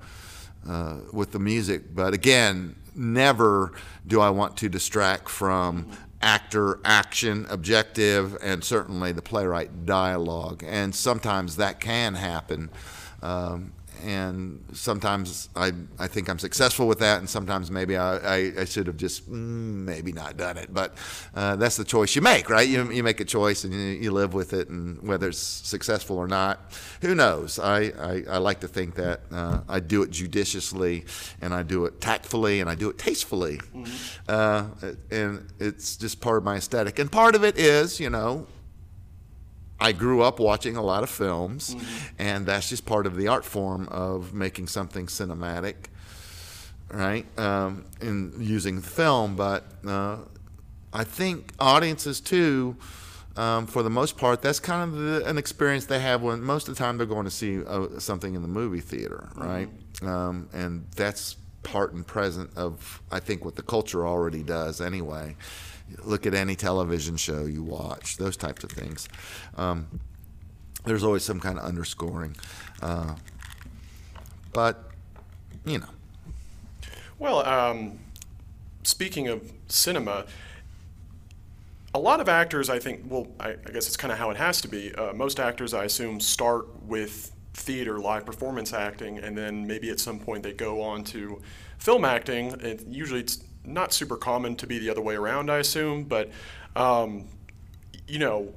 uh, 0.67 0.97
with 1.13 1.31
the 1.31 1.39
music. 1.39 1.95
But 1.95 2.13
again, 2.13 2.75
never 2.95 3.73
do 4.05 4.19
I 4.19 4.29
want 4.29 4.57
to 4.57 4.69
distract 4.69 5.29
from 5.29 5.87
actor 6.21 6.79
action 6.83 7.45
objective 7.49 8.37
and 8.41 8.63
certainly 8.63 9.13
the 9.13 9.21
playwright 9.21 9.85
dialogue 9.85 10.61
and 10.67 10.93
sometimes 10.93 11.55
that 11.55 11.79
can 11.79 12.13
happen 12.13 12.69
um, 13.21 13.71
and 14.03 14.63
sometimes 14.73 15.49
I, 15.55 15.71
I 15.97 16.07
think 16.07 16.29
I'm 16.29 16.39
successful 16.39 16.87
with 16.87 16.99
that, 16.99 17.19
and 17.19 17.29
sometimes 17.29 17.71
maybe 17.71 17.97
I, 17.97 18.17
I, 18.17 18.51
I 18.59 18.65
should 18.65 18.87
have 18.87 18.97
just 18.97 19.29
mm, 19.29 19.35
maybe 19.35 20.11
not 20.11 20.37
done 20.37 20.57
it. 20.57 20.73
But 20.73 20.97
uh, 21.35 21.55
that's 21.55 21.77
the 21.77 21.83
choice 21.83 22.15
you 22.15 22.21
make, 22.21 22.49
right? 22.49 22.67
You, 22.67 22.91
you 22.91 23.03
make 23.03 23.19
a 23.19 23.25
choice 23.25 23.63
and 23.63 23.73
you, 23.73 23.79
you 23.79 24.11
live 24.11 24.33
with 24.33 24.53
it, 24.53 24.69
and 24.69 25.01
whether 25.07 25.29
it's 25.29 25.39
successful 25.39 26.17
or 26.17 26.27
not, 26.27 26.73
who 27.01 27.15
knows? 27.15 27.59
I, 27.59 27.91
I, 27.99 28.23
I 28.29 28.37
like 28.37 28.59
to 28.61 28.67
think 28.67 28.95
that 28.95 29.21
uh, 29.31 29.61
I 29.67 29.79
do 29.79 30.03
it 30.03 30.11
judiciously, 30.11 31.05
and 31.41 31.53
I 31.53 31.63
do 31.63 31.85
it 31.85 32.01
tactfully, 32.01 32.61
and 32.61 32.69
I 32.69 32.75
do 32.75 32.89
it 32.89 32.97
tastefully. 32.97 33.59
Uh, 34.27 34.65
and 35.11 35.47
it's 35.59 35.95
just 35.97 36.21
part 36.21 36.37
of 36.37 36.43
my 36.43 36.57
aesthetic. 36.57 36.99
And 36.99 37.11
part 37.11 37.35
of 37.35 37.43
it 37.43 37.57
is, 37.57 37.99
you 37.99 38.09
know, 38.09 38.47
I 39.81 39.91
grew 39.93 40.21
up 40.21 40.39
watching 40.39 40.75
a 40.75 40.81
lot 40.81 41.03
of 41.03 41.09
films, 41.09 41.75
and 42.17 42.45
that's 42.45 42.69
just 42.69 42.85
part 42.85 43.05
of 43.05 43.15
the 43.15 43.27
art 43.27 43.45
form 43.45 43.87
of 43.89 44.33
making 44.33 44.67
something 44.67 45.07
cinematic, 45.07 45.75
right? 46.89 47.25
Um, 47.39 47.85
in 48.01 48.33
using 48.39 48.81
film, 48.81 49.35
but 49.35 49.65
uh, 49.87 50.17
I 50.91 51.03
think 51.03 51.53
audiences 51.59 52.19
too 52.19 52.75
um, 53.39 53.67
for 53.67 53.83
the 53.83 53.89
most 53.89 54.17
part, 54.17 54.41
that's 54.41 54.59
kind 54.59 54.83
of 54.83 54.99
the, 54.99 55.25
an 55.25 55.37
experience 55.37 55.85
they 55.85 55.99
have 55.99 56.21
when 56.21 56.41
most 56.41 56.67
of 56.67 56.75
the 56.75 56.79
time 56.83 56.97
they're 56.97 57.07
going 57.07 57.23
to 57.23 57.31
see 57.31 57.63
uh, 57.63 57.97
something 57.97 58.35
in 58.35 58.41
the 58.41 58.49
movie 58.49 58.81
theater, 58.81 59.29
right? 59.35 59.69
Um, 60.01 60.49
and 60.51 60.85
that's 60.95 61.37
part 61.63 61.93
and 61.93 62.05
present 62.05 62.49
of 62.57 63.01
I 63.11 63.19
think 63.19 63.45
what 63.45 63.55
the 63.55 63.61
culture 63.61 64.05
already 64.05 64.43
does 64.43 64.81
anyway. 64.81 65.37
Look 66.03 66.25
at 66.25 66.33
any 66.33 66.55
television 66.55 67.17
show 67.17 67.45
you 67.45 67.63
watch; 67.63 68.17
those 68.17 68.37
types 68.37 68.63
of 68.63 68.71
things. 68.71 69.07
Um, 69.57 69.99
there's 70.85 71.03
always 71.03 71.23
some 71.23 71.39
kind 71.39 71.57
of 71.57 71.65
underscoring, 71.65 72.35
uh, 72.81 73.15
but 74.53 74.91
you 75.65 75.79
know. 75.79 75.89
Well, 77.17 77.45
um, 77.45 77.99
speaking 78.83 79.27
of 79.27 79.51
cinema, 79.67 80.25
a 81.93 81.99
lot 81.99 82.21
of 82.21 82.29
actors, 82.29 82.69
I 82.69 82.79
think, 82.79 83.01
well, 83.07 83.27
I, 83.39 83.49
I 83.49 83.71
guess 83.73 83.87
it's 83.87 83.97
kind 83.97 84.11
of 84.11 84.17
how 84.17 84.29
it 84.29 84.37
has 84.37 84.61
to 84.61 84.67
be. 84.67 84.93
Uh, 84.93 85.13
most 85.13 85.39
actors, 85.39 85.73
I 85.73 85.85
assume, 85.85 86.19
start 86.19 86.67
with 86.83 87.31
theater, 87.53 87.99
live 87.99 88.25
performance 88.25 88.73
acting, 88.73 89.17
and 89.19 89.37
then 89.37 89.67
maybe 89.67 89.89
at 89.89 89.99
some 89.99 90.19
point 90.19 90.43
they 90.43 90.53
go 90.53 90.81
on 90.81 91.03
to 91.05 91.41
film 91.77 92.05
acting. 92.05 92.53
And 92.61 92.93
usually 92.93 93.21
it's 93.21 93.43
not 93.63 93.93
super 93.93 94.17
common 94.17 94.55
to 94.57 94.67
be 94.67 94.79
the 94.79 94.89
other 94.89 95.01
way 95.01 95.15
around, 95.15 95.51
I 95.51 95.57
assume, 95.57 96.03
but, 96.03 96.31
um, 96.75 97.27
you 98.07 98.19
know, 98.19 98.53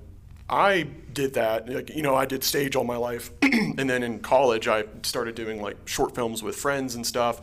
I 0.49 0.83
did 1.13 1.35
that. 1.35 1.69
Like, 1.69 1.91
you 1.91 2.03
know, 2.03 2.15
I 2.15 2.27
did 2.27 2.45
stage 2.45 2.77
all 2.77 2.85
my 2.85 2.97
life, 2.97 3.31
and 3.43 3.89
then 3.89 4.03
in 4.03 4.21
college 4.21 4.69
I 4.69 4.85
started 5.03 5.35
doing 5.35 5.63
like 5.63 5.77
short 5.87 6.15
films 6.15 6.43
with 6.43 6.57
friends 6.57 6.95
and 6.95 7.07
stuff. 7.07 7.41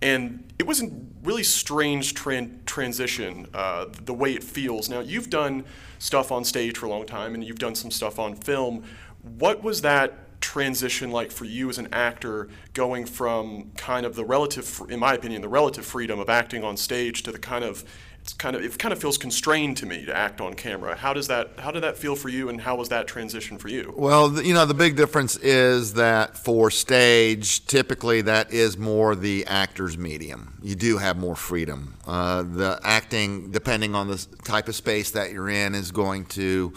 And 0.00 0.52
it 0.58 0.66
was 0.66 0.82
a 0.82 0.90
really 1.22 1.44
strange 1.44 2.14
tran- 2.14 2.64
transition, 2.66 3.46
uh, 3.54 3.86
the 4.04 4.14
way 4.14 4.32
it 4.32 4.42
feels. 4.42 4.88
Now 4.88 5.00
you've 5.00 5.30
done 5.30 5.64
stuff 5.98 6.32
on 6.32 6.44
stage 6.44 6.76
for 6.78 6.86
a 6.86 6.88
long 6.88 7.06
time, 7.06 7.34
and 7.34 7.44
you've 7.44 7.58
done 7.58 7.74
some 7.74 7.90
stuff 7.90 8.18
on 8.18 8.34
film. 8.34 8.84
What 9.22 9.62
was 9.62 9.82
that 9.82 10.14
transition 10.52 11.10
like 11.10 11.30
for 11.30 11.46
you 11.46 11.70
as 11.70 11.78
an 11.78 11.88
actor, 11.92 12.46
going 12.74 13.06
from 13.06 13.70
kind 13.78 14.04
of 14.04 14.14
the 14.14 14.22
relative, 14.24 14.82
in 14.90 15.00
my 15.00 15.14
opinion, 15.14 15.40
the 15.40 15.48
relative 15.48 15.82
freedom 15.82 16.20
of 16.20 16.28
acting 16.28 16.62
on 16.62 16.76
stage 16.76 17.22
to 17.22 17.32
the 17.32 17.38
kind 17.38 17.64
of 17.64 17.82
it's 18.20 18.34
kind 18.34 18.54
of 18.54 18.62
it 18.62 18.78
kind 18.78 18.92
of 18.92 19.00
feels 19.00 19.16
constrained 19.16 19.78
to 19.78 19.86
me 19.86 20.04
to 20.04 20.14
act 20.14 20.42
on 20.42 20.52
camera. 20.52 20.94
How 20.94 21.14
does 21.14 21.28
that 21.28 21.58
how 21.58 21.70
did 21.70 21.82
that 21.82 21.96
feel 21.96 22.14
for 22.14 22.28
you, 22.28 22.50
and 22.50 22.60
how 22.60 22.76
was 22.76 22.90
that 22.90 23.06
transition 23.06 23.56
for 23.56 23.68
you? 23.68 23.94
Well, 23.96 24.42
you 24.42 24.52
know, 24.52 24.66
the 24.66 24.74
big 24.74 24.94
difference 24.94 25.36
is 25.38 25.94
that 25.94 26.36
for 26.36 26.70
stage, 26.70 27.64
typically 27.66 28.20
that 28.20 28.52
is 28.52 28.76
more 28.76 29.16
the 29.16 29.46
actor's 29.46 29.96
medium. 29.96 30.58
You 30.62 30.74
do 30.74 30.98
have 30.98 31.16
more 31.16 31.34
freedom. 31.34 31.94
Uh, 32.06 32.42
the 32.42 32.78
acting, 32.84 33.50
depending 33.52 33.94
on 33.94 34.08
the 34.08 34.24
type 34.44 34.68
of 34.68 34.74
space 34.74 35.12
that 35.12 35.32
you're 35.32 35.48
in, 35.48 35.74
is 35.74 35.90
going 35.90 36.26
to 36.26 36.74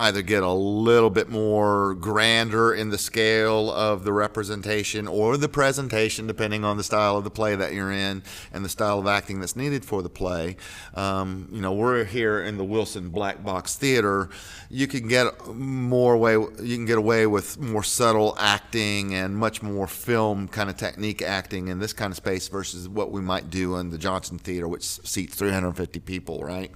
either 0.00 0.22
get 0.22 0.42
a 0.42 0.50
little 0.50 1.10
bit 1.10 1.28
more 1.28 1.94
grander 1.94 2.72
in 2.72 2.88
the 2.88 2.96
scale 2.96 3.70
of 3.70 4.02
the 4.02 4.12
representation 4.12 5.06
or 5.06 5.36
the 5.36 5.48
presentation, 5.48 6.26
depending 6.26 6.64
on 6.64 6.78
the 6.78 6.82
style 6.82 7.18
of 7.18 7.24
the 7.24 7.30
play 7.30 7.54
that 7.54 7.74
you're 7.74 7.92
in 7.92 8.22
and 8.50 8.64
the 8.64 8.68
style 8.68 8.98
of 8.98 9.06
acting 9.06 9.40
that's 9.40 9.56
needed 9.56 9.84
for 9.84 10.00
the 10.02 10.08
play. 10.08 10.56
Um, 10.94 11.48
you 11.52 11.60
know, 11.60 11.72
we're 11.72 12.04
here 12.04 12.42
in 12.42 12.56
the 12.56 12.64
Wilson 12.64 13.10
Black 13.10 13.44
Box 13.44 13.76
Theater. 13.76 14.30
You 14.70 14.86
can 14.86 15.06
get 15.06 15.46
more 15.48 16.16
way. 16.16 16.32
You 16.32 16.76
can 16.76 16.86
get 16.86 16.96
away 16.96 17.26
with 17.26 17.60
more 17.60 17.82
subtle 17.82 18.36
acting 18.38 19.14
and 19.14 19.36
much 19.36 19.62
more 19.62 19.86
film 19.86 20.48
kind 20.48 20.70
of 20.70 20.78
technique 20.78 21.20
acting 21.20 21.68
in 21.68 21.78
this 21.78 21.92
kind 21.92 22.10
of 22.10 22.16
space 22.16 22.48
versus 22.48 22.88
what 22.88 23.12
we 23.12 23.20
might 23.20 23.50
do 23.50 23.76
in 23.76 23.90
the 23.90 23.98
Johnson 23.98 24.38
Theater, 24.38 24.66
which 24.66 24.82
seats 24.82 25.34
350 25.34 26.00
people, 26.00 26.42
right? 26.42 26.70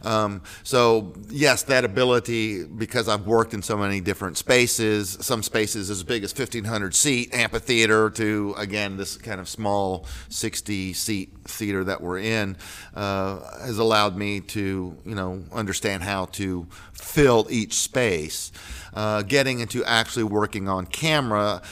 Um, 0.00 0.42
so 0.62 1.12
yes, 1.28 1.64
that 1.64 1.84
ability 1.84 2.61
because 2.62 3.08
I've 3.08 3.26
worked 3.26 3.54
in 3.54 3.62
so 3.62 3.76
many 3.76 4.00
different 4.00 4.38
spaces. 4.38 5.16
Some 5.20 5.42
spaces 5.42 5.90
as 5.90 6.02
big 6.02 6.24
as 6.24 6.36
1,500 6.36 6.94
seat 6.94 7.34
amphitheater 7.34 8.10
to 8.10 8.54
again 8.56 8.96
this 8.96 9.16
kind 9.16 9.40
of 9.40 9.48
small 9.48 10.06
60 10.28 10.92
seat 10.92 11.30
theater 11.44 11.84
that 11.84 12.00
we're 12.00 12.18
in 12.18 12.56
uh, 12.94 13.40
has 13.60 13.78
allowed 13.78 14.16
me 14.16 14.40
to 14.40 14.96
you 15.04 15.14
know 15.14 15.42
understand 15.52 16.02
how 16.02 16.26
to 16.26 16.66
fill 16.92 17.46
each 17.50 17.74
space. 17.74 18.52
Uh, 18.94 19.22
getting 19.22 19.60
into 19.60 19.84
actually 19.84 20.24
working 20.24 20.68
on 20.68 20.86
camera, 20.86 21.62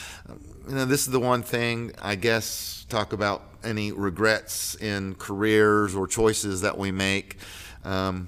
you 0.67 0.75
know, 0.75 0.85
this 0.85 1.01
is 1.01 1.11
the 1.11 1.19
one 1.19 1.43
thing 1.43 1.91
I 2.01 2.15
guess 2.15 2.85
talk 2.89 3.13
about 3.13 3.43
any 3.63 3.91
regrets 3.91 4.75
in 4.75 5.15
careers 5.15 5.95
or 5.95 6.07
choices 6.07 6.61
that 6.61 6.77
we 6.77 6.91
make. 6.91 7.37
Um, 7.83 8.27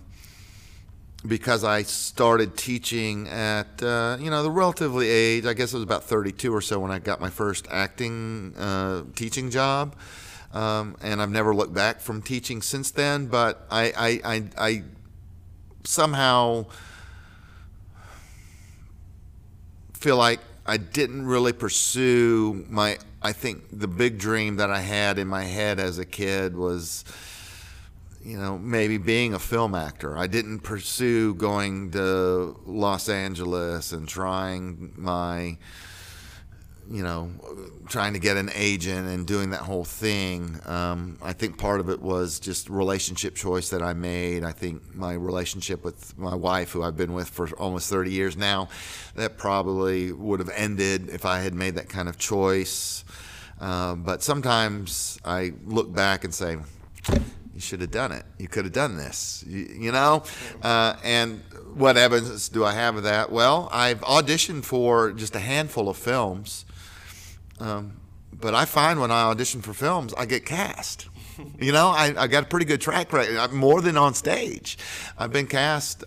because 1.26 1.64
I 1.64 1.84
started 1.84 2.58
teaching 2.58 3.28
at 3.30 3.82
uh, 3.82 4.18
you 4.20 4.30
know 4.30 4.44
the 4.44 4.52
relatively 4.52 5.10
age. 5.10 5.46
I 5.46 5.54
guess 5.54 5.74
it 5.74 5.78
was 5.78 5.84
about 5.84 6.04
32 6.04 6.54
or 6.54 6.62
so 6.62 6.80
when 6.80 6.92
I 6.92 7.00
got 7.00 7.22
my 7.22 7.30
first 7.30 7.68
acting 7.72 8.54
uh, 8.58 9.04
teaching 9.16 9.50
job, 9.50 9.96
um, 10.54 10.98
and 11.02 11.22
I've 11.22 11.32
never 11.32 11.56
looked 11.56 11.74
back 11.74 12.00
from 12.00 12.22
teaching 12.22 12.62
since 12.62 12.92
then. 12.92 13.28
But 13.28 13.66
I, 13.72 13.94
I, 14.26 14.34
I, 14.34 14.44
I 14.58 14.84
somehow 15.84 16.66
feel 19.94 20.18
like 20.18 20.42
I 20.66 20.78
didn't 20.78 21.26
really 21.26 21.54
pursue 21.54 22.66
my. 22.70 22.98
I 23.22 23.32
think 23.32 23.64
the 23.72 23.88
big 23.88 24.18
dream 24.18 24.58
that 24.58 24.70
I 24.70 24.82
had 24.82 25.18
in 25.18 25.30
my 25.30 25.44
head 25.44 25.80
as 25.80 25.98
a 25.98 26.06
kid 26.06 26.58
was 26.58 27.06
you 28.24 28.38
know, 28.38 28.58
maybe 28.58 28.98
being 28.98 29.34
a 29.34 29.40
film 29.40 29.76
actor. 29.76 30.18
I 30.18 30.28
didn't 30.28 30.60
pursue 30.60 31.36
going 31.36 31.92
to 31.92 32.58
Los 32.66 33.10
Angeles 33.10 33.92
and 33.92 34.08
trying 34.08 34.94
my, 34.96 35.58
you 36.90 37.04
know, 37.04 37.32
trying 37.90 38.14
to 38.14 38.20
get 38.20 38.38
an 38.38 38.50
agent 38.56 39.10
and 39.10 39.28
doing 39.28 39.50
that 39.50 39.62
whole 39.62 39.84
thing. 39.84 40.58
Um, 40.66 41.18
I 41.22 41.34
think 41.34 41.58
part 41.58 41.82
of 41.82 41.90
it 41.90 42.02
was 42.02 42.40
just 42.40 42.70
relationship 42.70 43.36
choice 43.36 43.70
that 43.72 43.82
I 43.82 43.92
made. 43.92 44.46
I 44.46 44.54
think 44.54 44.96
my 44.96 45.14
relationship 45.14 45.84
with 45.84 46.18
my 46.18 46.36
wife, 46.36 46.72
who 46.72 46.82
I've 46.82 46.96
been 46.96 47.14
with 47.14 47.28
for 47.28 47.50
almost 47.58 47.90
30 47.90 48.12
years 48.12 48.38
now, 48.38 48.70
that 49.16 49.38
probably 49.38 50.14
would 50.14 50.40
have 50.40 50.52
ended 50.56 51.10
if 51.10 51.26
I 51.26 51.40
had 51.40 51.54
made 51.54 51.76
that 51.76 51.90
kind 51.90 52.08
of 52.08 52.18
choice. 52.18 53.04
Uh, 53.60 53.96
but 53.96 54.24
sometimes 54.24 55.20
I 55.26 55.54
look 55.66 55.94
back 55.94 56.24
and 56.24 56.34
say, 56.34 56.58
you 57.54 57.62
should 57.62 57.82
have 57.82 57.92
done 57.92 58.12
it. 58.12 58.26
You 58.38 58.48
could 58.48 58.66
have 58.66 58.74
done 58.74 58.98
this, 58.98 59.44
you, 59.48 59.60
you 59.80 59.92
know? 59.92 60.24
Uh, 60.62 60.96
and 61.04 61.42
what 61.76 61.98
evidence 61.98 62.50
do 62.50 62.66
I 62.66 62.74
have 62.74 62.96
of 62.96 63.04
that? 63.04 63.32
Well, 63.32 63.70
I've 63.72 64.02
auditioned 64.02 64.66
for 64.66 65.12
just 65.12 65.36
a 65.36 65.40
handful 65.40 65.88
of 65.88 65.98
films. 65.98 66.66
Um, 67.60 68.00
but 68.32 68.56
I 68.56 68.66
find 68.66 69.00
when 69.00 69.12
I 69.12 69.24
audition 69.24 69.62
for 69.62 69.74
films, 69.74 70.14
I 70.18 70.26
get 70.26 70.46
cast. 70.46 71.08
You 71.60 71.72
know, 71.72 71.88
I, 71.88 72.14
I 72.16 72.28
got 72.28 72.44
a 72.44 72.46
pretty 72.46 72.66
good 72.66 72.82
track 72.82 73.12
record, 73.12 73.38
I'm 73.38 73.56
more 73.56 73.82
than 73.82 73.98
on 73.98 74.14
stage. 74.14 74.78
I've 75.18 75.32
been 75.32 75.48
cast 75.48 76.04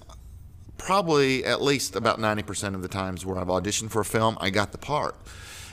probably 0.79 1.45
at 1.45 1.63
least 1.63 1.97
about 1.97 2.19
90% 2.19 2.75
of 2.75 2.83
the 2.83 2.89
times 2.89 3.27
where 3.27 3.39
I've 3.39 3.49
auditioned 3.49 3.91
for 3.91 4.01
a 4.01 4.05
film, 4.05 4.39
I 4.41 4.51
got 4.51 4.73
the 4.73 4.79
part. 4.79 5.17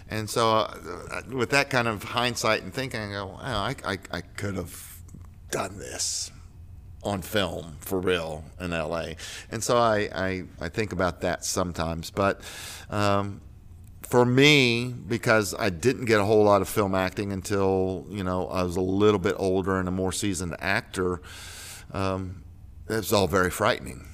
And 0.09 0.29
so, 0.29 0.49
uh, 0.49 1.21
with 1.31 1.51
that 1.51 1.69
kind 1.69 1.87
of 1.87 2.03
hindsight 2.03 2.63
and 2.63 2.73
thinking, 2.73 2.99
I 2.99 3.11
go, 3.11 3.27
wow, 3.27 3.63
I, 3.63 3.75
I, 3.85 3.97
I 4.11 4.21
could 4.21 4.55
have 4.55 4.92
done 5.53 5.77
this 5.77 6.31
on 7.03 7.21
film 7.21 7.75
for 7.79 7.99
real 7.99 8.43
in 8.59 8.71
LA. 8.71 9.09
And 9.51 9.63
so 9.63 9.77
I, 9.77 10.09
I, 10.13 10.43
I 10.59 10.69
think 10.69 10.91
about 10.91 11.21
that 11.21 11.45
sometimes. 11.45 12.09
But 12.09 12.41
um, 12.89 13.39
for 14.01 14.25
me, 14.25 14.91
because 14.91 15.53
I 15.57 15.69
didn't 15.69 16.05
get 16.05 16.19
a 16.19 16.25
whole 16.25 16.43
lot 16.43 16.61
of 16.61 16.69
film 16.69 16.95
acting 16.95 17.31
until, 17.31 18.07
you 18.09 18.23
know, 18.23 18.47
I 18.47 18.63
was 18.63 18.77
a 18.77 18.81
little 18.81 19.19
bit 19.19 19.35
older 19.37 19.77
and 19.77 19.87
a 19.87 19.91
more 19.91 20.11
seasoned 20.11 20.55
actor, 20.59 21.21
um, 21.91 22.43
it 22.89 22.95
was 22.95 23.13
all 23.13 23.27
very 23.27 23.51
frightening. 23.51 24.07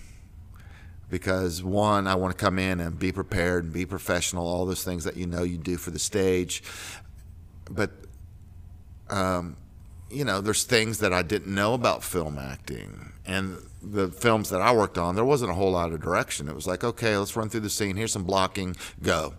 Because 1.10 1.64
one, 1.64 2.06
I 2.06 2.16
want 2.16 2.38
to 2.38 2.44
come 2.44 2.60
in 2.60 2.82
and 2.82 3.00
be 3.00 3.12
prepared 3.12 3.64
and 3.64 3.74
be 3.74 3.86
professional, 3.86 4.46
all 4.46 4.66
those 4.66 4.84
things 4.84 5.06
that 5.06 5.16
you 5.16 5.26
know 5.26 5.44
you 5.44 5.58
do 5.58 5.78
for 5.78 5.90
the 5.90 6.00
stage. 6.00 6.62
But 7.72 7.92
um, 9.10 9.56
you 10.10 10.26
know, 10.26 10.42
there's 10.42 10.64
things 10.64 11.00
that 11.00 11.14
I 11.14 11.22
didn't 11.22 11.54
know 11.54 11.74
about 11.74 12.04
film 12.04 12.38
acting. 12.38 13.12
And 13.26 13.58
the 13.82 14.10
films 14.10 14.50
that 14.50 14.62
I 14.62 14.74
worked 14.74 14.98
on, 14.98 15.16
there 15.16 15.26
wasn't 15.26 15.52
a 15.52 15.56
whole 15.56 15.72
lot 15.72 15.92
of 15.92 16.02
direction. 16.02 16.50
It 16.50 16.56
was 16.56 16.68
like, 16.68 16.84
okay, 16.84 17.16
let's 17.16 17.36
run 17.36 17.50
through 17.50 17.62
the 17.62 17.70
scene. 17.70 17.96
Here's 17.96 18.12
some 18.12 18.24
blocking, 18.24 18.76
go. 19.02 19.34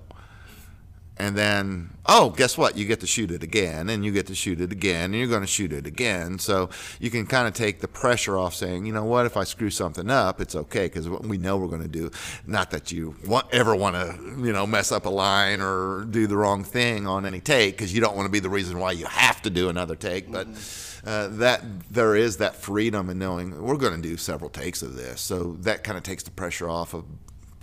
And 1.20 1.36
then 1.36 1.90
oh 2.06 2.30
guess 2.30 2.56
what? 2.56 2.76
You 2.76 2.86
get 2.86 3.00
to 3.00 3.06
shoot 3.06 3.30
it 3.30 3.42
again 3.42 3.88
and 3.88 4.04
you 4.04 4.10
get 4.10 4.26
to 4.28 4.34
shoot 4.34 4.60
it 4.60 4.72
again 4.72 5.04
and 5.10 5.14
you're 5.14 5.28
going 5.28 5.42
to 5.42 5.46
shoot 5.46 5.72
it 5.72 5.86
again. 5.86 6.38
So 6.38 6.70
you 6.98 7.10
can 7.10 7.26
kind 7.26 7.46
of 7.46 7.54
take 7.54 7.80
the 7.80 7.88
pressure 7.88 8.36
off 8.38 8.54
saying 8.54 8.86
you 8.86 8.92
know 8.92 9.04
what? 9.04 9.26
If 9.26 9.36
i 9.36 9.44
screw 9.44 9.70
something 9.70 10.10
up 10.10 10.40
it's 10.40 10.54
okay 10.54 10.86
because 10.86 11.08
we 11.08 11.36
know 11.38 11.56
we're 11.56 11.68
going 11.68 11.82
to 11.82 11.88
do 11.88 12.10
not 12.46 12.70
that 12.70 12.90
you 12.90 13.14
want, 13.26 13.46
ever 13.52 13.76
want 13.76 13.96
to 13.96 14.44
you 14.44 14.52
know 14.52 14.66
mess 14.66 14.90
up 14.92 15.06
a 15.06 15.10
line 15.10 15.60
or 15.60 16.04
do 16.10 16.26
the 16.26 16.36
wrong 16.36 16.64
thing 16.64 17.06
on 17.06 17.26
any 17.26 17.40
take 17.40 17.76
because 17.76 17.94
you 17.94 18.00
don't 18.00 18.16
want 18.16 18.26
to 18.26 18.32
be 18.32 18.40
the 18.40 18.48
reason 18.48 18.78
why 18.78 18.92
you 18.92 19.06
have 19.06 19.42
to 19.42 19.50
do 19.50 19.68
another 19.68 19.94
take 19.94 20.30
but 20.30 20.48
uh, 21.04 21.28
that 21.28 21.62
there 21.90 22.14
is 22.14 22.36
that 22.38 22.54
freedom 22.54 23.08
in 23.08 23.18
knowing 23.18 23.62
we're 23.62 23.76
going 23.76 24.00
to 24.00 24.08
do 24.08 24.16
several 24.16 24.50
takes 24.50 24.82
of 24.82 24.96
this. 24.96 25.20
So 25.20 25.56
that 25.60 25.82
kind 25.82 25.96
of 25.96 26.04
takes 26.04 26.22
the 26.22 26.30
pressure 26.30 26.68
off 26.68 26.94
of 26.94 27.04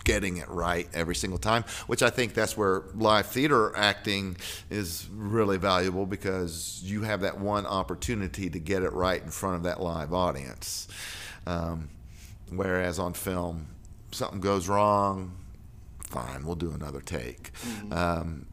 getting 0.08 0.38
it 0.38 0.48
right 0.48 0.88
every 0.94 1.16
single 1.16 1.38
time, 1.38 1.66
which 1.88 2.02
I 2.02 2.10
think 2.10 2.34
that's 2.34 2.56
where 2.56 2.84
live 2.96 3.26
theater 3.26 3.76
acting 3.76 4.38
is 4.70 5.06
really 5.12 5.58
valuable 5.58 6.06
because 6.06 6.82
you 6.82 7.02
have 7.02 7.20
that 7.22 7.38
one 7.42 7.66
opportunity 7.66 8.50
to 8.50 8.58
get 8.58 8.84
it 8.84 8.94
right 8.94 9.22
in 9.22 9.30
front 9.30 9.58
of 9.58 9.64
that 9.64 9.82
live 9.82 10.14
audience. 10.14 10.88
Um, 11.46 11.90
whereas 12.50 13.00
on 13.00 13.14
film, 13.14 13.68
something 14.12 14.40
goes 14.40 14.70
wrong, 14.70 15.34
fine, 16.00 16.46
we'll 16.46 16.56
do 16.56 16.72
another 16.72 17.02
take. 17.02 17.52
Mm-hmm. 17.56 17.92
Um, 17.92 18.46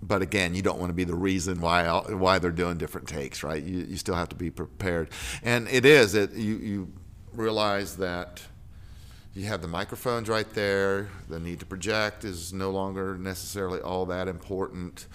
but 0.00 0.22
again, 0.22 0.54
you 0.54 0.62
don't 0.62 0.78
want 0.78 0.90
to 0.90 0.94
be 0.94 1.02
the 1.02 1.16
reason 1.16 1.60
why 1.60 1.88
why 1.88 2.38
they're 2.38 2.52
doing 2.52 2.78
different 2.78 3.08
takes, 3.08 3.42
right? 3.42 3.60
You, 3.60 3.78
you 3.78 3.96
still 3.96 4.14
have 4.14 4.28
to 4.28 4.36
be 4.36 4.50
prepared, 4.50 5.10
and 5.42 5.66
it 5.66 5.84
is 5.84 6.14
it 6.14 6.34
you 6.34 6.56
you 6.58 6.92
realize 7.32 7.96
that 7.96 8.42
you 9.36 9.44
have 9.46 9.60
the 9.60 9.68
microphones 9.68 10.30
right 10.30 10.48
there. 10.54 11.10
The 11.28 11.38
need 11.38 11.60
to 11.60 11.66
project 11.66 12.24
is 12.24 12.54
no 12.54 12.70
longer 12.70 13.18
necessarily 13.18 13.80
all 13.80 14.06
that 14.06 14.28
important. 14.28 15.06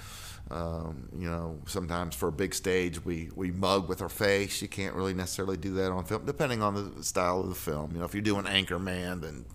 Um, 0.51 1.09
you 1.17 1.27
know, 1.27 1.57
sometimes 1.65 2.13
for 2.13 2.29
a 2.29 2.31
big 2.31 2.53
stage, 2.53 3.03
we, 3.03 3.31
we 3.35 3.49
mug 3.49 3.89
with 3.89 4.01
our 4.01 4.09
face. 4.09 4.61
You 4.61 4.67
can't 4.67 4.93
really 4.93 5.15
necessarily 5.15 5.57
do 5.57 5.73
that 5.75 5.91
on 5.91 6.03
film, 6.03 6.25
depending 6.25 6.61
on 6.61 6.95
the 6.97 7.03
style 7.03 7.39
of 7.39 7.49
the 7.49 7.55
film. 7.55 7.93
You 7.93 7.99
know, 7.99 8.05
if 8.05 8.13
you're 8.13 8.21
doing 8.21 8.45
Anchorman, 8.45 9.21
then 9.21 9.45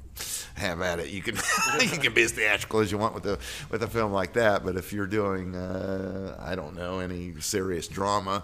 have 0.55 0.81
at 0.81 0.99
it. 0.99 1.09
You 1.09 1.23
can 1.23 1.37
you 1.81 1.99
can 1.99 2.15
be 2.15 2.23
as 2.23 2.33
theatrical 2.33 2.81
as 2.81 2.91
you 2.91 2.99
want 2.99 3.15
with 3.15 3.27
a 3.27 3.39
with 3.71 3.83
a 3.83 3.89
film 3.89 4.13
like 4.13 4.33
that. 4.35 4.65
But 4.65 4.77
if 4.77 4.93
you're 4.93 5.07
doing 5.07 5.55
uh, 5.55 6.37
I 6.41 6.55
don't 6.55 6.75
know 6.75 7.01
any 7.01 7.41
serious 7.41 7.89
drama 7.89 8.43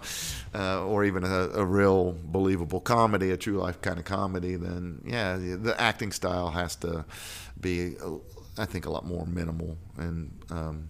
uh, 0.53 0.85
or 0.85 1.03
even 1.03 1.23
a, 1.23 1.49
a, 1.55 1.65
real 1.65 2.15
believable 2.23 2.79
comedy, 2.79 3.31
a 3.31 3.37
true 3.37 3.57
life 3.57 3.81
kind 3.81 3.99
of 3.99 4.05
comedy, 4.05 4.55
then 4.55 5.01
yeah, 5.05 5.35
the, 5.37 5.75
acting 5.79 6.11
style 6.11 6.51
has 6.51 6.75
to 6.77 7.05
be 7.59 7.95
I 8.57 8.65
think 8.65 8.85
a 8.85 8.89
lot 8.89 9.05
more 9.05 9.25
minimal 9.25 9.77
and. 9.97 10.31
Um, 10.49 10.89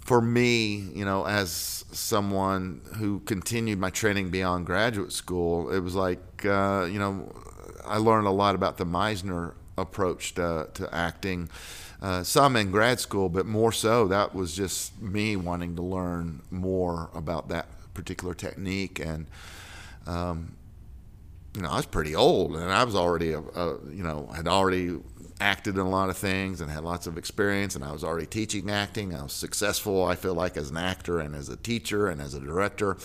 for 0.00 0.20
me, 0.20 0.90
you 0.94 1.04
know, 1.04 1.24
as 1.24 1.84
someone 1.92 2.80
who 2.96 3.20
continued 3.20 3.78
my 3.78 3.88
training 3.88 4.30
beyond 4.30 4.66
graduate 4.66 5.12
school, 5.12 5.70
it 5.70 5.78
was 5.78 5.94
like, 5.94 6.44
uh, 6.44 6.88
you 6.90 6.98
know, 6.98 7.30
I 7.86 7.96
learned 7.98 8.26
a 8.26 8.30
lot 8.30 8.54
about 8.54 8.76
the 8.76 8.86
Meisner 8.86 9.54
approach 9.76 10.34
to, 10.34 10.68
to 10.74 10.94
acting. 10.94 11.48
Uh, 12.00 12.22
some 12.24 12.56
in 12.56 12.70
grad 12.72 12.98
school, 12.98 13.28
but 13.28 13.46
more 13.46 13.70
so 13.70 14.08
that 14.08 14.34
was 14.34 14.56
just 14.56 15.00
me 15.00 15.36
wanting 15.36 15.76
to 15.76 15.82
learn 15.82 16.42
more 16.50 17.10
about 17.14 17.48
that 17.48 17.68
particular 17.94 18.34
technique. 18.34 18.98
And 18.98 19.26
um, 20.06 20.56
you 21.54 21.62
know, 21.62 21.70
I 21.70 21.76
was 21.76 21.86
pretty 21.86 22.14
old, 22.16 22.56
and 22.56 22.72
I 22.72 22.82
was 22.84 22.96
already 22.96 23.32
a, 23.32 23.38
a, 23.40 23.78
you 23.90 24.02
know 24.02 24.26
had 24.34 24.48
already 24.48 24.98
acted 25.40 25.74
in 25.74 25.80
a 25.80 25.88
lot 25.88 26.08
of 26.08 26.16
things 26.16 26.60
and 26.60 26.70
had 26.70 26.84
lots 26.84 27.06
of 27.06 27.18
experience, 27.18 27.74
and 27.74 27.84
I 27.84 27.92
was 27.92 28.04
already 28.04 28.26
teaching 28.26 28.70
acting. 28.70 29.14
I 29.14 29.22
was 29.22 29.32
successful, 29.32 30.04
I 30.04 30.14
feel 30.14 30.34
like, 30.34 30.56
as 30.56 30.70
an 30.70 30.76
actor 30.76 31.20
and 31.20 31.34
as 31.34 31.48
a 31.48 31.56
teacher 31.56 32.08
and 32.08 32.20
as 32.20 32.34
a 32.34 32.40
director. 32.40 32.96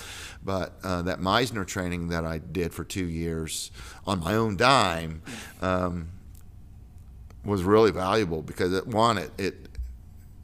But 0.44 0.74
uh, 0.84 1.02
that 1.04 1.20
Meisner 1.20 1.66
training 1.66 2.10
that 2.10 2.26
I 2.26 2.38
did 2.38 2.74
for 2.74 2.84
two 2.84 3.06
years 3.06 3.72
on 4.06 4.20
my 4.20 4.36
own 4.36 4.58
dime 4.58 5.22
um, 5.62 6.10
was 7.44 7.64
really 7.64 7.92
valuable 7.92 8.42
because 8.42 8.74
it 8.74 8.88
one 8.88 9.18
it, 9.18 9.32
it 9.38 9.56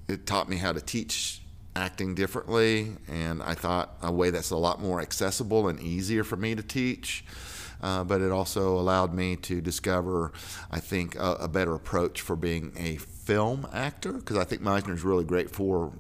it 0.08 0.26
taught 0.26 0.50
me 0.50 0.58
how 0.58 0.74
to 0.74 0.82
teach 0.82 1.42
acting 1.76 2.14
differently, 2.16 2.94
and 3.08 3.42
I 3.42 3.56
thought 3.56 3.98
a 4.02 4.12
way 4.12 4.30
that's 4.30 4.52
a 4.52 4.58
lot 4.58 4.82
more 4.82 5.02
accessible 5.02 5.68
and 5.68 5.80
easier 5.80 6.24
for 6.24 6.36
me 6.36 6.56
to 6.56 6.64
teach 6.64 7.26
uh, 7.84 8.04
but 8.04 8.22
it 8.22 8.32
also 8.32 8.80
allowed 8.80 9.14
me 9.14 9.36
to 9.36 9.60
discover, 9.60 10.32
I 10.72 10.80
think, 10.80 11.16
a, 11.16 11.34
a 11.42 11.48
better 11.50 11.76
approach 11.76 12.22
for 12.22 12.38
being 12.38 12.72
a 12.78 12.96
film 12.96 13.68
actor 13.74 14.14
because 14.14 14.38
I 14.38 14.46
think 14.46 14.62
Meisner 14.62 14.94
is 14.94 15.04
really 15.04 15.26
great 15.26 15.52
for 15.52 15.92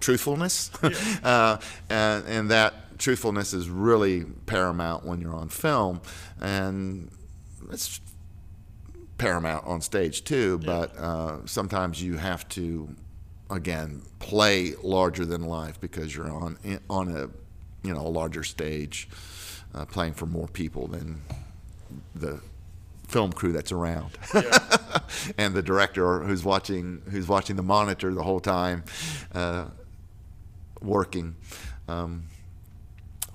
truthfulness, 0.00 0.70
yeah. 0.82 0.90
uh, 1.24 1.58
and, 1.88 2.26
and 2.26 2.50
that 2.50 2.98
truthfulness 2.98 3.54
is 3.54 3.70
really 3.70 4.24
paramount 4.46 5.06
when 5.06 5.20
you're 5.20 5.34
on 5.34 5.48
film, 5.48 6.02
and 6.40 7.10
it's 7.70 8.00
paramount 9.16 9.66
on 9.66 9.80
stage 9.80 10.24
too. 10.24 10.60
Yeah. 10.60 10.66
But 10.66 10.98
uh, 10.98 11.46
sometimes 11.46 12.02
you 12.02 12.18
have 12.18 12.46
to, 12.50 12.94
again, 13.48 14.02
play 14.18 14.74
larger 14.82 15.24
than 15.24 15.46
life 15.46 15.80
because 15.80 16.14
you're 16.14 16.30
on 16.30 16.58
on 16.90 17.08
a 17.08 17.30
you 17.86 17.94
know 17.94 18.00
a 18.00 18.08
larger 18.08 18.44
stage 18.44 19.08
uh, 19.74 19.84
playing 19.84 20.14
for 20.14 20.26
more 20.26 20.48
people 20.48 20.86
than 20.86 21.22
the 22.14 22.40
film 23.08 23.32
crew 23.32 23.52
that's 23.52 23.72
around, 23.72 24.10
yeah. 24.34 24.58
and 25.38 25.54
the 25.54 25.62
director 25.62 26.20
who's 26.20 26.44
watching 26.44 27.02
who's 27.10 27.28
watching 27.28 27.56
the 27.56 27.62
monitor 27.62 28.12
the 28.12 28.22
whole 28.22 28.40
time, 28.40 28.84
uh, 29.34 29.66
working. 30.80 31.36
Um, 31.88 32.24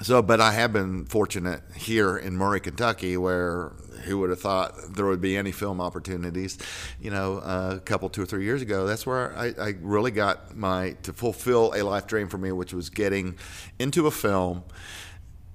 so, 0.01 0.21
but 0.21 0.39
I 0.39 0.51
have 0.51 0.73
been 0.73 1.05
fortunate 1.05 1.61
here 1.75 2.17
in 2.17 2.37
Murray, 2.37 2.59
Kentucky, 2.59 3.17
where 3.17 3.71
who 4.03 4.19
would 4.19 4.29
have 4.29 4.39
thought 4.39 4.93
there 4.93 5.05
would 5.05 5.21
be 5.21 5.35
any 5.35 5.51
film 5.51 5.81
opportunities? 5.81 6.59
You 7.01 7.09
know, 7.09 7.37
uh, 7.37 7.73
a 7.77 7.79
couple, 7.79 8.07
two 8.09 8.21
or 8.21 8.25
three 8.27 8.43
years 8.43 8.61
ago, 8.61 8.85
that's 8.85 9.07
where 9.07 9.35
I, 9.35 9.53
I, 9.59 9.73
really 9.81 10.11
got 10.11 10.55
my 10.55 10.91
to 11.01 11.13
fulfill 11.13 11.73
a 11.75 11.81
life 11.81 12.05
dream 12.05 12.29
for 12.29 12.37
me, 12.37 12.51
which 12.51 12.73
was 12.73 12.91
getting 12.91 13.37
into 13.79 14.05
a 14.05 14.11
film 14.11 14.63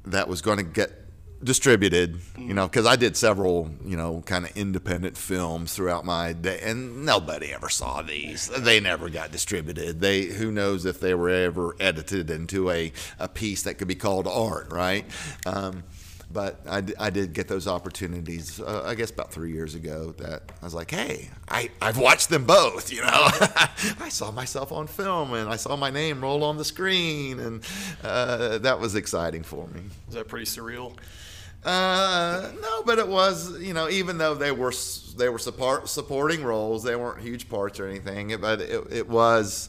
that 0.06 0.28
was 0.28 0.42
going 0.42 0.58
to 0.58 0.64
get 0.64 1.02
distributed, 1.44 2.20
you 2.38 2.54
know, 2.54 2.68
because 2.68 2.86
I 2.86 2.96
did 2.96 3.16
several, 3.16 3.70
you 3.84 3.96
know, 3.96 4.22
kind 4.26 4.44
of 4.44 4.56
independent 4.56 5.16
films 5.16 5.74
throughout 5.74 6.04
my 6.04 6.32
day, 6.32 6.60
and 6.62 7.04
nobody 7.04 7.52
ever 7.52 7.68
saw 7.68 8.02
these. 8.02 8.48
They 8.48 8.80
never 8.80 9.08
got 9.08 9.32
distributed. 9.32 10.00
They, 10.00 10.22
who 10.22 10.52
knows 10.52 10.84
if 10.84 11.00
they 11.00 11.14
were 11.14 11.30
ever 11.30 11.74
edited 11.80 12.30
into 12.30 12.70
a, 12.70 12.92
a 13.18 13.28
piece 13.28 13.62
that 13.62 13.74
could 13.74 13.88
be 13.88 13.94
called 13.94 14.28
art, 14.28 14.72
right? 14.72 15.04
Um, 15.44 15.82
but 16.32 16.60
I, 16.68 16.82
I 16.98 17.10
did 17.10 17.32
get 17.32 17.48
those 17.48 17.66
opportunities, 17.66 18.60
uh, 18.60 18.82
I 18.84 18.94
guess 18.94 19.10
about 19.10 19.32
three 19.32 19.52
years 19.52 19.74
ago, 19.74 20.14
that 20.18 20.42
I 20.60 20.64
was 20.64 20.74
like, 20.74 20.90
hey, 20.90 21.30
I, 21.48 21.70
I've 21.80 21.98
watched 21.98 22.28
them 22.28 22.44
both, 22.44 22.92
you 22.92 23.02
know. 23.02 23.08
I 23.10 24.08
saw 24.08 24.30
myself 24.30 24.72
on 24.72 24.86
film 24.86 25.34
and 25.34 25.48
I 25.48 25.56
saw 25.56 25.76
my 25.76 25.90
name 25.90 26.20
roll 26.20 26.44
on 26.44 26.56
the 26.56 26.64
screen, 26.64 27.38
and 27.40 27.64
uh, 28.02 28.58
that 28.58 28.80
was 28.80 28.94
exciting 28.94 29.42
for 29.42 29.66
me. 29.68 29.82
Is 30.08 30.14
that 30.14 30.28
pretty 30.28 30.46
surreal? 30.46 30.96
Uh, 31.64 32.50
no, 32.60 32.82
but 32.82 32.98
it 32.98 33.06
was, 33.06 33.60
you 33.60 33.72
know, 33.72 33.88
even 33.88 34.18
though 34.18 34.34
they 34.34 34.50
were 34.50 34.72
they 35.16 35.28
were 35.28 35.38
support, 35.38 35.88
supporting 35.88 36.42
roles, 36.42 36.82
they 36.82 36.96
weren't 36.96 37.20
huge 37.20 37.48
parts 37.48 37.78
or 37.78 37.86
anything, 37.86 38.36
but 38.40 38.60
it, 38.60 38.84
it 38.90 39.08
was 39.08 39.68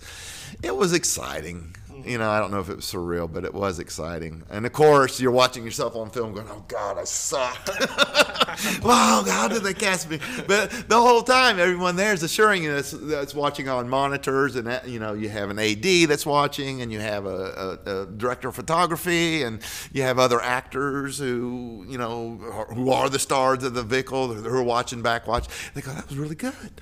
it 0.64 0.76
was 0.76 0.94
exciting 0.94 1.76
Mm-hmm. 1.94 2.10
you 2.10 2.18
know, 2.18 2.30
I 2.30 2.40
don't 2.40 2.50
know 2.50 2.60
if 2.60 2.70
it 2.70 2.76
was 2.76 2.86
surreal, 2.86 3.32
but 3.32 3.46
it 3.46 3.54
was 3.54 3.78
exciting. 3.78 4.44
And 4.50 4.66
of 4.66 4.74
course, 4.74 5.20
you're 5.20 5.32
watching 5.32 5.64
yourself 5.64 5.96
on 5.96 6.10
film 6.10 6.34
going, 6.34 6.48
oh, 6.50 6.66
God, 6.68 6.98
I 6.98 7.04
sucked. 7.04 7.70
wow, 8.84 9.24
how 9.28 9.48
did 9.48 9.62
they 9.62 9.76
cast 9.76 10.10
me? 10.10 10.20
But 10.48 10.72
the 10.90 11.00
whole 11.00 11.22
time, 11.22 11.60
everyone 11.60 11.96
there 11.96 12.12
is 12.12 12.24
assuring 12.24 12.64
you 12.64 12.74
that's, 12.74 12.92
that's 12.92 13.36
watching 13.36 13.70
on 13.70 13.88
monitors, 13.88 14.56
and, 14.56 14.66
that, 14.66 14.88
you 14.88 15.00
know, 15.00 15.14
you 15.14 15.30
have 15.30 15.52
an 15.52 15.60
AD 15.60 16.10
that's 16.10 16.26
watching, 16.26 16.82
and 16.82 16.92
you 16.92 17.00
have 17.00 17.26
a, 17.28 17.80
a, 17.86 18.02
a, 18.02 18.06
director 18.08 18.48
of 18.48 18.56
photography, 18.56 19.44
and 19.44 19.62
you 19.92 20.02
have 20.02 20.18
other 20.18 20.42
actors 20.42 21.20
who, 21.20 21.86
you 21.88 22.00
know, 22.00 22.38
who 22.74 22.90
are 22.90 23.10
the 23.10 23.20
stars 23.20 23.64
of 23.64 23.76
the 23.76 23.84
vehicle, 23.84 24.34
who 24.34 24.58
are 24.58 24.64
watching 24.64 25.04
back 25.04 25.28
watch. 25.28 25.48
They 25.76 25.82
go, 25.82 25.94
that 25.94 26.10
was 26.10 26.18
really 26.18 26.36
good. 26.36 26.82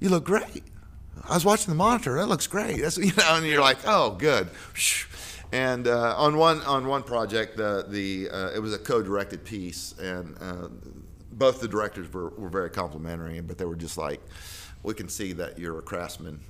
You 0.00 0.08
look 0.08 0.24
great. 0.24 0.64
I 1.28 1.34
was 1.34 1.44
watching 1.44 1.70
the 1.70 1.76
monitor. 1.76 2.16
That 2.16 2.26
looks 2.26 2.46
great. 2.46 2.80
That's 2.80 2.98
you 2.98 3.12
know, 3.16 3.36
and 3.36 3.46
you're 3.46 3.60
like, 3.60 3.78
oh, 3.86 4.12
good. 4.12 4.48
And 5.52 5.86
uh, 5.86 6.16
on 6.16 6.36
one 6.36 6.60
on 6.62 6.86
one 6.86 7.02
project, 7.02 7.56
the 7.56 7.86
the 7.88 8.28
uh, 8.30 8.50
it 8.54 8.58
was 8.58 8.74
a 8.74 8.78
co-directed 8.78 9.44
piece, 9.44 9.94
and 9.98 10.36
uh, 10.40 10.68
both 11.32 11.60
the 11.60 11.68
directors 11.68 12.12
were, 12.12 12.30
were 12.30 12.48
very 12.48 12.70
complimentary, 12.70 13.40
but 13.40 13.58
they 13.58 13.64
were 13.64 13.76
just 13.76 13.96
like, 13.96 14.20
we 14.82 14.94
can 14.94 15.08
see 15.08 15.32
that 15.34 15.58
you're 15.58 15.78
a 15.78 15.82
craftsman. 15.82 16.40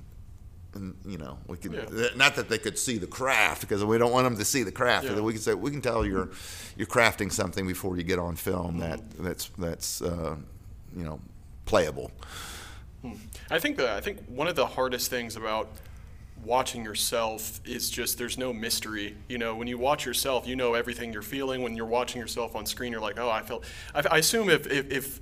And 0.73 0.95
you 1.05 1.17
know, 1.17 1.37
we 1.47 1.57
can 1.57 1.73
yeah. 1.73 2.07
not 2.15 2.35
that 2.35 2.49
they 2.49 2.57
could 2.57 2.77
see 2.77 2.97
the 2.97 3.07
craft 3.07 3.61
because 3.61 3.85
we 3.85 3.97
don't 3.97 4.11
want 4.11 4.25
them 4.25 4.35
to 4.37 4.43
see 4.43 4.63
the 4.63 4.73
craft. 4.73 5.05
Yeah. 5.05 5.19
We 5.21 5.33
can 5.33 5.41
say 5.41 5.53
we 5.53 5.71
can 5.71 5.81
tell 5.81 6.05
you're 6.05 6.29
you're 6.75 6.87
crafting 6.87 7.31
something 7.31 7.65
before 7.65 7.95
you 7.95 8.03
get 8.03 8.19
on 8.19 8.35
film 8.35 8.79
that 8.79 8.99
that's 9.11 9.49
that's 9.57 10.01
uh, 10.01 10.35
you 10.95 11.03
know 11.03 11.21
playable. 11.65 12.11
I 13.49 13.59
think 13.59 13.77
that 13.77 13.89
I 13.89 14.01
think 14.01 14.25
one 14.27 14.47
of 14.47 14.55
the 14.55 14.65
hardest 14.65 15.09
things 15.09 15.35
about 15.35 15.69
watching 16.43 16.83
yourself 16.83 17.59
is 17.65 17.89
just 17.89 18.17
there's 18.17 18.37
no 18.37 18.53
mystery. 18.53 19.15
You 19.27 19.37
know, 19.37 19.55
when 19.55 19.67
you 19.67 19.77
watch 19.77 20.05
yourself, 20.05 20.47
you 20.47 20.55
know 20.55 20.73
everything 20.73 21.13
you're 21.13 21.21
feeling. 21.21 21.61
When 21.61 21.75
you're 21.75 21.85
watching 21.85 22.21
yourself 22.21 22.55
on 22.55 22.65
screen, 22.65 22.91
you're 22.91 23.01
like, 23.01 23.19
oh, 23.19 23.29
I 23.29 23.41
felt. 23.41 23.65
I, 23.93 24.03
I 24.11 24.17
assume 24.19 24.49
if, 24.49 24.67
if, 24.67 24.91
if 24.91 25.19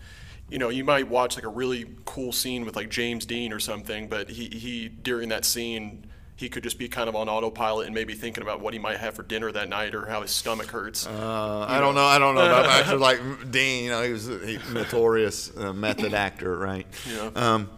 you 0.49 0.57
know, 0.59 0.69
you 0.69 0.83
might 0.83 1.07
watch 1.07 1.35
like 1.35 1.45
a 1.45 1.49
really 1.49 1.85
cool 2.05 2.31
scene 2.31 2.65
with 2.65 2.75
like 2.75 2.89
James 2.89 3.25
Dean 3.25 3.53
or 3.53 3.59
something, 3.59 4.07
but 4.07 4.29
he, 4.29 4.49
he 4.49 4.89
during 4.89 5.29
that 5.29 5.45
scene 5.45 6.05
he 6.35 6.49
could 6.49 6.63
just 6.63 6.79
be 6.79 6.89
kind 6.89 7.07
of 7.07 7.15
on 7.15 7.29
autopilot 7.29 7.85
and 7.85 7.93
maybe 7.93 8.13
thinking 8.13 8.41
about 8.41 8.59
what 8.59 8.73
he 8.73 8.79
might 8.79 8.97
have 8.97 9.13
for 9.13 9.23
dinner 9.23 9.51
that 9.51 9.69
night 9.69 9.93
or 9.93 10.05
how 10.07 10.21
his 10.21 10.31
stomach 10.31 10.67
hurts. 10.67 11.05
Uh, 11.05 11.65
I 11.69 11.79
don't 11.79 11.95
know. 11.95 12.03
I 12.03 12.17
don't 12.17 12.35
know 12.35 12.45
about 12.45 12.65
actors 12.65 12.99
like 12.99 13.19
Dean. 13.51 13.85
You 13.85 13.89
know, 13.91 14.01
he 14.01 14.11
was 14.11 14.27
a 14.27 14.59
notorious 14.73 15.55
uh, 15.55 15.73
method 15.73 16.13
actor, 16.13 16.57
right? 16.57 16.87
Yeah. 17.09 17.29
Um, 17.35 17.69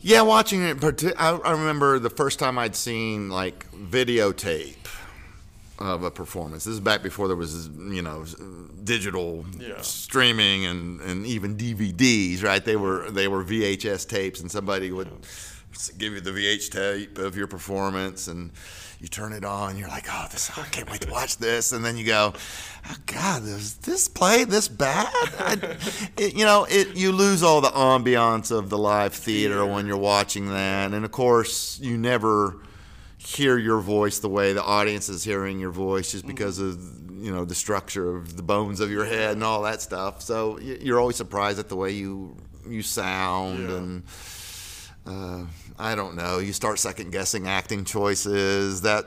yeah, 0.00 0.22
watching 0.22 0.62
it. 0.62 0.82
I, 1.18 1.30
I 1.30 1.52
remember 1.52 1.98
the 1.98 2.10
first 2.10 2.38
time 2.38 2.58
I'd 2.58 2.76
seen 2.76 3.28
like 3.30 3.70
videotape 3.72 4.76
of 5.78 6.04
a 6.04 6.10
performance. 6.10 6.64
This 6.64 6.74
is 6.74 6.80
back 6.80 7.02
before 7.02 7.26
there 7.28 7.36
was, 7.36 7.68
you 7.68 8.02
know, 8.02 8.24
digital 8.84 9.44
Yeah. 9.58 9.80
streaming 9.80 10.66
and, 10.66 11.00
and 11.00 11.26
even 11.26 11.56
DVDs, 11.56 12.42
right? 12.44 12.64
They 12.64 12.76
were 12.76 13.10
they 13.10 13.26
were 13.28 13.42
VHS 13.44 14.08
tapes, 14.08 14.40
and 14.40 14.50
somebody 14.50 14.92
would 14.92 15.08
give 15.98 16.12
you 16.12 16.20
the 16.20 16.30
VH 16.30 16.70
tape 16.70 17.18
of 17.18 17.36
your 17.36 17.46
performance, 17.46 18.28
and 18.28 18.50
you 19.02 19.08
turn 19.08 19.32
it 19.32 19.44
on. 19.44 19.76
You're 19.76 19.88
like, 19.88 20.06
oh, 20.08 20.28
this 20.30 20.56
I 20.56 20.62
can't 20.66 20.88
wait 20.88 21.00
to 21.00 21.10
watch 21.10 21.36
this, 21.38 21.72
and 21.72 21.84
then 21.84 21.96
you 21.96 22.06
go, 22.06 22.32
oh 22.88 22.96
God, 23.06 23.42
is 23.42 23.74
this 23.78 24.06
play 24.08 24.44
this 24.44 24.68
bad? 24.68 25.08
I, 25.40 25.76
it, 26.16 26.34
you 26.34 26.44
know, 26.44 26.66
it 26.70 26.96
you 26.96 27.10
lose 27.10 27.42
all 27.42 27.60
the 27.60 27.70
ambiance 27.70 28.56
of 28.56 28.70
the 28.70 28.78
live 28.78 29.12
theater 29.12 29.66
when 29.66 29.86
you're 29.86 29.98
watching 29.98 30.48
that, 30.50 30.94
and 30.94 31.04
of 31.04 31.10
course, 31.10 31.80
you 31.80 31.98
never 31.98 32.62
hear 33.18 33.58
your 33.58 33.80
voice 33.80 34.20
the 34.20 34.28
way 34.28 34.52
the 34.52 34.62
audience 34.62 35.08
is 35.08 35.24
hearing 35.24 35.58
your 35.58 35.70
voice 35.70 36.12
just 36.12 36.24
mm-hmm. 36.24 36.34
because 36.34 36.58
of 36.58 36.78
you 37.22 37.32
know 37.32 37.44
the 37.44 37.54
structure 37.54 38.16
of 38.16 38.36
the 38.36 38.42
bones 38.42 38.80
of 38.80 38.90
your 38.90 39.04
head 39.04 39.34
and 39.34 39.44
all 39.44 39.62
that 39.62 39.80
stuff 39.80 40.20
so 40.20 40.58
you're 40.58 40.98
always 40.98 41.14
surprised 41.14 41.56
at 41.60 41.68
the 41.68 41.76
way 41.76 41.92
you 41.92 42.36
you 42.68 42.82
sound 42.82 43.68
Yeah. 43.68 43.76
and 43.76 44.02
uh, 45.06 45.44
I 45.78 45.94
don't 45.94 46.14
know 46.16 46.38
you 46.38 46.52
start 46.52 46.78
second 46.78 47.10
guessing 47.12 47.48
acting 47.48 47.84
choices 47.84 48.82
that 48.82 49.06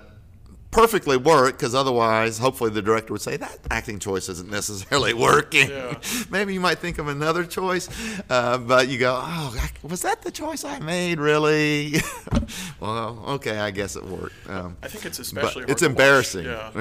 perfectly 0.71 1.15
work 1.15 1.53
because 1.57 1.73
otherwise 1.73 2.37
hopefully 2.37 2.69
the 2.69 2.81
director 2.81 3.13
would 3.13 3.21
say 3.21 3.37
that 3.37 3.57
acting 3.71 3.97
choice 3.97 4.27
isn't 4.27 4.51
necessarily 4.51 5.13
working 5.29 5.69
Yeah. 5.69 5.97
maybe 6.29 6.53
you 6.53 6.59
might 6.59 6.79
think 6.79 6.97
of 6.97 7.07
another 7.07 7.45
choice 7.45 7.87
uh, 8.29 8.57
but 8.57 8.89
you 8.89 8.97
go 8.97 9.13
oh 9.23 9.55
I- 9.57 9.87
was 9.87 10.01
that 10.01 10.21
the 10.23 10.31
choice 10.31 10.65
i 10.65 10.79
made 10.79 11.17
really 11.17 11.93
well 12.81 13.23
okay 13.27 13.57
i 13.59 13.71
guess 13.71 13.95
it 13.95 14.03
worked 14.03 14.35
um, 14.49 14.75
I 14.83 14.89
think 14.89 15.05
it's 15.05 15.19
especially 15.19 15.61
hard 15.61 15.69
it's 15.69 15.79
to 15.79 15.85
watch. 15.85 15.91
embarrassing 15.91 16.45
Yeah. 16.45 16.71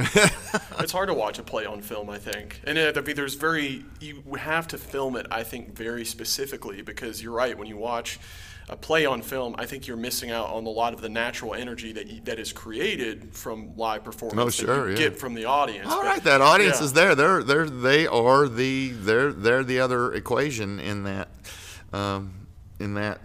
it's 0.81 0.91
hard 0.91 1.07
to 1.09 1.15
watch 1.15 1.39
a 1.39 1.45
play 1.45 1.65
on 1.65 1.81
film, 1.81 2.11
I 2.11 2.19
think. 2.19 2.61
And 2.65 2.77
uh, 2.77 2.93
I 2.97 3.01
mean, 3.01 3.15
there's 3.17 3.35
very 3.35 3.85
you 4.01 4.23
have 4.39 4.67
to 4.69 4.79
film 4.79 5.17
it, 5.17 5.27
I 5.31 5.43
think, 5.45 5.75
very 5.77 6.05
specifically 6.05 6.83
because 6.83 7.23
you're 7.23 7.33
right. 7.33 7.57
When 7.57 7.67
you 7.69 7.77
watch 7.77 8.19
a 8.69 8.77
play 8.77 9.05
on 9.05 9.21
film, 9.23 9.55
I 9.59 9.67
think 9.67 9.87
you're 9.87 9.97
missing 9.97 10.31
out 10.31 10.49
on 10.51 10.65
a 10.65 10.71
lot 10.71 10.95
of 10.95 11.01
the 11.03 11.09
natural 11.11 11.55
energy 11.55 11.93
that 11.93 12.07
you, 12.07 12.21
that 12.25 12.39
is 12.39 12.53
created 12.53 13.35
from 13.35 13.77
live 13.77 14.05
performance. 14.05 14.41
Oh, 14.41 14.45
that 14.47 14.53
sure, 14.53 14.87
you 14.91 14.93
yeah. 14.93 14.99
get 15.11 15.19
from 15.19 15.35
the 15.35 15.45
audience. 15.45 15.87
All 15.91 15.99
But- 16.03 16.07
right, 16.07 16.25
that 16.25 16.41
audience 16.41 16.79
yeah. 16.79 16.85
is 16.85 16.93
there. 16.95 17.15
They're 17.15 17.43
they're 17.43 17.69
they 17.69 18.07
are 18.07 18.49
the 18.49 18.89
they're 18.91 19.33
they're 19.33 19.65
the 19.65 19.81
other 19.81 20.12
equation 20.15 20.81
in 20.81 21.05
that 21.05 21.29
um, 21.93 22.47
in 22.81 22.95
that 22.95 23.21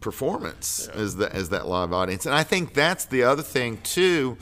performance 0.00 0.88
Yeah. 0.94 1.00
is 1.00 1.16
that 1.16 1.34
is 1.34 1.48
that 1.50 1.66
live 1.66 1.92
audience, 1.92 2.24
and 2.26 2.34
I 2.34 2.42
think 2.44 2.72
that's 2.74 3.04
the 3.04 3.24
other 3.24 3.42
thing 3.42 3.78
too. 3.82 4.38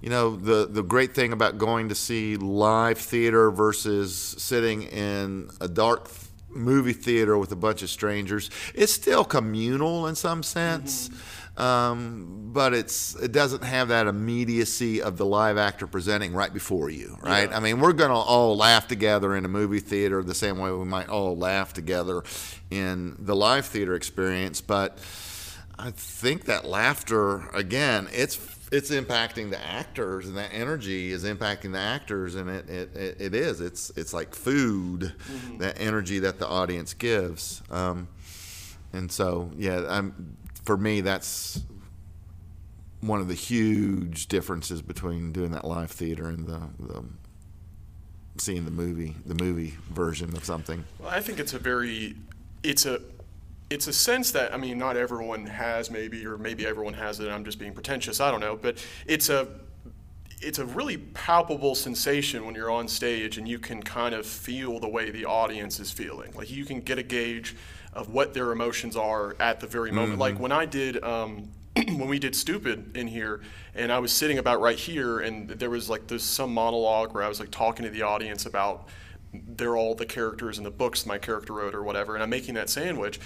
You 0.00 0.08
know, 0.08 0.34
the 0.34 0.66
the 0.66 0.82
great 0.82 1.14
thing 1.14 1.32
about 1.34 1.58
going 1.58 1.90
to 1.90 1.94
see 1.94 2.36
live 2.36 2.96
theater 2.96 3.50
versus 3.50 4.14
sitting 4.38 4.84
in 4.84 5.50
a 5.60 5.68
dark 5.68 6.08
movie 6.50 6.92
theater 6.92 7.38
with 7.38 7.52
a 7.52 7.56
bunch 7.56 7.82
of 7.82 7.90
strangers, 7.90 8.50
it's 8.74 8.92
still 8.92 9.24
communal 9.24 10.06
in 10.06 10.14
some 10.14 10.42
sense. 10.42 11.10
Um, 11.56 12.50
but 12.52 12.72
it's 12.72 13.16
it 13.16 13.32
doesn't 13.32 13.64
have 13.64 13.88
that 13.88 14.06
immediacy 14.06 15.02
of 15.02 15.18
the 15.18 15.26
live 15.26 15.58
actor 15.58 15.86
presenting 15.86 16.32
right 16.32 16.52
before 16.52 16.88
you, 16.88 17.18
right? 17.22 17.50
Yeah. 17.50 17.56
I 17.56 17.60
mean, 17.60 17.80
we're 17.80 17.92
gonna 17.92 18.18
all 18.18 18.56
laugh 18.56 18.88
together 18.88 19.36
in 19.36 19.44
a 19.44 19.48
movie 19.48 19.80
theater 19.80 20.22
the 20.22 20.34
same 20.34 20.58
way 20.58 20.70
we 20.70 20.84
might 20.84 21.08
all 21.08 21.36
laugh 21.36 21.74
together 21.74 22.22
in 22.70 23.16
the 23.18 23.36
live 23.36 23.66
theater 23.66 23.94
experience, 23.94 24.60
but 24.60 24.98
I 25.78 25.90
think 25.90 26.44
that 26.44 26.64
laughter 26.64 27.48
again, 27.48 28.08
it's 28.12 28.36
it's 28.70 28.90
impacting 28.90 29.50
the 29.50 29.60
actors, 29.60 30.26
and 30.28 30.36
that 30.36 30.50
energy 30.52 31.10
is 31.10 31.24
impacting 31.24 31.72
the 31.72 31.78
actors, 31.78 32.34
and 32.34 32.48
it 32.48 32.68
it, 32.68 32.96
it, 32.96 33.20
it 33.20 33.34
is. 33.34 33.60
It's 33.60 33.90
it's 33.96 34.12
like 34.12 34.34
food, 34.34 35.12
that 35.58 35.80
energy 35.80 36.20
that 36.20 36.38
the 36.38 36.46
audience 36.46 36.94
gives. 36.94 37.62
Um, 37.70 38.08
and 38.92 39.10
so, 39.10 39.50
yeah, 39.56 39.86
I'm, 39.88 40.36
for 40.64 40.76
me, 40.76 41.00
that's 41.00 41.62
one 43.00 43.20
of 43.20 43.28
the 43.28 43.34
huge 43.34 44.26
differences 44.26 44.82
between 44.82 45.32
doing 45.32 45.52
that 45.52 45.64
live 45.64 45.90
theater 45.90 46.28
and 46.28 46.46
the, 46.46 46.60
the 46.78 47.04
seeing 48.36 48.64
the 48.64 48.70
movie, 48.70 49.16
the 49.24 49.34
movie 49.42 49.76
version 49.90 50.36
of 50.36 50.44
something. 50.44 50.84
Well, 50.98 51.10
I 51.10 51.20
think 51.20 51.38
it's 51.38 51.54
a 51.54 51.58
very, 51.58 52.16
it's 52.62 52.84
a, 52.84 53.00
it's 53.70 53.86
a 53.86 53.92
sense 53.92 54.32
that 54.32 54.52
I 54.52 54.56
mean, 54.56 54.76
not 54.76 54.96
everyone 54.96 55.46
has 55.46 55.90
maybe, 55.90 56.26
or 56.26 56.36
maybe 56.36 56.66
everyone 56.66 56.94
has 56.94 57.20
it. 57.20 57.30
I'm 57.30 57.44
just 57.44 57.58
being 57.58 57.72
pretentious. 57.72 58.20
I 58.20 58.30
don't 58.30 58.40
know, 58.40 58.56
but 58.56 58.84
it's 59.06 59.28
a, 59.30 59.46
it's 60.42 60.58
a 60.58 60.66
really 60.66 60.96
palpable 60.98 61.76
sensation 61.76 62.44
when 62.44 62.56
you're 62.56 62.70
on 62.70 62.88
stage 62.88 63.38
and 63.38 63.46
you 63.46 63.60
can 63.60 63.80
kind 63.82 64.14
of 64.14 64.26
feel 64.26 64.80
the 64.80 64.88
way 64.88 65.10
the 65.10 65.24
audience 65.24 65.78
is 65.78 65.92
feeling. 65.92 66.32
Like 66.34 66.50
you 66.50 66.64
can 66.64 66.80
get 66.80 66.98
a 66.98 67.02
gauge 67.02 67.56
of 67.92 68.12
what 68.12 68.34
their 68.34 68.50
emotions 68.50 68.96
are 68.96 69.36
at 69.38 69.60
the 69.60 69.66
very 69.66 69.92
moment. 69.92 70.18
Like 70.18 70.38
when 70.38 70.52
I 70.52 70.66
did. 70.66 71.02
Um, 71.02 71.50
when 71.86 72.08
we 72.08 72.18
did 72.18 72.34
stupid 72.34 72.96
in 72.96 73.06
here 73.06 73.40
and 73.76 73.92
i 73.92 73.98
was 74.00 74.12
sitting 74.12 74.38
about 74.38 74.60
right 74.60 74.76
here 74.76 75.20
and 75.20 75.48
there 75.50 75.70
was 75.70 75.88
like 75.88 76.08
this 76.08 76.24
some 76.24 76.52
monologue 76.52 77.14
where 77.14 77.22
i 77.22 77.28
was 77.28 77.38
like 77.38 77.48
talking 77.52 77.84
to 77.84 77.90
the 77.90 78.02
audience 78.02 78.44
about 78.44 78.88
they're 79.32 79.76
all 79.76 79.94
the 79.94 80.04
characters 80.04 80.58
in 80.58 80.64
the 80.64 80.70
books 80.70 81.06
my 81.06 81.16
character 81.16 81.52
wrote 81.52 81.72
or 81.72 81.84
whatever 81.84 82.14
and 82.14 82.24
i'm 82.24 82.28
making 82.28 82.54
that 82.54 82.68
sandwich 82.68 83.20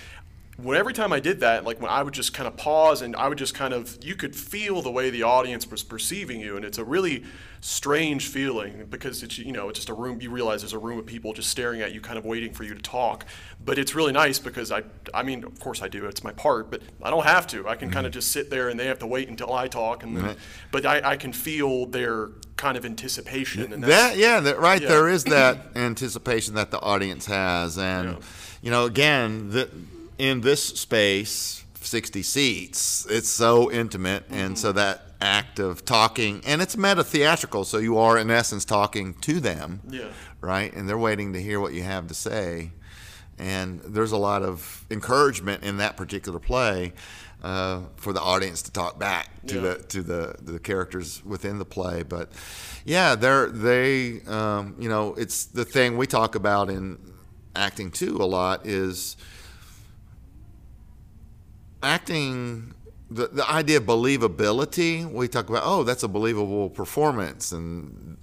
when 0.56 0.76
every 0.76 0.92
time 0.92 1.12
i 1.12 1.20
did 1.20 1.40
that 1.40 1.64
like 1.64 1.80
when 1.80 1.90
i 1.90 2.02
would 2.02 2.14
just 2.14 2.32
kind 2.32 2.46
of 2.46 2.56
pause 2.56 3.02
and 3.02 3.16
i 3.16 3.28
would 3.28 3.38
just 3.38 3.54
kind 3.54 3.74
of 3.74 3.98
you 4.02 4.14
could 4.14 4.34
feel 4.36 4.82
the 4.82 4.90
way 4.90 5.10
the 5.10 5.22
audience 5.22 5.66
was 5.70 5.82
perceiving 5.82 6.40
you 6.40 6.56
and 6.56 6.64
it's 6.64 6.78
a 6.78 6.84
really 6.84 7.24
strange 7.60 8.28
feeling 8.28 8.86
because 8.90 9.22
it's 9.22 9.38
you 9.38 9.50
know 9.50 9.68
it's 9.70 9.78
just 9.78 9.88
a 9.88 9.94
room 9.94 10.20
you 10.20 10.30
realize 10.30 10.60
there's 10.60 10.74
a 10.74 10.78
room 10.78 10.98
of 10.98 11.06
people 11.06 11.32
just 11.32 11.48
staring 11.48 11.80
at 11.80 11.92
you 11.94 12.00
kind 12.00 12.18
of 12.18 12.24
waiting 12.24 12.52
for 12.52 12.62
you 12.62 12.74
to 12.74 12.82
talk 12.82 13.24
but 13.64 13.78
it's 13.78 13.94
really 13.94 14.12
nice 14.12 14.38
because 14.38 14.70
i 14.70 14.82
i 15.14 15.22
mean 15.22 15.42
of 15.44 15.58
course 15.60 15.80
i 15.82 15.88
do 15.88 16.04
it's 16.04 16.22
my 16.22 16.32
part 16.32 16.70
but 16.70 16.82
i 17.02 17.08
don't 17.10 17.24
have 17.24 17.46
to 17.46 17.66
i 17.66 17.74
can 17.74 17.90
kind 17.90 18.06
of 18.06 18.10
mm-hmm. 18.10 18.18
just 18.18 18.30
sit 18.32 18.50
there 18.50 18.68
and 18.68 18.78
they 18.78 18.86
have 18.86 18.98
to 18.98 19.06
wait 19.06 19.28
until 19.28 19.52
i 19.52 19.66
talk 19.66 20.02
and 20.02 20.16
then 20.16 20.24
Right. 20.24 20.36
but 20.70 20.84
I, 20.86 21.12
I 21.12 21.16
can 21.16 21.32
feel 21.32 21.86
their 21.86 22.28
kind 22.56 22.76
of 22.76 22.84
anticipation 22.84 23.72
and 23.72 23.82
That 23.82 24.16
yeah, 24.16 24.40
that 24.40 24.58
right 24.58 24.80
Yeah. 24.80 24.88
there 24.88 25.08
is 25.08 25.24
that 25.24 25.68
anticipation 25.74 26.54
that 26.54 26.70
the 26.70 26.80
audience 26.80 27.26
has, 27.26 27.76
and 27.76 28.10
Yeah. 28.10 28.16
you 28.62 28.70
know, 28.70 28.84
again, 28.84 29.50
the, 29.50 29.68
in 30.18 30.40
this 30.40 30.62
space, 30.62 31.64
sixty 31.80 32.22
seats, 32.22 33.06
it's 33.10 33.28
so 33.28 33.70
intimate, 33.70 34.24
and 34.30 34.58
so 34.58 34.72
that 34.72 35.02
act 35.20 35.58
of 35.58 35.84
talking, 35.84 36.42
and 36.46 36.60
it's 36.62 36.76
meta 36.76 37.02
theatrical, 37.04 37.64
so 37.64 37.78
you 37.78 37.98
are 37.98 38.18
in 38.18 38.30
essence 38.30 38.64
talking 38.64 39.14
to 39.14 39.40
them, 39.40 39.80
Yeah. 39.88 40.08
right, 40.40 40.72
and 40.74 40.88
they're 40.88 40.98
waiting 40.98 41.32
to 41.32 41.42
hear 41.42 41.60
what 41.60 41.72
you 41.72 41.82
have 41.82 42.06
to 42.08 42.14
say, 42.14 42.72
and 43.38 43.80
there's 43.80 44.12
a 44.12 44.16
lot 44.18 44.42
of 44.42 44.84
encouragement 44.90 45.62
in 45.62 45.78
that 45.78 45.96
particular 45.96 46.38
play. 46.38 46.92
Uh, 47.42 47.82
for 47.96 48.14
the 48.14 48.20
audience 48.22 48.62
to 48.62 48.70
talk 48.72 48.98
back 48.98 49.28
to 49.46 49.56
Yeah. 49.56 49.60
the 49.60 49.74
to 49.88 50.02
the 50.02 50.34
the 50.40 50.58
characters 50.58 51.20
within 51.26 51.58
the 51.58 51.66
play. 51.66 52.02
But 52.02 52.30
yeah, 52.86 53.16
they're 53.16 53.50
they 53.50 54.22
um, 54.26 54.76
you 54.78 54.88
know 54.88 55.12
it's 55.18 55.44
the 55.44 55.66
thing 55.66 55.98
we 55.98 56.06
talk 56.06 56.34
about 56.36 56.70
in 56.70 56.96
acting 57.54 57.90
too 57.90 58.16
a 58.16 58.24
lot 58.24 58.66
is 58.66 59.18
acting. 61.84 62.74
The, 63.10 63.28
the 63.28 63.48
idea 63.48 63.76
of 63.76 63.84
believability, 63.84 65.08
we 65.08 65.28
talk 65.28 65.48
about, 65.48 65.62
oh, 65.64 65.84
that's 65.84 66.02
a 66.02 66.08
believable 66.08 66.70
performance. 66.70 67.52
And 67.52 68.16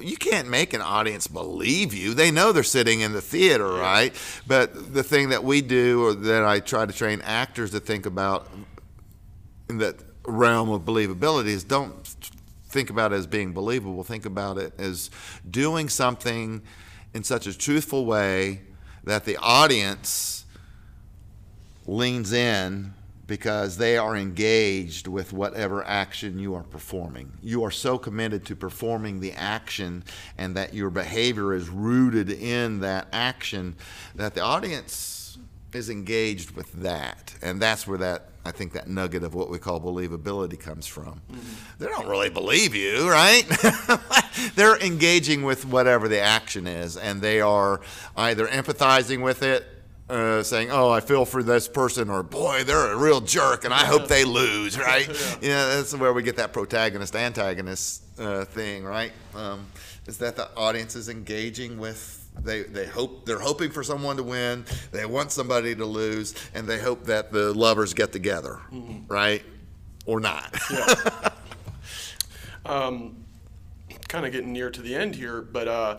you 0.00 0.16
can't 0.16 0.48
make 0.48 0.72
an 0.72 0.80
audience 0.80 1.26
believe 1.26 1.94
you. 1.94 2.14
They 2.14 2.30
know 2.30 2.52
they're 2.52 2.62
sitting 2.62 3.00
in 3.00 3.12
the 3.12 3.20
theater, 3.20 3.68
right? 3.68 4.14
But 4.46 4.94
the 4.94 5.02
thing 5.02 5.28
that 5.30 5.44
we 5.44 5.60
do, 5.60 6.04
or 6.04 6.14
that 6.14 6.44
I 6.44 6.60
try 6.60 6.86
to 6.86 6.92
train 6.92 7.20
actors 7.22 7.70
to 7.72 7.80
think 7.80 8.06
about 8.06 8.48
in 9.68 9.78
that 9.78 9.96
realm 10.26 10.70
of 10.70 10.82
believability, 10.82 11.46
is 11.46 11.64
don't 11.64 12.06
think 12.68 12.90
about 12.90 13.12
it 13.12 13.16
as 13.16 13.26
being 13.26 13.52
believable. 13.52 14.02
Think 14.02 14.26
about 14.26 14.58
it 14.58 14.72
as 14.78 15.10
doing 15.48 15.88
something 15.88 16.62
in 17.14 17.24
such 17.24 17.46
a 17.46 17.56
truthful 17.56 18.04
way 18.04 18.62
that 19.04 19.24
the 19.24 19.36
audience 19.38 20.35
leans 21.86 22.32
in 22.32 22.92
because 23.26 23.76
they 23.76 23.96
are 23.96 24.16
engaged 24.16 25.08
with 25.08 25.32
whatever 25.32 25.84
action 25.84 26.38
you 26.38 26.54
are 26.54 26.62
performing. 26.62 27.32
You 27.42 27.64
are 27.64 27.70
so 27.70 27.98
committed 27.98 28.44
to 28.46 28.56
performing 28.56 29.20
the 29.20 29.32
action 29.32 30.04
and 30.38 30.54
that 30.56 30.74
your 30.74 30.90
behavior 30.90 31.52
is 31.52 31.68
rooted 31.68 32.30
in 32.30 32.80
that 32.80 33.08
action 33.12 33.74
that 34.14 34.34
the 34.34 34.42
audience 34.42 35.38
is 35.72 35.90
engaged 35.90 36.52
with 36.52 36.72
that. 36.74 37.34
And 37.42 37.60
that's 37.60 37.86
where 37.86 37.98
that 37.98 38.28
I 38.44 38.52
think 38.52 38.74
that 38.74 38.88
nugget 38.88 39.24
of 39.24 39.34
what 39.34 39.50
we 39.50 39.58
call 39.58 39.80
believability 39.80 40.58
comes 40.58 40.86
from. 40.86 41.20
Mm-hmm. 41.30 41.38
They 41.80 41.86
don't 41.86 42.06
really 42.06 42.30
believe 42.30 42.76
you, 42.76 43.10
right? 43.10 43.44
They're 44.54 44.78
engaging 44.78 45.42
with 45.42 45.66
whatever 45.66 46.06
the 46.06 46.20
action 46.20 46.68
is, 46.68 46.96
and 46.96 47.20
they 47.20 47.40
are 47.40 47.80
either 48.16 48.46
empathizing 48.46 49.22
with 49.22 49.42
it 49.42 49.66
uh, 50.08 50.42
saying, 50.42 50.70
"Oh, 50.70 50.90
I 50.90 51.00
feel 51.00 51.24
for 51.24 51.42
this 51.42 51.68
person," 51.68 52.10
or 52.10 52.22
"Boy, 52.22 52.64
they're 52.64 52.92
a 52.92 52.96
real 52.96 53.20
jerk, 53.20 53.64
and 53.64 53.74
I 53.74 53.84
hope 53.84 54.08
they 54.08 54.24
lose." 54.24 54.76
Right? 54.86 55.08
yeah. 55.08 55.36
You 55.40 55.48
know, 55.48 55.76
that's 55.76 55.94
where 55.94 56.12
we 56.12 56.22
get 56.22 56.36
that 56.36 56.52
protagonist 56.52 57.16
antagonist 57.16 58.04
uh, 58.18 58.44
thing, 58.44 58.84
right? 58.84 59.12
Um, 59.34 59.66
is 60.06 60.18
that 60.18 60.36
the 60.36 60.48
audience 60.56 60.94
is 60.94 61.08
engaging 61.08 61.78
with 61.78 62.26
they 62.42 62.62
they 62.62 62.86
hope 62.86 63.26
they're 63.26 63.40
hoping 63.40 63.70
for 63.70 63.82
someone 63.82 64.16
to 64.16 64.22
win, 64.22 64.64
they 64.92 65.06
want 65.06 65.32
somebody 65.32 65.74
to 65.74 65.84
lose, 65.84 66.34
and 66.54 66.66
they 66.66 66.78
hope 66.78 67.04
that 67.04 67.32
the 67.32 67.52
lovers 67.52 67.94
get 67.94 68.12
together, 68.12 68.60
mm-hmm. 68.72 69.06
right? 69.08 69.42
Or 70.04 70.20
not. 70.20 70.54
yeah. 70.70 71.30
um, 72.66 73.24
kind 74.06 74.24
of 74.24 74.32
getting 74.32 74.52
near 74.52 74.70
to 74.70 74.82
the 74.82 74.94
end 74.94 75.16
here, 75.16 75.42
but 75.42 75.66
uh, 75.66 75.98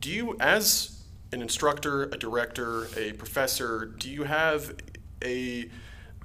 do 0.00 0.10
you 0.10 0.36
as 0.40 1.01
an 1.32 1.40
instructor, 1.40 2.04
a 2.04 2.18
director, 2.18 2.88
a 2.96 3.12
professor, 3.14 3.86
do 3.98 4.10
you 4.10 4.24
have 4.24 4.74
a 5.24 5.68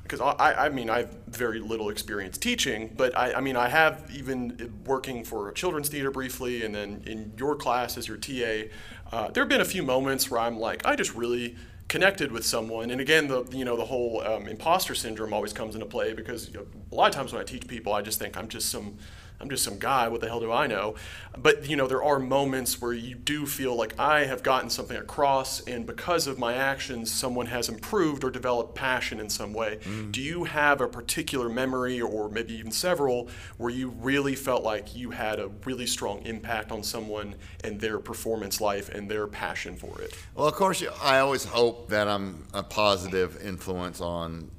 because 0.04 0.22
I, 0.22 0.54
I 0.68 0.70
mean 0.70 0.90
I 0.90 1.00
have 1.00 1.18
very 1.28 1.60
little 1.60 1.90
experience 1.90 2.38
teaching, 2.38 2.94
but 2.96 3.18
I, 3.18 3.34
I 3.34 3.42
mean 3.42 3.58
I 3.58 3.68
have 3.68 4.10
even 4.14 4.82
working 4.86 5.24
for 5.26 5.52
children's 5.52 5.90
theater 5.90 6.12
briefly, 6.12 6.64
and 6.64 6.74
then 6.74 7.04
in 7.06 7.34
your 7.38 7.56
class 7.56 7.98
as 7.98 8.08
your 8.08 8.18
TA, 8.18 8.70
uh, 9.12 9.30
there 9.32 9.44
have 9.44 9.50
been 9.50 9.62
a 9.62 9.66
few 9.66 9.84
moments 9.84 10.32
where 10.32 10.40
I'm 10.40 10.60
like 10.60 10.86
I 10.86 10.96
just 10.96 11.14
really 11.14 11.58
connected 11.90 12.32
with 12.32 12.46
someone, 12.46 12.90
and 12.90 13.02
again 13.02 13.28
the 13.28 13.44
you 13.52 13.66
know 13.66 13.76
the 13.76 13.86
whole 13.86 14.22
um, 14.26 14.48
imposter 14.48 14.96
syndrome 14.96 15.34
always 15.34 15.52
comes 15.52 15.76
into 15.76 15.86
play 15.86 16.14
because 16.14 16.48
you 16.48 16.54
know, 16.56 16.66
a 16.92 16.96
lot 16.96 17.10
of 17.10 17.16
times 17.16 17.34
when 17.34 17.42
I 17.42 17.46
teach 17.46 17.68
people, 17.68 17.92
I 17.92 18.02
just 18.02 18.18
think 18.18 18.38
I'm 18.38 18.48
just 18.48 18.70
some 18.70 18.98
I'm 19.40 19.50
just 19.50 19.64
some 19.64 19.78
guy. 19.78 20.08
What 20.08 20.22
the 20.22 20.28
hell 20.28 20.40
do 20.40 20.52
I 20.52 20.68
know? 20.68 20.96
But 21.38 21.70
you 21.70 21.76
know, 21.76 21.88
there 21.88 22.04
are 22.04 22.20
moments 22.20 22.82
where 22.82 22.94
you 22.94 23.16
do 23.16 23.46
feel 23.46 23.76
like 23.76 23.98
I 24.00 24.26
have 24.26 24.42
gotten 24.42 24.70
something 24.70 24.98
across, 24.98 25.62
and 25.62 25.86
because 25.86 26.26
of 26.26 26.40
my 26.40 26.56
actions, 26.56 27.12
someone 27.12 27.46
has 27.48 27.70
improved 27.70 28.24
or 28.24 28.32
developed 28.32 28.74
passion 28.76 29.20
in 29.20 29.30
some 29.30 29.54
way. 29.54 29.80
Mm. 29.84 30.12
Do 30.12 30.22
you 30.22 30.46
have 30.46 30.82
a 30.82 30.88
particular 30.88 31.50
memory, 31.50 32.02
or 32.02 32.30
maybe 32.30 32.56
even 32.56 32.72
several, 32.72 33.30
where 33.58 33.70
you 33.70 33.90
really 33.90 34.36
felt 34.36 34.64
like 34.64 34.96
you 34.96 35.12
had 35.12 35.40
a 35.40 35.50
really 35.66 35.86
strong 35.86 36.24
impact 36.24 36.72
on 36.72 36.82
someone 36.84 37.36
and 37.64 37.80
their 37.80 38.00
performance 38.00 38.60
life 38.60 38.90
and 38.90 39.10
their 39.10 39.28
passion 39.28 39.76
for 39.76 40.02
it? 40.02 40.16
Well, 40.36 40.48
of 40.48 40.56
course, 40.56 40.84
I 41.02 41.20
always 41.20 41.46
hope 41.46 41.90
that 41.90 42.08
I'm 42.08 42.48
a 42.54 42.64
positive 42.64 43.40
influence 43.44 44.02
on 44.02 44.52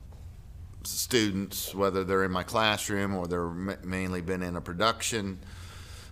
students, 0.88 1.74
whether 1.74 2.04
they're 2.04 2.24
in 2.24 2.32
my 2.32 2.42
classroom 2.42 3.14
or 3.14 3.26
they're 3.26 3.48
mainly 3.48 4.20
been 4.20 4.42
in 4.42 4.56
a 4.56 4.60
production 4.60 5.38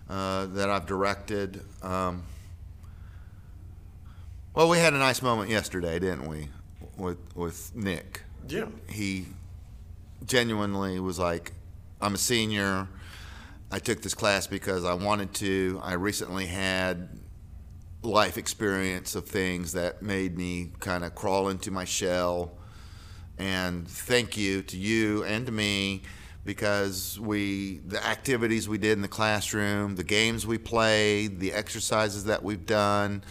uh, 0.09 0.47
that 0.47 0.70
I've 0.70 0.87
directed. 0.87 1.62
Um, 1.83 2.24
well, 4.55 4.68
we 4.68 4.79
had 4.79 4.95
a 4.95 4.99
nice 4.99 5.22
moment 5.22 5.51
yesterday, 5.51 5.99
didn't 5.99 6.27
we, 6.27 6.49
with 6.97 7.18
with 7.35 7.74
Nick? 7.74 8.22
Yeah. 8.49 8.66
He 8.89 9.27
genuinely 10.24 11.01
was 11.01 11.18
like, 11.18 11.53
"I'm 12.01 12.14
a 12.14 12.18
senior. 12.18 12.89
I 13.70 13.79
took 13.81 14.01
this 14.01 14.14
class 14.14 14.47
because 14.47 14.85
I 14.85 14.95
wanted 14.95 15.35
to. 15.35 15.81
I 15.83 15.95
recently 15.95 16.47
had." 16.47 17.09
life 18.03 18.39
experience 18.39 19.16
of 19.16 19.27
things 19.27 19.72
that 19.72 20.01
made 20.01 20.37
me 20.37 20.70
kind 20.79 21.03
of 21.03 21.12
crawl 21.16 21.49
into 21.49 21.72
my 21.72 21.85
shell 21.85 22.53
and 23.39 23.87
thank 23.87 24.37
you 24.37 24.62
to 24.62 24.76
you 24.76 25.24
and 25.24 25.47
to 25.47 25.53
me 25.53 26.03
because 26.45 27.18
we 27.20 27.78
the 27.87 28.05
activities 28.07 28.68
we 28.68 28.78
did 28.78 28.93
in 28.93 29.03
the 29.03 29.09
classroom, 29.09 29.97
the 29.97 30.05
games 30.05 30.47
we 30.47 30.59
played, 30.59 31.41
the 31.41 31.53
exercises 31.53 32.24
that 32.24 32.43
we've 32.43 32.64
done, 32.64 33.22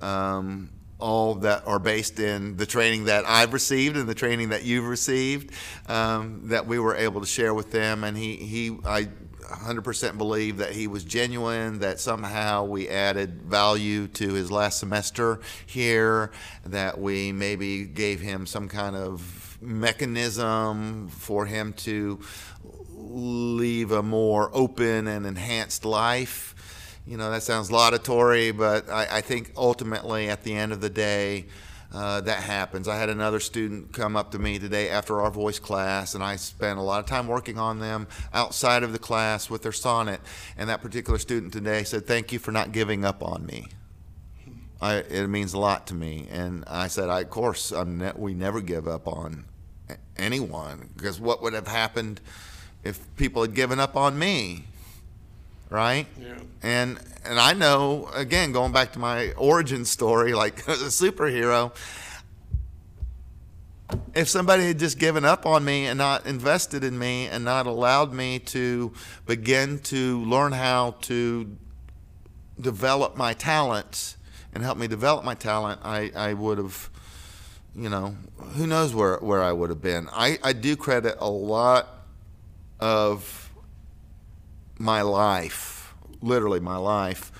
um, 0.00 0.70
all 0.98 1.34
that 1.34 1.66
are 1.66 1.78
based 1.78 2.18
in 2.18 2.56
the 2.56 2.66
training 2.66 3.04
that 3.04 3.24
I've 3.28 3.52
received 3.52 3.96
and 3.96 4.08
the 4.08 4.14
training 4.14 4.50
that 4.50 4.64
you've 4.64 4.86
received, 4.86 5.52
um, 5.86 6.48
that 6.48 6.66
we 6.66 6.78
were 6.78 6.96
able 6.96 7.20
to 7.20 7.26
share 7.26 7.52
with 7.52 7.72
them. 7.72 8.04
And 8.04 8.16
he, 8.16 8.36
he 8.36 8.78
I 8.86 9.08
100% 9.52 10.16
believe 10.16 10.56
that 10.58 10.72
he 10.72 10.86
was 10.86 11.04
genuine, 11.04 11.80
that 11.80 12.00
somehow 12.00 12.64
we 12.64 12.88
added 12.88 13.42
value 13.42 14.08
to 14.08 14.32
his 14.32 14.50
last 14.50 14.78
semester 14.78 15.40
here, 15.66 16.30
that 16.64 16.98
we 16.98 17.32
maybe 17.32 17.84
gave 17.84 18.20
him 18.20 18.46
some 18.46 18.68
kind 18.68 18.96
of 18.96 19.41
mechanism 19.62 21.08
for 21.08 21.46
him 21.46 21.72
to 21.72 22.20
leave 22.94 23.92
a 23.92 24.02
more 24.02 24.50
open 24.52 25.06
and 25.06 25.26
enhanced 25.26 25.84
life. 25.84 26.54
You 27.06 27.16
know, 27.16 27.30
that 27.30 27.42
sounds 27.42 27.70
laudatory, 27.70 28.52
but 28.52 28.88
I, 28.90 29.18
I 29.18 29.20
think 29.20 29.52
ultimately 29.56 30.28
at 30.28 30.44
the 30.44 30.54
end 30.54 30.72
of 30.72 30.80
the 30.80 30.90
day, 30.90 31.46
uh, 31.92 32.22
that 32.22 32.42
happens. 32.42 32.88
I 32.88 32.96
had 32.96 33.10
another 33.10 33.38
student 33.38 33.92
come 33.92 34.16
up 34.16 34.30
to 34.30 34.38
me 34.38 34.58
today 34.58 34.88
after 34.88 35.20
our 35.20 35.30
voice 35.30 35.58
class, 35.58 36.14
and 36.14 36.24
I 36.24 36.36
spent 36.36 36.78
a 36.78 36.82
lot 36.82 37.00
of 37.00 37.06
time 37.06 37.28
working 37.28 37.58
on 37.58 37.80
them 37.80 38.06
outside 38.32 38.82
of 38.82 38.92
the 38.92 38.98
class 38.98 39.50
with 39.50 39.62
their 39.62 39.72
sonnet. 39.72 40.20
And 40.56 40.70
that 40.70 40.80
particular 40.80 41.18
student 41.18 41.52
today 41.52 41.84
said, 41.84 42.06
Thank 42.06 42.32
you 42.32 42.38
for 42.38 42.50
not 42.50 42.72
giving 42.72 43.04
up 43.04 43.22
on 43.22 43.44
me. 43.44 43.66
I, 44.80 44.96
it 44.96 45.28
means 45.28 45.52
a 45.52 45.58
lot 45.58 45.86
to 45.88 45.94
me. 45.94 46.28
And 46.30 46.64
I 46.66 46.88
said, 46.88 47.10
I, 47.10 47.20
Of 47.20 47.30
course, 47.30 47.72
ne- 47.72 48.12
we 48.16 48.32
never 48.32 48.62
give 48.62 48.88
up 48.88 49.06
on 49.06 49.44
anyone 50.16 50.88
because 50.96 51.20
what 51.20 51.42
would 51.42 51.52
have 51.52 51.66
happened 51.66 52.20
if 52.84 53.00
people 53.16 53.42
had 53.42 53.54
given 53.54 53.80
up 53.80 53.96
on 53.96 54.18
me 54.18 54.64
right 55.70 56.06
yeah. 56.20 56.34
and 56.62 56.98
and 57.24 57.40
i 57.40 57.52
know 57.52 58.08
again 58.14 58.52
going 58.52 58.72
back 58.72 58.92
to 58.92 58.98
my 58.98 59.32
origin 59.32 59.84
story 59.84 60.34
like 60.34 60.68
as 60.68 60.82
a 60.82 60.86
superhero 60.86 61.74
if 64.14 64.28
somebody 64.28 64.68
had 64.68 64.78
just 64.78 64.98
given 64.98 65.24
up 65.24 65.44
on 65.44 65.64
me 65.64 65.86
and 65.86 65.98
not 65.98 66.24
invested 66.26 66.82
in 66.82 66.98
me 66.98 67.26
and 67.26 67.44
not 67.44 67.66
allowed 67.66 68.12
me 68.12 68.38
to 68.38 68.92
begin 69.26 69.78
to 69.78 70.22
learn 70.24 70.52
how 70.52 70.94
to 71.02 71.56
develop 72.60 73.16
my 73.16 73.32
talents 73.32 74.16
and 74.54 74.62
help 74.62 74.76
me 74.78 74.86
develop 74.86 75.24
my 75.24 75.34
talent 75.34 75.80
i, 75.84 76.10
I 76.14 76.34
would 76.34 76.58
have 76.58 76.90
you 77.74 77.88
know, 77.88 78.16
who 78.56 78.66
knows 78.66 78.94
where, 78.94 79.16
where 79.18 79.42
I 79.42 79.52
would 79.52 79.70
have 79.70 79.80
been. 79.80 80.08
I, 80.12 80.38
I 80.42 80.52
do 80.52 80.76
credit 80.76 81.16
a 81.18 81.30
lot 81.30 81.88
of 82.80 83.50
my 84.78 85.02
life, 85.02 85.94
literally 86.20 86.60
my 86.60 86.76
life, 86.76 87.32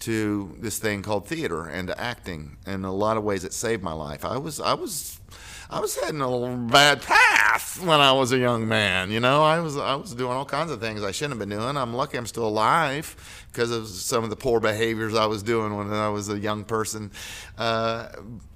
to 0.00 0.56
this 0.58 0.78
thing 0.78 1.02
called 1.02 1.26
theater 1.28 1.66
and 1.66 1.88
to 1.88 2.00
acting. 2.00 2.56
In 2.66 2.84
a 2.84 2.92
lot 2.92 3.16
of 3.16 3.24
ways, 3.24 3.44
it 3.44 3.52
saved 3.52 3.82
my 3.82 3.92
life. 3.92 4.24
I 4.24 4.38
was 4.38 4.60
I 4.60 4.74
was 4.74 5.20
I 5.68 5.80
was 5.80 5.96
heading 5.96 6.20
a 6.20 6.56
bad 6.70 7.02
path 7.02 7.80
when 7.80 8.00
I 8.00 8.12
was 8.12 8.32
a 8.32 8.38
young 8.38 8.68
man. 8.68 9.10
You 9.10 9.20
know, 9.20 9.42
I 9.42 9.60
was 9.60 9.76
I 9.76 9.94
was 9.94 10.14
doing 10.14 10.32
all 10.32 10.44
kinds 10.44 10.70
of 10.70 10.80
things 10.80 11.02
I 11.02 11.12
shouldn't 11.12 11.40
have 11.40 11.48
been 11.48 11.58
doing. 11.58 11.76
I'm 11.76 11.94
lucky 11.94 12.18
I'm 12.18 12.26
still 12.26 12.46
alive 12.46 13.16
because 13.52 13.70
of 13.70 13.88
some 13.88 14.24
of 14.24 14.30
the 14.30 14.36
poor 14.36 14.60
behaviors 14.60 15.14
I 15.14 15.26
was 15.26 15.42
doing 15.42 15.76
when 15.76 15.92
I 15.92 16.08
was 16.08 16.28
a 16.28 16.38
young 16.38 16.64
person. 16.64 17.10
Uh, 17.56 18.08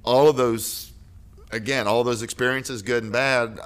all 0.05 0.29
of 0.29 0.37
those 0.37 0.90
again, 1.53 1.87
all 1.87 2.05
those 2.05 2.23
experiences, 2.23 2.83
good 2.83 3.03
and 3.03 3.13
bad, 3.13 3.59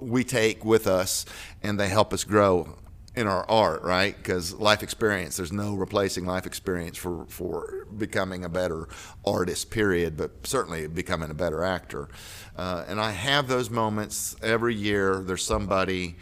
we 0.00 0.24
take 0.24 0.64
with 0.64 0.86
us 0.86 1.24
and 1.62 1.78
they 1.78 1.88
help 1.88 2.12
us 2.12 2.24
grow 2.24 2.76
in 3.14 3.26
our 3.26 3.48
art, 3.48 3.82
right? 3.82 4.16
Because 4.16 4.54
life 4.54 4.82
experience, 4.82 5.36
there's 5.36 5.52
no 5.52 5.74
replacing 5.74 6.24
life 6.24 6.46
experience 6.46 6.96
for, 6.96 7.26
for 7.26 7.86
becoming 7.96 8.44
a 8.44 8.48
better 8.48 8.88
artist, 9.24 9.70
period, 9.70 10.16
but 10.16 10.46
certainly 10.46 10.86
becoming 10.86 11.30
a 11.30 11.34
better 11.34 11.62
actor. 11.62 12.08
Uh, 12.56 12.84
and 12.88 12.98
I 13.00 13.10
have 13.10 13.48
those 13.48 13.68
moments 13.68 14.34
every 14.42 14.74
year. 14.74 15.16
There's 15.18 15.44
somebody 15.44 16.16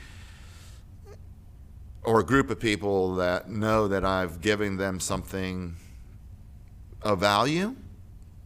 or 2.02 2.20
a 2.20 2.24
group 2.24 2.50
of 2.50 2.58
people 2.58 3.16
that 3.16 3.48
know 3.48 3.86
that 3.86 4.04
I've 4.04 4.40
given 4.40 4.76
them 4.76 4.98
something 4.98 5.76
of 7.02 7.20
value 7.20 7.76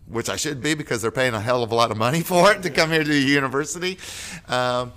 which 0.07 0.29
I 0.29 0.37
should 0.37 0.63
be 0.63 0.75
because 0.75 1.03
they're 1.03 1.11
paying 1.11 1.35
a 1.35 1.41
hell 1.41 1.63
of 1.63 1.73
a 1.73 1.75
lot 1.75 1.91
of 1.91 1.97
money 1.97 2.21
for 2.23 2.53
it 2.53 2.63
to 2.63 2.71
come 2.71 2.91
here 2.91 3.03
to 3.03 3.09
the 3.09 3.19
university. 3.19 3.99
Um, 4.49 4.93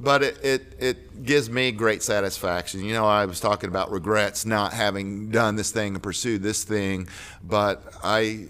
but 0.00 0.22
it, 0.22 0.44
it, 0.44 0.76
it 0.80 1.24
gives 1.24 1.48
me 1.48 1.70
great 1.70 2.02
satisfaction. 2.02 2.84
You 2.84 2.92
know, 2.94 3.06
I 3.06 3.26
was 3.26 3.38
talking 3.38 3.68
about 3.68 3.92
regrets 3.92 4.44
not 4.44 4.72
having 4.72 5.30
done 5.30 5.54
this 5.54 5.70
thing 5.70 5.94
and 5.94 6.02
pursued 6.02 6.42
this 6.42 6.64
thing, 6.64 7.08
but 7.42 7.84
I 8.02 8.48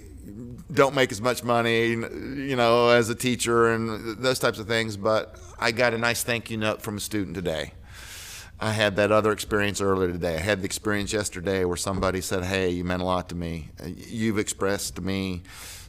don't 0.72 0.94
make 0.94 1.12
as 1.12 1.20
much 1.20 1.44
money, 1.44 1.90
you 1.90 2.56
know, 2.56 2.88
as 2.88 3.10
a 3.10 3.14
teacher 3.14 3.72
and 3.72 4.16
those 4.18 4.38
types 4.38 4.58
of 4.58 4.66
things. 4.66 4.96
But 4.96 5.38
I 5.58 5.72
got 5.72 5.94
a 5.94 5.98
nice 5.98 6.22
thank 6.22 6.50
you 6.50 6.56
note 6.56 6.80
from 6.80 6.96
a 6.96 7.00
student 7.00 7.34
today. 7.34 7.72
I 8.58 8.70
had 8.70 8.94
that 8.96 9.10
other 9.10 9.32
experience 9.32 9.80
earlier 9.80 10.12
today. 10.12 10.36
I 10.36 10.40
had 10.40 10.60
the 10.60 10.66
experience 10.66 11.12
yesterday 11.12 11.64
where 11.64 11.76
somebody 11.76 12.20
said, 12.20 12.44
"Hey, 12.44 12.70
you 12.70 12.84
meant 12.84 13.02
a 13.02 13.04
lot 13.04 13.28
to 13.30 13.34
me. 13.34 13.70
You've 13.84 14.38
expressed 14.38 14.94
to 14.96 15.02
me 15.02 15.42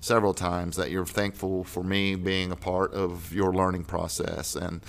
several 0.03 0.33
times 0.33 0.75
that 0.75 0.91
you're 0.91 1.05
thankful 1.05 1.63
for 1.63 1.81
me 1.81 2.13
being 2.15 2.51
a 2.51 2.57
part 2.57 2.93
of 2.93 3.33
your 3.33 3.53
learning 3.53 3.85
process, 3.85 4.53
and 4.53 4.81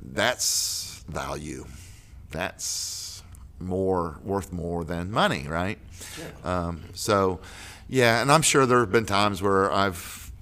that's 0.00 1.04
value. 1.06 1.66
That's 2.30 3.22
more 3.60 4.18
worth 4.24 4.54
more 4.54 4.82
than 4.82 5.10
money, 5.10 5.46
right? 5.46 5.78
Yeah. 6.18 6.66
Um, 6.66 6.84
so, 6.94 7.40
yeah, 7.88 8.22
and 8.22 8.32
I'm 8.32 8.40
sure 8.40 8.64
there 8.64 8.80
have 8.80 8.90
been 8.90 9.04
times 9.04 9.42
where 9.42 9.70
I've 9.70 10.32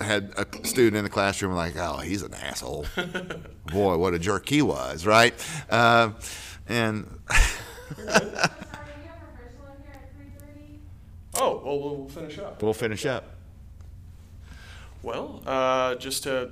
had 0.00 0.32
a 0.36 0.66
student 0.66 0.96
in 0.96 1.04
the 1.04 1.10
classroom 1.10 1.54
like, 1.54 1.76
oh, 1.76 1.98
he's 1.98 2.22
an 2.22 2.34
asshole. 2.34 2.86
Boy, 3.66 3.96
what 3.98 4.14
a 4.14 4.18
jerk 4.18 4.48
he 4.48 4.62
was, 4.62 5.06
right? 5.06 5.32
Uh, 5.70 6.10
and 6.68 7.06
Oh, 11.34 11.62
well, 11.64 11.78
we'll 11.80 12.08
finish 12.08 12.38
up. 12.38 12.62
We'll 12.62 12.74
finish 12.74 13.06
up. 13.06 13.36
Well, 15.02 15.42
uh, 15.46 15.96
just 15.96 16.26
a 16.26 16.50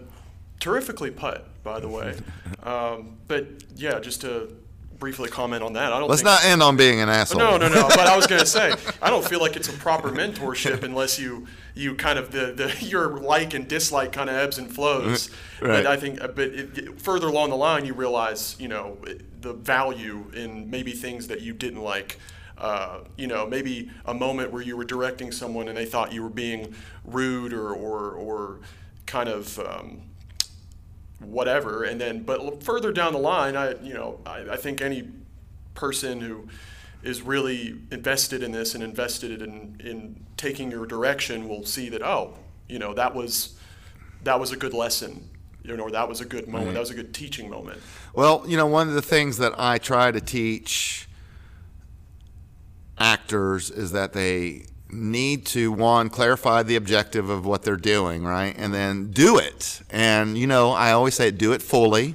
terrifically 0.59 1.11
putt, 1.11 1.47
by 1.63 1.81
the 1.81 1.89
way. 1.89 2.17
Um, 2.63 3.17
but 3.27 3.47
yeah, 3.77 4.01
just 4.01 4.21
to 4.21 4.55
briefly 4.99 5.31
comment 5.31 5.63
on 5.63 5.73
that, 5.73 5.95
I 5.95 5.99
don't. 5.99 6.11
Let's 6.11 6.21
think, 6.21 6.27
not 6.27 6.45
end 6.45 6.63
on 6.63 6.77
being 6.77 7.01
an 7.01 7.09
asshole. 7.09 7.41
No, 7.41 7.57
no, 7.57 7.69
no. 7.69 7.89
but 7.89 8.01
I 8.01 8.15
was 8.15 8.27
going 8.27 8.41
to 8.41 8.47
say, 8.47 8.75
I 9.03 9.09
don't 9.09 9.25
feel 9.25 9.41
like 9.41 9.57
it's 9.57 9.69
a 9.69 9.73
proper 9.73 10.11
mentorship 10.11 10.83
unless 10.83 11.19
you 11.19 11.47
you 11.75 11.95
kind 11.95 12.19
of 12.19 12.31
the, 12.31 12.53
the 12.53 12.85
your 12.85 13.19
like 13.19 13.55
and 13.55 13.67
dislike 13.67 14.13
kind 14.13 14.29
of 14.29 14.37
ebbs 14.37 14.59
and 14.59 14.73
flows. 14.73 15.31
Right. 15.63 15.85
But 15.85 15.87
I 15.89 15.99
think, 15.99 16.21
but 16.21 16.39
it, 16.39 17.03
further 17.03 17.27
along 17.27 17.51
the 17.51 17.57
line, 17.57 17.85
you 17.85 17.93
realize, 17.93 18.57
you 18.59 18.67
know, 18.67 18.97
the 19.43 19.53
value 19.53 20.31
in 20.33 20.71
maybe 20.71 20.93
things 20.93 21.27
that 21.27 21.43
you 21.43 21.53
didn't 21.53 21.83
like 21.83 22.19
uh, 22.61 23.01
you 23.17 23.27
know, 23.27 23.47
maybe 23.47 23.91
a 24.05 24.13
moment 24.13 24.53
where 24.53 24.63
you 24.63 24.77
were 24.77 24.85
directing 24.85 25.33
someone 25.33 25.69
and 25.69 25.77
they 25.77 25.87
thought 25.87 26.13
you 26.13 26.23
were 26.23 26.29
being 26.29 26.75
rude 27.05 27.53
or, 27.53 27.73
or, 27.73 28.13
or 28.13 28.61
kind 29.07 29.29
of 29.29 29.59
um, 29.61 30.03
whatever. 31.21 31.85
And 31.85 32.01
then, 32.01 32.23
but 32.23 32.63
further 32.63 32.93
down 32.93 33.15
the 33.15 33.19
line, 33.19 33.57
I, 33.57 33.81
you 33.83 33.95
know, 33.95 34.21
I, 34.27 34.51
I 34.51 34.57
think 34.57 34.83
any 34.83 35.09
person 35.75 36.21
who 36.21 36.49
is 37.03 37.23
really 37.23 37.79
invested 37.91 38.43
in 38.43 38.53
this 38.53 38.75
and 38.75 38.85
invested 38.85 39.41
in, 39.41 39.81
in 39.83 40.27
taking 40.37 40.71
your 40.71 40.85
direction 40.85 41.49
will 41.49 41.65
see 41.65 41.89
that, 41.89 42.03
oh, 42.03 42.35
you 42.69 42.79
know, 42.79 42.93
that 42.93 43.15
was, 43.15 43.59
that 44.25 44.39
was 44.39 44.53
a 44.53 44.57
good 44.57 44.75
lesson 44.75 45.29
you 45.63 45.77
know, 45.77 45.85
or 45.85 45.91
that 45.91 46.09
was 46.09 46.23
a 46.23 46.25
good 46.25 46.49
moment. 46.49 46.73
That 46.73 46.81
was 46.81 46.91
a 46.91 46.95
good 46.95 47.13
teaching 47.13 47.51
moment. 47.51 47.81
Well, 48.15 48.45
you 48.47 48.57
know, 48.57 48.67
one 48.67 48.89
of 48.89 48.95
the 48.95 49.03
things 49.03 49.37
that 49.37 49.53
I 49.59 49.77
try 49.77 50.11
to 50.11 50.21
teach 50.21 51.07
actors 53.01 53.71
is 53.71 53.93
that 53.93 54.13
they 54.13 54.67
need 54.91 55.47
to 55.47 55.73
one 55.73 56.11
clarify 56.11 56.63
the 56.63 56.77
objective 56.77 57.31
of 57.31 57.47
what 57.47 57.63
they're 57.63 57.77
doing 57.77 58.25
right? 58.25 58.55
And 58.57 58.75
then 58.75 59.11
do 59.11 59.39
it. 59.39 59.83
And 59.91 60.37
you 60.37 60.47
know 60.47 60.71
i 60.71 60.93
always 60.93 61.15
say 61.15 61.31
do 61.31 61.53
it 61.53 61.63
fully 61.63 62.15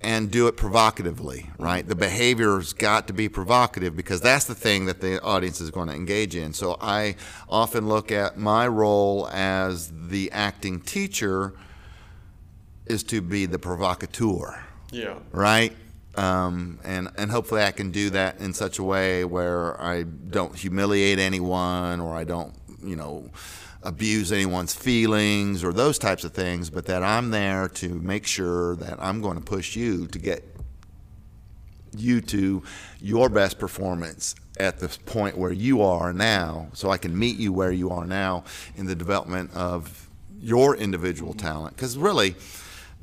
and 0.00 0.30
do 0.30 0.46
it 0.46 0.56
provocatively 0.56 1.50
right? 1.58 1.86
The 1.86 1.94
behavior's 1.94 2.72
got 2.72 3.08
to 3.08 3.12
be 3.12 3.28
provocative 3.28 3.96
because 3.96 4.20
that's 4.20 4.44
the 4.44 4.54
thing 4.54 4.86
that 4.86 5.00
the 5.00 5.20
audience 5.22 5.60
is 5.60 5.70
going 5.70 5.88
to 5.88 5.94
engage 5.94 6.36
in. 6.36 6.52
So 6.52 6.76
i 6.80 7.16
often 7.48 7.88
look 7.88 8.12
at 8.12 8.38
my 8.38 8.68
role 8.68 9.28
as 9.32 9.92
the 10.08 10.30
acting 10.30 10.80
teacher 10.80 11.54
is 12.86 13.02
to 13.04 13.22
be 13.22 13.46
the 13.46 13.58
provocateur. 13.58 14.62
Yeah. 14.92 15.18
Right 15.32 15.74
um, 16.16 16.78
and 16.84 17.08
and 17.16 17.30
hopefully 17.30 17.62
I 17.62 17.72
can 17.72 17.90
do 17.90 18.10
that 18.10 18.38
in 18.40 18.52
such 18.52 18.78
a 18.78 18.82
way 18.82 19.24
where 19.24 19.80
I 19.80 20.02
don't 20.02 20.56
humiliate 20.56 21.18
anyone 21.18 22.00
or 22.00 22.14
I 22.14 22.24
don't 22.24 22.54
you 22.82 22.96
know 22.96 23.30
abuse 23.82 24.32
anyone's 24.32 24.74
feelings 24.74 25.62
or 25.62 25.72
those 25.72 25.98
types 25.98 26.24
of 26.24 26.32
things, 26.32 26.70
but 26.70 26.86
that 26.86 27.02
I'm 27.02 27.30
there 27.30 27.68
to 27.68 27.88
make 27.88 28.26
sure 28.26 28.76
that 28.76 28.96
I'm 28.98 29.20
going 29.20 29.36
to 29.36 29.44
push 29.44 29.76
you 29.76 30.06
to 30.08 30.18
get 30.18 30.42
you 31.96 32.20
to 32.20 32.62
your 33.00 33.28
best 33.28 33.58
performance 33.58 34.34
at 34.58 34.78
the 34.78 34.88
point 35.06 35.36
where 35.36 35.52
you 35.52 35.82
are 35.82 36.12
now, 36.12 36.68
so 36.72 36.90
I 36.90 36.96
can 36.96 37.16
meet 37.16 37.38
you 37.38 37.52
where 37.52 37.72
you 37.72 37.90
are 37.90 38.06
now 38.06 38.44
in 38.76 38.86
the 38.86 38.94
development 38.94 39.52
of 39.54 40.08
your 40.40 40.76
individual 40.76 41.34
talent. 41.34 41.76
Because 41.76 41.96
really 41.96 42.36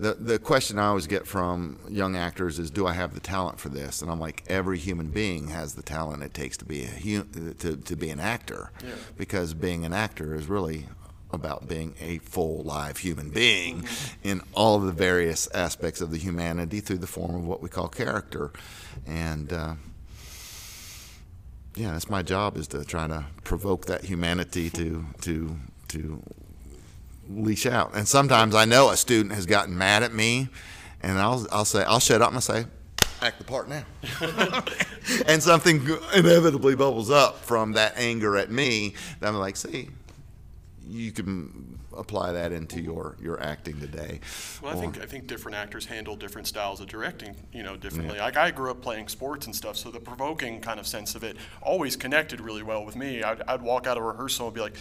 the 0.02 0.16
the 0.16 0.40
question 0.40 0.80
I 0.80 0.88
always 0.88 1.06
get 1.06 1.28
from 1.28 1.78
young 1.88 2.16
actors 2.16 2.58
is, 2.58 2.72
"Do 2.72 2.88
I 2.88 2.94
have 2.94 3.14
the 3.14 3.20
talent 3.20 3.60
for 3.60 3.70
this?" 3.70 4.02
And 4.02 4.10
I'm 4.10 4.20
like, 4.20 4.44
every 4.48 4.80
human 4.80 5.10
being 5.10 5.50
has 5.50 5.76
the 5.76 5.84
talent 5.84 6.24
it 6.24 6.34
takes 6.34 6.58
to 6.58 6.66
be 6.66 6.86
a 6.86 7.54
to 7.54 7.78
to 7.78 7.96
be 7.96 8.10
an 8.10 8.20
actor, 8.20 8.72
yeah. 8.84 8.96
because 9.16 9.54
being 9.54 9.86
an 9.86 9.94
actor 9.94 10.34
is 10.34 10.48
really 10.48 10.88
about 11.32 11.68
being 11.68 11.94
a 12.02 12.18
full 12.18 12.64
live 12.64 12.98
human 12.98 13.30
being 13.30 13.84
mm-hmm. 13.84 14.28
in 14.28 14.42
all 14.54 14.80
the 14.80 14.92
various 14.92 15.48
aspects 15.54 16.02
of 16.02 16.10
the 16.10 16.18
humanity 16.18 16.80
through 16.80 16.98
the 16.98 17.08
form 17.08 17.36
of 17.36 17.46
what 17.48 17.62
we 17.62 17.70
call 17.70 17.88
character, 17.88 18.52
and. 19.06 19.54
Uh, 19.54 19.76
yeah, 21.74 21.92
that's 21.92 22.10
my 22.10 22.22
job 22.22 22.58
is 22.58 22.68
to 22.68 22.84
try 22.84 23.08
to 23.08 23.24
provoke 23.46 23.86
that 23.86 24.04
humanity 24.04 24.70
to 24.72 25.06
to 25.22 25.56
to 25.88 26.22
leash 27.36 27.66
out. 27.66 27.92
And 27.96 28.08
sometimes 28.08 28.56
I 28.56 28.66
know 28.66 28.90
a 28.90 28.98
student 28.98 29.34
has 29.36 29.46
gotten 29.46 29.78
mad 29.78 30.04
at 30.04 30.14
me, 30.14 30.50
and 31.02 31.20
I'll 31.20 31.48
I'll 31.52 31.66
say 31.66 31.84
I'll 31.84 32.00
shut 32.00 32.22
up 32.22 32.30
and 32.30 32.38
I'll 32.38 32.42
say, 32.42 32.66
act 33.22 33.38
the 33.38 33.44
part 33.44 33.70
now. 33.70 33.84
and 35.28 35.42
something 35.42 35.88
inevitably 36.14 36.76
bubbles 36.76 37.10
up 37.10 37.38
from 37.38 37.74
that 37.74 37.94
anger 37.98 38.38
at 38.38 38.52
me. 38.52 38.96
That 39.20 39.30
I'm 39.30 39.36
like, 39.36 39.56
see, 39.56 39.90
you 40.88 41.12
can 41.12 41.80
apply 41.96 42.32
that 42.34 42.52
into 42.52 42.82
your, 42.82 43.18
your 43.22 43.42
acting 43.42 43.80
today. 43.80 44.20
Well, 44.62 44.74
I 44.74 44.78
or, 44.78 44.82
think 44.82 45.02
I 45.02 45.06
think 45.06 45.28
different 45.28 45.58
actors 45.58 45.86
handle 45.86 46.16
different 46.16 46.48
styles 46.48 46.80
of 46.80 46.88
directing, 46.88 47.36
you 47.52 47.64
know, 47.64 47.76
differently. 47.76 48.18
Yeah. 48.18 48.26
Like 48.26 48.38
I 48.38 48.52
grew 48.52 48.72
up 48.72 48.82
playing 48.82 49.08
sports 49.08 49.46
and 49.46 49.56
stuff, 49.56 49.78
so 49.78 49.92
the 49.92 50.00
provoking 50.00 50.62
kind 50.62 50.80
of 50.80 50.88
sense 50.88 51.16
of 51.16 51.24
it 51.24 51.38
always 51.62 51.96
connected 51.96 52.40
really 52.42 52.64
well 52.64 52.86
with 52.86 52.96
me. 52.96 53.24
I'd, 53.24 53.42
I'd 53.48 53.62
walk 53.62 53.88
out 53.88 53.98
of 53.98 54.04
rehearsal 54.04 54.48
and 54.48 54.56
be 54.56 54.62
like, 54.62 54.76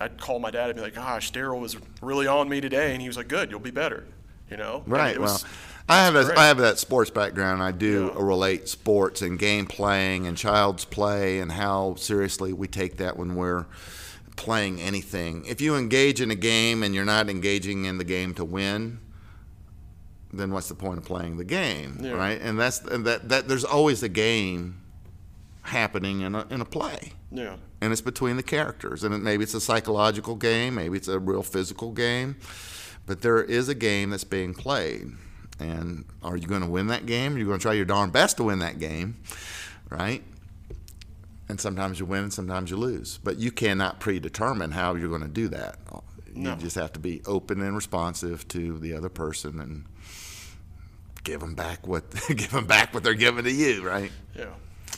I'd 0.00 0.18
call 0.20 0.38
my 0.38 0.50
dad 0.50 0.70
and 0.70 0.76
be 0.76 0.82
like, 0.82 0.94
"Gosh, 0.94 1.32
Daryl 1.32 1.60
was 1.60 1.76
really 2.00 2.26
on 2.26 2.48
me 2.48 2.60
today," 2.60 2.92
and 2.92 3.00
he 3.00 3.08
was 3.08 3.16
like, 3.16 3.28
"Good, 3.28 3.50
you'll 3.50 3.60
be 3.60 3.70
better." 3.70 4.06
You 4.50 4.56
know, 4.58 4.82
right? 4.86 5.18
Was, 5.18 5.44
well, 5.44 5.52
I 5.88 6.04
have 6.04 6.14
a, 6.14 6.38
I 6.38 6.46
have 6.46 6.58
that 6.58 6.78
sports 6.78 7.10
background. 7.10 7.62
I 7.62 7.72
do 7.72 8.12
yeah. 8.14 8.22
relate 8.22 8.68
sports 8.68 9.22
and 9.22 9.38
game 9.38 9.66
playing 9.66 10.26
and 10.26 10.36
child's 10.36 10.84
play 10.84 11.40
and 11.40 11.52
how 11.52 11.94
seriously 11.96 12.52
we 12.52 12.68
take 12.68 12.98
that 12.98 13.16
when 13.16 13.34
we're 13.34 13.66
playing 14.36 14.80
anything. 14.80 15.44
If 15.46 15.60
you 15.60 15.76
engage 15.76 16.20
in 16.20 16.30
a 16.30 16.36
game 16.36 16.82
and 16.82 16.94
you're 16.94 17.04
not 17.04 17.28
engaging 17.28 17.84
in 17.84 17.98
the 17.98 18.04
game 18.04 18.34
to 18.34 18.44
win, 18.44 18.98
then 20.32 20.52
what's 20.52 20.68
the 20.68 20.74
point 20.74 20.98
of 20.98 21.04
playing 21.04 21.36
the 21.36 21.44
game, 21.44 21.98
yeah. 22.00 22.12
right? 22.12 22.40
And 22.40 22.58
that's 22.58 22.80
and 22.80 23.04
that 23.06 23.28
that 23.28 23.48
there's 23.48 23.64
always 23.64 24.02
a 24.02 24.08
game 24.08 24.80
happening 25.62 26.22
in 26.22 26.34
a 26.34 26.46
in 26.50 26.60
a 26.60 26.64
play. 26.64 27.12
Yeah. 27.30 27.56
And 27.80 27.92
it's 27.92 28.00
between 28.00 28.36
the 28.36 28.42
characters, 28.42 29.04
and 29.04 29.14
it, 29.14 29.18
maybe 29.18 29.42
it's 29.42 29.54
a 29.54 29.60
psychological 29.60 30.36
game, 30.36 30.76
maybe 30.76 30.96
it's 30.96 31.08
a 31.08 31.18
real 31.18 31.42
physical 31.42 31.90
game, 31.92 32.36
but 33.06 33.22
there 33.22 33.42
is 33.42 33.68
a 33.68 33.74
game 33.74 34.10
that's 34.10 34.24
being 34.24 34.54
played. 34.54 35.08
And 35.58 36.04
are 36.22 36.36
you 36.36 36.46
going 36.46 36.62
to 36.62 36.68
win 36.68 36.88
that 36.88 37.06
game? 37.06 37.36
You're 37.36 37.46
going 37.46 37.58
to 37.58 37.62
try 37.62 37.74
your 37.74 37.84
darn 37.84 38.10
best 38.10 38.38
to 38.38 38.44
win 38.44 38.60
that 38.60 38.78
game, 38.78 39.16
right? 39.90 40.22
And 41.52 41.60
sometimes 41.60 42.00
you 42.00 42.06
win 42.06 42.24
and 42.24 42.32
sometimes 42.32 42.70
you 42.70 42.76
lose. 42.76 43.18
But 43.22 43.36
you 43.36 43.52
cannot 43.52 44.00
predetermine 44.00 44.72
how 44.72 44.94
you're 44.94 45.10
going 45.10 45.22
to 45.22 45.28
do 45.28 45.48
that. 45.48 45.76
You 46.34 46.42
no. 46.42 46.56
just 46.56 46.76
have 46.76 46.94
to 46.94 46.98
be 46.98 47.20
open 47.26 47.60
and 47.60 47.76
responsive 47.76 48.48
to 48.48 48.78
the 48.78 48.94
other 48.94 49.10
person 49.10 49.60
and 49.60 49.84
give 51.24 51.40
them 51.40 51.54
back 51.54 51.86
what 51.86 52.04
give 52.28 52.50
them 52.50 52.66
back 52.66 52.94
what 52.94 53.04
they're 53.04 53.14
giving 53.14 53.44
to 53.44 53.52
you, 53.52 53.86
right? 53.86 54.10
Yeah. 54.34 54.46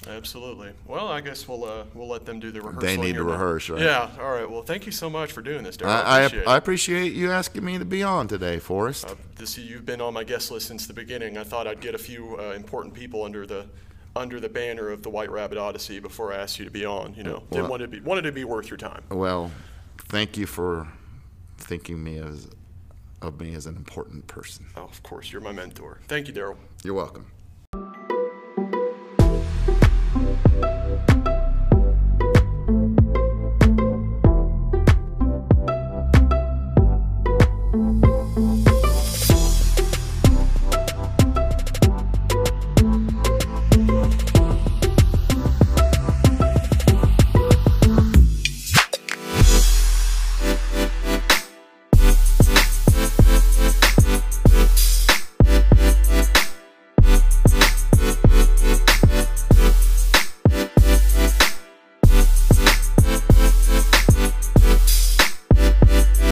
Absolutely. 0.06 0.70
Well, 0.86 1.08
I 1.08 1.22
guess 1.22 1.48
we'll 1.48 1.64
uh, 1.64 1.84
we'll 1.94 2.08
let 2.08 2.26
them 2.26 2.38
do 2.38 2.50
the 2.50 2.60
rehearsal. 2.60 2.82
They 2.82 2.96
need 2.98 3.14
to 3.14 3.24
rehearse, 3.24 3.70
right? 3.70 3.80
Yeah. 3.80 4.10
All 4.20 4.32
right. 4.32 4.48
Well, 4.48 4.62
thank 4.62 4.84
you 4.84 4.92
so 4.92 5.08
much 5.08 5.32
for 5.32 5.40
doing 5.40 5.64
this, 5.64 5.78
Daryl. 5.78 5.88
I, 5.88 6.02
I, 6.02 6.20
appreciate, 6.22 6.46
I 6.46 6.56
appreciate 6.56 7.12
you 7.14 7.30
asking 7.30 7.64
me 7.64 7.78
to 7.78 7.86
be 7.86 8.02
on 8.02 8.28
today, 8.28 8.58
Forrest. 8.58 9.06
Uh, 9.06 9.14
this 9.36 9.56
you've 9.56 9.86
been 9.86 10.02
on 10.02 10.12
my 10.12 10.22
guest 10.22 10.50
list 10.50 10.68
since 10.68 10.86
the 10.86 10.92
beginning. 10.92 11.38
I 11.38 11.44
thought 11.44 11.66
I'd 11.66 11.80
get 11.80 11.94
a 11.94 11.98
few 11.98 12.38
uh, 12.38 12.52
important 12.52 12.92
people 12.92 13.22
under 13.22 13.46
the 13.46 13.66
under 14.16 14.40
the 14.40 14.48
banner 14.48 14.90
of 14.90 15.02
the 15.02 15.10
White 15.10 15.30
Rabbit 15.30 15.58
Odyssey 15.58 15.98
before 15.98 16.32
I 16.32 16.36
asked 16.36 16.58
you 16.58 16.64
to 16.64 16.70
be 16.70 16.84
on. 16.84 17.14
You 17.14 17.24
know, 17.24 17.42
well, 17.50 17.62
didn't 17.62 17.68
want 17.68 17.82
to 17.82 17.88
be 17.88 18.00
wanted 18.00 18.22
to 18.22 18.32
be 18.32 18.44
worth 18.44 18.70
your 18.70 18.76
time. 18.76 19.02
Well, 19.10 19.50
thank 19.98 20.36
you 20.36 20.46
for 20.46 20.88
thinking 21.58 22.02
me 22.02 22.18
as 22.18 22.48
of 23.22 23.40
me 23.40 23.54
as 23.54 23.66
an 23.66 23.76
important 23.76 24.26
person. 24.26 24.66
Oh, 24.76 24.82
of 24.82 25.02
course, 25.02 25.32
you're 25.32 25.40
my 25.40 25.52
mentor. 25.52 26.00
Thank 26.08 26.28
you, 26.28 26.34
Daryl. 26.34 26.56
You're 26.82 26.94
welcome. 26.94 27.26